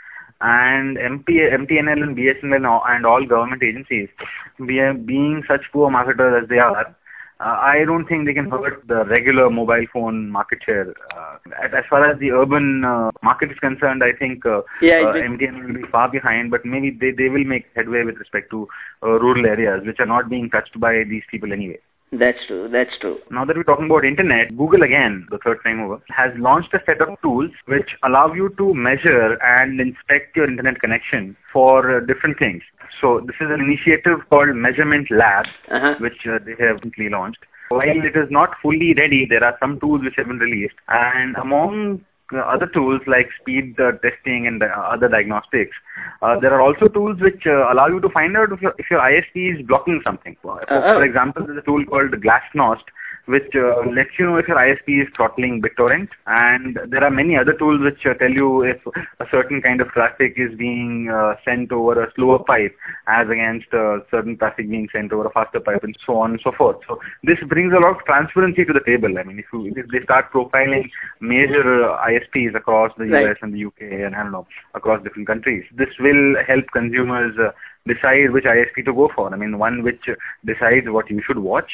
and 0.41 0.97
MP, 0.97 1.37
MTNL 1.53 2.03
and 2.03 2.17
BSNL 2.17 2.81
and 2.89 3.05
all 3.05 3.25
government 3.25 3.63
agencies, 3.63 4.09
being 4.57 5.43
such 5.47 5.61
poor 5.71 5.89
marketers 5.89 6.43
as 6.43 6.49
they 6.49 6.57
are, 6.57 6.95
uh, 7.41 7.57
I 7.59 7.83
don't 7.85 8.05
think 8.05 8.27
they 8.27 8.33
can 8.33 8.49
hurt 8.51 8.87
the 8.87 9.03
regular 9.05 9.49
mobile 9.49 9.85
phone 9.91 10.29
market 10.29 10.59
share. 10.63 10.93
Uh, 11.15 11.37
as 11.75 11.83
far 11.89 12.05
as 12.09 12.19
the 12.19 12.31
urban 12.31 12.85
uh, 12.85 13.09
market 13.23 13.51
is 13.51 13.57
concerned, 13.57 14.03
I 14.03 14.13
think 14.17 14.45
uh, 14.45 14.61
yeah, 14.81 15.01
uh, 15.01 15.13
MTN 15.13 15.65
will 15.65 15.81
be 15.81 15.87
far 15.91 16.07
behind, 16.07 16.51
but 16.51 16.65
maybe 16.65 16.91
they, 16.91 17.09
they 17.09 17.29
will 17.29 17.43
make 17.43 17.65
headway 17.75 18.03
with 18.03 18.17
respect 18.17 18.51
to 18.51 18.67
uh, 19.01 19.19
rural 19.19 19.45
areas, 19.47 19.81
which 19.87 19.99
are 19.99 20.05
not 20.05 20.29
being 20.29 20.51
touched 20.51 20.79
by 20.79 21.03
these 21.09 21.23
people 21.31 21.51
anyway. 21.51 21.79
That's 22.11 22.39
true. 22.45 22.67
That's 22.67 22.97
true. 22.99 23.19
Now 23.29 23.45
that 23.45 23.55
we're 23.55 23.63
talking 23.63 23.85
about 23.85 24.03
internet, 24.03 24.49
Google 24.57 24.83
again, 24.83 25.27
the 25.31 25.37
third 25.37 25.59
time 25.63 25.79
over, 25.79 26.01
has 26.09 26.31
launched 26.37 26.73
a 26.73 26.79
set 26.85 26.99
of 27.01 27.09
tools 27.21 27.51
which 27.67 27.95
allow 28.03 28.33
you 28.33 28.49
to 28.57 28.73
measure 28.73 29.41
and 29.41 29.79
inspect 29.79 30.35
your 30.35 30.45
internet 30.49 30.81
connection 30.81 31.37
for 31.53 31.97
uh, 31.97 31.99
different 32.01 32.37
things. 32.37 32.63
So 32.99 33.21
this 33.25 33.37
is 33.39 33.47
an 33.49 33.61
initiative 33.61 34.19
called 34.29 34.53
Measurement 34.55 35.07
Lab, 35.09 35.45
Uh-huh. 35.69 35.95
which 35.99 36.27
uh, 36.27 36.39
they 36.45 36.55
have 36.59 36.75
recently 36.83 37.07
launched. 37.09 37.39
While 37.69 38.03
it 38.03 38.17
is 38.17 38.29
not 38.29 38.49
fully 38.61 38.93
ready, 38.93 39.25
there 39.25 39.45
are 39.45 39.55
some 39.61 39.79
tools 39.79 40.01
which 40.03 40.15
have 40.17 40.27
been 40.27 40.39
released, 40.39 40.75
and 40.89 41.37
among 41.37 42.03
other 42.39 42.67
tools 42.67 43.01
like 43.07 43.29
speed 43.39 43.75
uh, 43.79 43.91
testing 44.03 44.47
and 44.47 44.63
uh, 44.63 44.67
other 44.67 45.07
diagnostics. 45.07 45.75
Uh, 46.21 46.39
there 46.39 46.53
are 46.53 46.61
also 46.61 46.87
tools 46.87 47.19
which 47.19 47.43
uh, 47.45 47.71
allow 47.71 47.87
you 47.87 47.99
to 47.99 48.09
find 48.09 48.37
out 48.37 48.51
if 48.51 48.61
your, 48.61 48.73
if 48.77 48.85
your 48.89 48.99
ISP 48.99 49.59
is 49.59 49.65
blocking 49.67 50.01
something. 50.05 50.37
For, 50.41 50.63
for 50.67 51.03
example, 51.03 51.45
there's 51.45 51.57
a 51.57 51.65
tool 51.65 51.83
called 51.85 52.11
Glasnost 52.11 52.83
which 53.25 53.51
uh, 53.55 53.81
lets 53.89 54.09
you 54.17 54.25
know 54.25 54.37
if 54.37 54.47
your 54.47 54.57
ISP 54.57 55.01
is 55.03 55.07
throttling 55.15 55.61
BitTorrent 55.61 56.09
and 56.27 56.79
there 56.87 57.03
are 57.03 57.11
many 57.11 57.37
other 57.37 57.53
tools 57.53 57.81
which 57.81 58.05
uh, 58.05 58.13
tell 58.15 58.31
you 58.31 58.63
if 58.63 58.77
a 59.19 59.25
certain 59.29 59.61
kind 59.61 59.81
of 59.81 59.89
traffic 59.89 60.33
is 60.37 60.57
being 60.57 61.09
uh, 61.09 61.35
sent 61.45 61.71
over 61.71 62.03
a 62.03 62.11
slower 62.15 62.39
pipe 62.39 62.75
as 63.07 63.29
against 63.29 63.73
uh, 63.73 63.99
certain 64.09 64.37
traffic 64.37 64.69
being 64.69 64.87
sent 64.91 65.13
over 65.13 65.27
a 65.27 65.31
faster 65.31 65.59
pipe 65.59 65.83
and 65.83 65.97
so 66.05 66.17
on 66.17 66.31
and 66.31 66.41
so 66.43 66.51
forth. 66.51 66.77
So 66.87 66.99
this 67.23 67.37
brings 67.47 67.73
a 67.73 67.79
lot 67.79 67.97
of 67.97 68.05
transparency 68.05 68.65
to 68.65 68.73
the 68.73 68.81
table. 68.85 69.17
I 69.17 69.23
mean, 69.23 69.39
if, 69.39 69.45
you, 69.53 69.73
if 69.75 69.87
they 69.91 70.03
start 70.03 70.31
profiling 70.31 70.89
major 71.19 71.91
uh, 71.91 72.07
ISPs 72.07 72.55
across 72.55 72.91
the 72.97 73.05
Right. 73.11 73.27
US 73.29 73.37
and 73.41 73.53
the 73.53 73.65
UK 73.65 73.81
and 73.81 74.15
I 74.15 74.23
don't 74.23 74.31
know, 74.31 74.47
across 74.73 75.03
different 75.03 75.27
countries, 75.27 75.65
this 75.73 75.89
will 75.99 76.35
help 76.47 76.65
consumers 76.71 77.35
uh, 77.37 77.51
decide 77.87 78.31
which 78.31 78.45
ISP 78.45 78.85
to 78.85 78.93
go 78.93 79.09
for. 79.13 79.33
I 79.33 79.37
mean, 79.37 79.57
one 79.57 79.83
which 79.83 80.09
decides 80.45 80.87
what 80.89 81.09
you 81.09 81.21
should 81.25 81.39
watch 81.39 81.71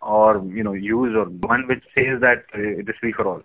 or 0.00 0.42
you 0.46 0.62
know 0.62 0.72
use 0.72 1.14
or 1.16 1.24
one 1.24 1.66
which 1.68 1.82
says 1.94 2.20
that 2.20 2.44
uh, 2.54 2.80
it 2.80 2.88
is 2.88 2.94
free 3.00 3.12
for 3.12 3.26
all. 3.26 3.42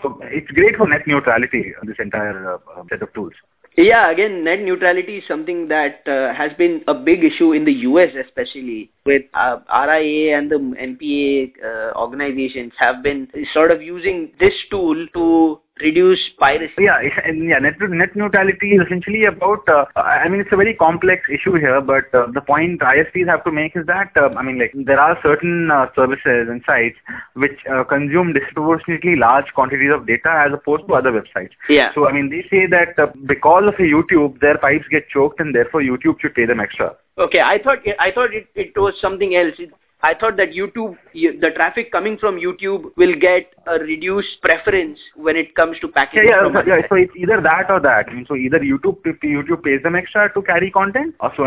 So 0.00 0.18
it's 0.22 0.50
great 0.50 0.76
for 0.76 0.88
net 0.88 1.06
neutrality. 1.06 1.72
This 1.82 1.96
entire 1.98 2.54
uh, 2.54 2.58
set 2.88 3.02
of 3.02 3.12
tools. 3.12 3.34
Yeah, 3.76 4.10
again, 4.10 4.44
net 4.44 4.60
neutrality 4.60 5.18
is 5.18 5.24
something 5.26 5.68
that 5.68 6.06
uh, 6.06 6.34
has 6.34 6.52
been 6.58 6.84
a 6.88 6.94
big 6.94 7.24
issue 7.24 7.52
in 7.52 7.64
the 7.64 7.72
US, 7.72 8.10
especially 8.22 8.90
with 9.06 9.22
uh, 9.32 9.60
RIA 9.72 10.36
and 10.36 10.50
the 10.50 10.56
NPA 10.58 11.52
uh, 11.64 11.98
organizations 11.98 12.72
have 12.78 13.02
been 13.02 13.28
sort 13.54 13.70
of 13.70 13.80
using 13.80 14.32
this 14.38 14.52
tool 14.70 15.06
to 15.14 15.60
reduce 15.82 16.20
piracy. 16.38 16.72
Yeah, 16.78 16.98
and 17.24 17.48
yeah, 17.48 17.58
net, 17.58 17.74
net 17.80 18.14
neutrality 18.14 18.72
is 18.72 18.82
essentially 18.86 19.24
about. 19.24 19.68
Uh, 19.68 19.84
I 19.96 20.28
mean, 20.28 20.40
it's 20.40 20.52
a 20.52 20.56
very 20.56 20.74
complex 20.74 21.22
issue 21.28 21.54
here, 21.54 21.80
but 21.80 22.12
uh, 22.14 22.26
the 22.32 22.40
point 22.40 22.80
ISPs 22.80 23.28
have 23.28 23.44
to 23.44 23.52
make 23.52 23.76
is 23.76 23.86
that 23.86 24.12
uh, 24.16 24.28
I 24.36 24.42
mean, 24.42 24.58
like 24.58 24.72
there 24.74 25.00
are 25.00 25.18
certain 25.22 25.70
uh, 25.70 25.86
services 25.94 26.48
and 26.48 26.62
sites 26.66 26.96
which 27.34 27.58
uh, 27.70 27.84
consume 27.84 28.32
disproportionately 28.32 29.16
large 29.16 29.46
quantities 29.54 29.90
of 29.92 30.06
data 30.06 30.44
as 30.46 30.52
opposed 30.52 30.86
to 30.88 30.94
other 30.94 31.12
websites. 31.12 31.50
Yeah. 31.68 31.92
So 31.94 32.08
I 32.08 32.12
mean, 32.12 32.30
they 32.30 32.42
say 32.48 32.66
that 32.66 32.98
uh, 32.98 33.12
because 33.26 33.64
of 33.66 33.74
a 33.74 33.82
YouTube, 33.82 34.40
their 34.40 34.58
pipes 34.58 34.86
get 34.90 35.08
choked, 35.08 35.40
and 35.40 35.54
therefore 35.54 35.82
YouTube 35.82 36.20
should 36.20 36.34
pay 36.34 36.46
them 36.46 36.60
extra. 36.60 36.96
Okay, 37.18 37.40
I 37.40 37.62
thought 37.62 37.78
I 37.98 38.10
thought 38.10 38.32
it, 38.32 38.46
it 38.54 38.72
was 38.76 38.94
something 39.00 39.34
else. 39.36 39.54
It, 39.58 39.70
I 40.04 40.14
thought 40.14 40.36
that 40.36 40.50
YouTube, 40.50 40.96
the 41.14 41.50
traffic 41.54 41.92
coming 41.92 42.18
from 42.18 42.36
YouTube 42.36 42.90
will 42.96 43.14
get 43.14 43.52
a 43.68 43.78
reduced 43.78 44.40
preference 44.42 44.98
when 45.14 45.36
it 45.36 45.54
comes 45.54 45.78
to 45.78 45.86
Yeah, 45.86 45.92
packaging. 45.94 46.28
yeah, 46.28 46.52
so, 46.52 46.62
yeah. 46.66 46.80
So 46.88 46.94
it's 46.96 47.12
either 47.16 47.40
that 47.40 47.70
or 47.70 47.78
that. 47.80 48.06
I 48.08 48.14
mean, 48.14 48.26
so 48.26 48.34
either 48.34 48.58
YouTube 48.58 49.00
YouTube 49.22 49.62
pays 49.62 49.82
them 49.82 49.94
extra 49.94 50.32
to 50.34 50.42
carry 50.42 50.72
content, 50.72 51.14
or 51.20 51.32
so 51.36 51.44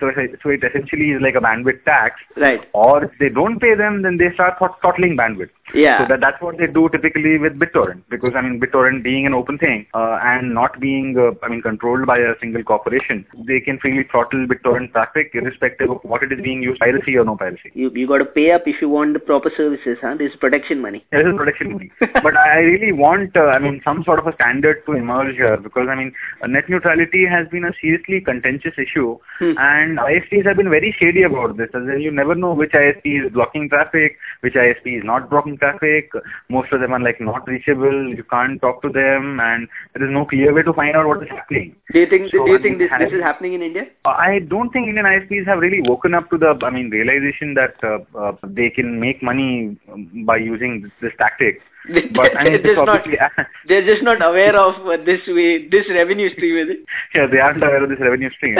so 0.00 0.50
it 0.50 0.64
essentially 0.64 1.10
is 1.10 1.20
like 1.20 1.34
a 1.34 1.40
bandwidth 1.40 1.84
tax. 1.84 2.20
Right. 2.36 2.60
Or 2.72 3.04
if 3.04 3.10
they 3.20 3.28
don't 3.28 3.60
pay 3.60 3.74
them, 3.74 4.02
then 4.02 4.16
they 4.16 4.32
start 4.32 4.54
throttling 4.58 5.16
bandwidth. 5.16 5.50
Yeah. 5.74 5.98
So 6.02 6.08
that 6.08 6.20
that's 6.20 6.40
what 6.40 6.58
they 6.58 6.66
do 6.66 6.88
typically 6.88 7.38
with 7.38 7.58
BitTorrent, 7.58 8.02
because 8.08 8.32
I 8.34 8.42
mean 8.42 8.60
BitTorrent 8.60 9.02
being 9.02 9.26
an 9.26 9.34
open 9.34 9.58
thing 9.58 9.86
uh, 9.94 10.18
and 10.22 10.54
not 10.54 10.78
being 10.80 11.16
uh, 11.18 11.32
I 11.44 11.48
mean 11.48 11.62
controlled 11.62 12.06
by 12.06 12.18
a 12.18 12.34
single 12.40 12.62
corporation, 12.62 13.26
they 13.46 13.60
can 13.60 13.78
freely 13.78 14.04
throttle 14.10 14.46
BitTorrent 14.46 14.92
traffic 14.92 15.30
irrespective 15.34 15.90
of 15.90 15.98
what 16.02 16.22
it 16.22 16.32
is 16.32 16.40
being 16.42 16.62
used, 16.62 16.80
piracy 16.80 17.16
or 17.16 17.24
no 17.24 17.36
piracy. 17.36 17.70
You 17.74 17.90
you 17.94 18.06
got 18.06 18.18
to 18.18 18.24
pay 18.24 18.52
up 18.52 18.66
if 18.66 18.80
you 18.80 18.88
want 18.88 19.12
the 19.14 19.20
proper 19.20 19.50
services, 19.56 19.98
huh? 20.00 20.14
This 20.18 20.32
is 20.32 20.36
protection 20.36 20.80
money. 20.80 21.04
Yeah, 21.12 21.18
this 21.18 21.28
is 21.32 21.36
protection 21.36 21.72
money. 21.72 21.90
but 22.00 22.36
I 22.36 22.58
really 22.58 22.92
want, 22.92 23.36
uh, 23.36 23.46
I 23.46 23.58
mean, 23.58 23.80
some 23.84 24.04
sort 24.04 24.18
of 24.18 24.26
a 24.26 24.34
standard 24.34 24.84
to 24.86 24.92
emerge 24.92 25.36
here 25.36 25.56
because, 25.56 25.88
I 25.90 25.94
mean, 25.94 26.12
net 26.46 26.68
neutrality 26.68 27.24
has 27.26 27.48
been 27.48 27.64
a 27.64 27.72
seriously 27.80 28.20
contentious 28.20 28.74
issue 28.78 29.18
Hmm. 29.38 29.54
and 29.56 29.98
ISPs 29.98 30.46
have 30.46 30.56
been 30.56 30.70
very 30.70 30.94
shady 30.98 31.22
about 31.22 31.56
this. 31.56 31.68
As 31.74 31.82
you 31.98 32.10
never 32.10 32.34
know 32.34 32.54
which 32.54 32.72
ISP 32.72 33.26
is 33.26 33.32
blocking 33.32 33.68
traffic, 33.68 34.18
which 34.40 34.54
ISP 34.54 34.98
is 34.98 35.04
not 35.04 35.30
blocking 35.30 35.56
traffic. 35.58 36.10
Most 36.48 36.72
of 36.72 36.80
them 36.80 36.92
are 36.92 37.00
like 37.00 37.20
not 37.20 37.46
reachable. 37.46 38.14
You 38.14 38.24
can't 38.30 38.60
talk 38.60 38.82
to 38.82 38.88
them 38.88 39.40
and 39.40 39.68
there 39.94 40.06
is 40.06 40.12
no 40.12 40.24
clear 40.24 40.54
way 40.54 40.62
to 40.62 40.72
find 40.72 40.96
out 40.96 41.06
what 41.06 41.22
is 41.22 41.28
happening. 41.28 41.76
Do 41.92 42.00
you 42.00 42.06
think 42.06 42.30
So, 42.30 42.44
do 42.46 42.52
you 42.52 42.58
think 42.58 42.78
this 42.78 42.90
this 42.98 43.12
is 43.12 43.22
happening 43.22 43.54
in 43.54 43.62
India? 43.62 43.84
I 44.04 44.40
don't 44.48 44.70
think 44.70 44.88
Indian 44.88 45.06
ISPs 45.06 45.46
have 45.46 45.58
really 45.58 45.82
woken 45.82 46.14
up 46.14 46.30
to 46.30 46.38
the, 46.38 46.58
I 46.62 46.70
mean, 46.70 46.90
realization 46.90 47.54
that 47.54 47.74
uh, 47.82 47.98
uh, 48.18 48.32
they 48.42 48.70
can 48.70 49.00
make 49.00 49.22
money 49.22 49.76
um, 49.92 50.24
by 50.26 50.36
using 50.36 50.82
this, 50.82 50.92
this 51.02 51.12
tactic. 51.18 51.60
But 52.14 52.36
I 52.36 52.44
mean, 52.44 52.62
they're, 52.62 52.74
just 52.74 52.86
not, 52.86 53.06
they're 53.68 53.86
just 53.86 54.02
not 54.02 54.20
aware 54.22 54.56
of 54.56 54.74
uh, 54.86 55.02
this 55.04 55.20
way, 55.26 55.68
this 55.68 55.86
revenue 55.88 56.30
stream, 56.34 56.56
is 56.58 56.76
it? 56.76 56.84
yeah, 57.14 57.26
they 57.30 57.38
aren't 57.38 57.62
aware 57.62 57.82
of 57.82 57.88
this 57.88 58.00
revenue 58.00 58.30
stream. 58.36 58.56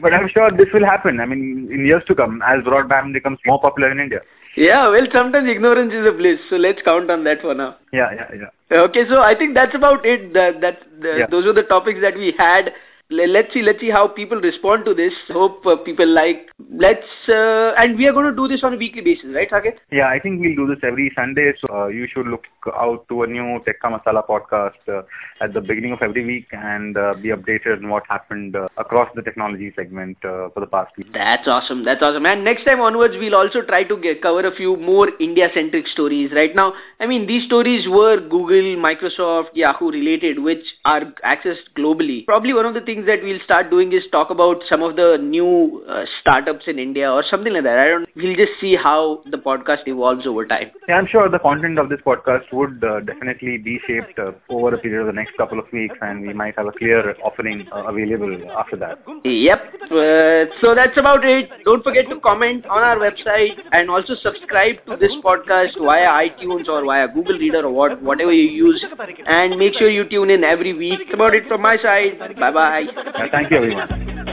but 0.00 0.14
I'm 0.14 0.28
sure 0.28 0.50
this 0.50 0.68
will 0.72 0.84
happen. 0.84 1.20
I 1.20 1.26
mean, 1.26 1.68
in 1.72 1.84
years 1.86 2.02
to 2.06 2.14
come, 2.14 2.42
as 2.46 2.62
broadband 2.64 3.12
becomes 3.12 3.38
more 3.46 3.60
popular 3.60 3.90
in 3.90 3.98
India. 3.98 4.20
Yeah, 4.56 4.88
well, 4.88 5.06
sometimes 5.12 5.48
ignorance 5.48 5.92
is 5.92 6.06
a 6.06 6.12
bliss, 6.12 6.38
so 6.48 6.56
let's 6.56 6.82
count 6.82 7.10
on 7.10 7.24
that 7.24 7.40
for 7.40 7.54
now. 7.54 7.76
Yeah, 7.92 8.08
yeah, 8.14 8.48
yeah. 8.70 8.78
Okay, 8.82 9.04
so 9.08 9.20
I 9.20 9.34
think 9.36 9.54
that's 9.54 9.74
about 9.74 10.04
it. 10.04 10.32
That, 10.34 10.60
that, 10.60 10.80
the, 11.00 11.18
Yeah. 11.20 11.26
Those 11.30 11.46
were 11.46 11.52
the 11.52 11.62
topics 11.62 12.00
that 12.02 12.16
we 12.16 12.34
had. 12.36 12.72
Let's 13.12 13.52
see, 13.52 13.62
let's 13.62 13.80
see 13.80 13.90
how 13.90 14.06
people 14.06 14.40
respond 14.40 14.84
to 14.84 14.94
this. 14.94 15.12
Hope 15.28 15.66
uh, 15.66 15.74
people 15.76 16.06
like. 16.06 16.48
Let's 16.72 17.06
uh, 17.28 17.74
and 17.76 17.98
we 17.98 18.06
are 18.06 18.12
going 18.12 18.30
to 18.30 18.36
do 18.36 18.46
this 18.46 18.62
on 18.62 18.74
a 18.74 18.76
weekly 18.76 19.00
basis, 19.02 19.34
right, 19.34 19.50
Saket? 19.50 19.78
Yeah, 19.90 20.06
I 20.06 20.20
think 20.20 20.40
we'll 20.40 20.54
do 20.54 20.72
this 20.72 20.84
every 20.84 21.10
Sunday. 21.16 21.52
So 21.60 21.74
uh, 21.74 21.86
you 21.88 22.06
should 22.12 22.28
look 22.28 22.44
out 22.68 23.06
to 23.08 23.22
a 23.22 23.26
new 23.26 23.60
Tekka 23.66 23.90
Masala 23.90 24.26
podcast 24.26 24.80
uh, 24.88 25.02
at 25.40 25.52
the 25.54 25.60
beginning 25.60 25.92
of 25.92 25.98
every 26.02 26.24
week 26.24 26.48
and 26.52 26.96
uh, 26.96 27.14
be 27.14 27.28
updated 27.28 27.78
on 27.82 27.88
what 27.88 28.04
happened 28.08 28.56
uh, 28.56 28.68
across 28.76 29.08
the 29.14 29.22
technology 29.22 29.72
segment 29.76 30.16
uh, 30.24 30.48
for 30.50 30.60
the 30.60 30.66
past 30.66 30.96
week. 30.96 31.06
That's 31.12 31.46
awesome. 31.46 31.84
That's 31.84 32.02
awesome. 32.02 32.26
And 32.26 32.44
next 32.44 32.64
time 32.64 32.80
onwards, 32.80 33.14
we'll 33.18 33.34
also 33.34 33.62
try 33.62 33.84
to 33.84 33.96
get, 33.96 34.22
cover 34.22 34.46
a 34.46 34.54
few 34.54 34.76
more 34.76 35.08
India-centric 35.20 35.86
stories. 35.88 36.30
Right 36.32 36.54
now, 36.54 36.74
I 36.98 37.06
mean, 37.06 37.26
these 37.26 37.44
stories 37.46 37.86
were 37.88 38.20
Google, 38.20 38.76
Microsoft, 38.76 39.48
Yahoo 39.54 39.90
related, 39.90 40.38
which 40.38 40.64
are 40.84 41.02
accessed 41.24 41.68
globally. 41.76 42.24
Probably 42.26 42.52
one 42.52 42.66
of 42.66 42.74
the 42.74 42.80
things 42.80 43.06
that 43.06 43.22
we'll 43.22 43.40
start 43.44 43.70
doing 43.70 43.92
is 43.92 44.02
talk 44.12 44.30
about 44.30 44.62
some 44.68 44.82
of 44.82 44.96
the 44.96 45.18
new 45.20 45.84
uh, 45.88 46.04
startups 46.20 46.64
in 46.66 46.78
India 46.78 47.10
or 47.10 47.22
something 47.28 47.52
like 47.52 47.64
that. 47.64 47.78
I 47.78 47.88
don't. 47.88 48.08
We'll 48.16 48.36
just 48.36 48.52
see 48.60 48.76
how 48.76 49.22
the 49.30 49.38
podcast 49.38 49.86
evolves 49.86 50.26
over 50.26 50.46
time. 50.46 50.70
Yeah, 50.88 50.96
I'm 50.96 51.06
sure 51.06 51.28
the 51.28 51.38
content 51.38 51.78
of 51.78 51.88
this 51.88 52.00
podcast 52.04 52.49
would 52.52 52.82
uh, 52.84 53.00
definitely 53.00 53.58
be 53.58 53.78
shaped 53.86 54.18
uh, 54.18 54.32
over 54.48 54.74
a 54.74 54.78
period 54.78 55.02
of 55.02 55.06
the 55.06 55.12
next 55.12 55.36
couple 55.36 55.58
of 55.58 55.66
weeks, 55.72 55.94
and 56.00 56.22
we 56.22 56.32
might 56.32 56.56
have 56.56 56.66
a 56.66 56.72
clear 56.72 57.14
offering 57.22 57.66
uh, 57.72 57.84
available 57.84 58.36
after 58.58 58.76
that. 58.76 58.98
Yep. 59.24 59.60
Uh, 59.84 60.50
so 60.60 60.74
that's 60.74 60.96
about 60.96 61.24
it. 61.24 61.48
Don't 61.64 61.82
forget 61.82 62.08
to 62.10 62.20
comment 62.20 62.66
on 62.66 62.82
our 62.82 62.96
website 62.96 63.58
and 63.72 63.90
also 63.90 64.14
subscribe 64.22 64.76
to 64.86 64.96
this 64.96 65.12
podcast 65.24 65.78
via 65.78 66.08
iTunes 66.28 66.68
or 66.68 66.84
via 66.84 67.08
Google 67.08 67.38
Reader 67.38 67.66
or 67.66 67.72
what, 67.72 68.02
whatever 68.02 68.32
you 68.32 68.50
use. 68.50 68.84
And 69.26 69.58
make 69.58 69.74
sure 69.74 69.90
you 69.90 70.08
tune 70.08 70.30
in 70.30 70.44
every 70.44 70.72
week. 70.72 71.00
That's 71.00 71.14
about 71.14 71.34
it 71.34 71.46
from 71.48 71.62
my 71.62 71.76
side. 71.78 72.18
Bye 72.38 72.52
bye. 72.52 72.84
Thank 73.30 73.50
you, 73.50 73.56
everyone. 73.56 74.29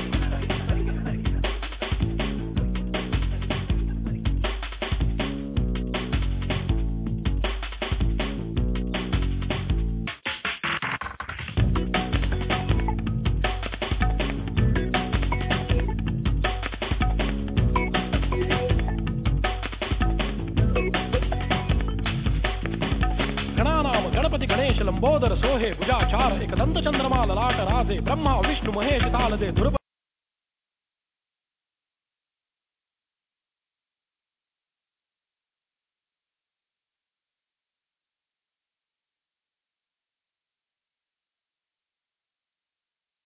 돼 29.40 29.48
네, 29.48 29.54
돌아봐 29.54 29.77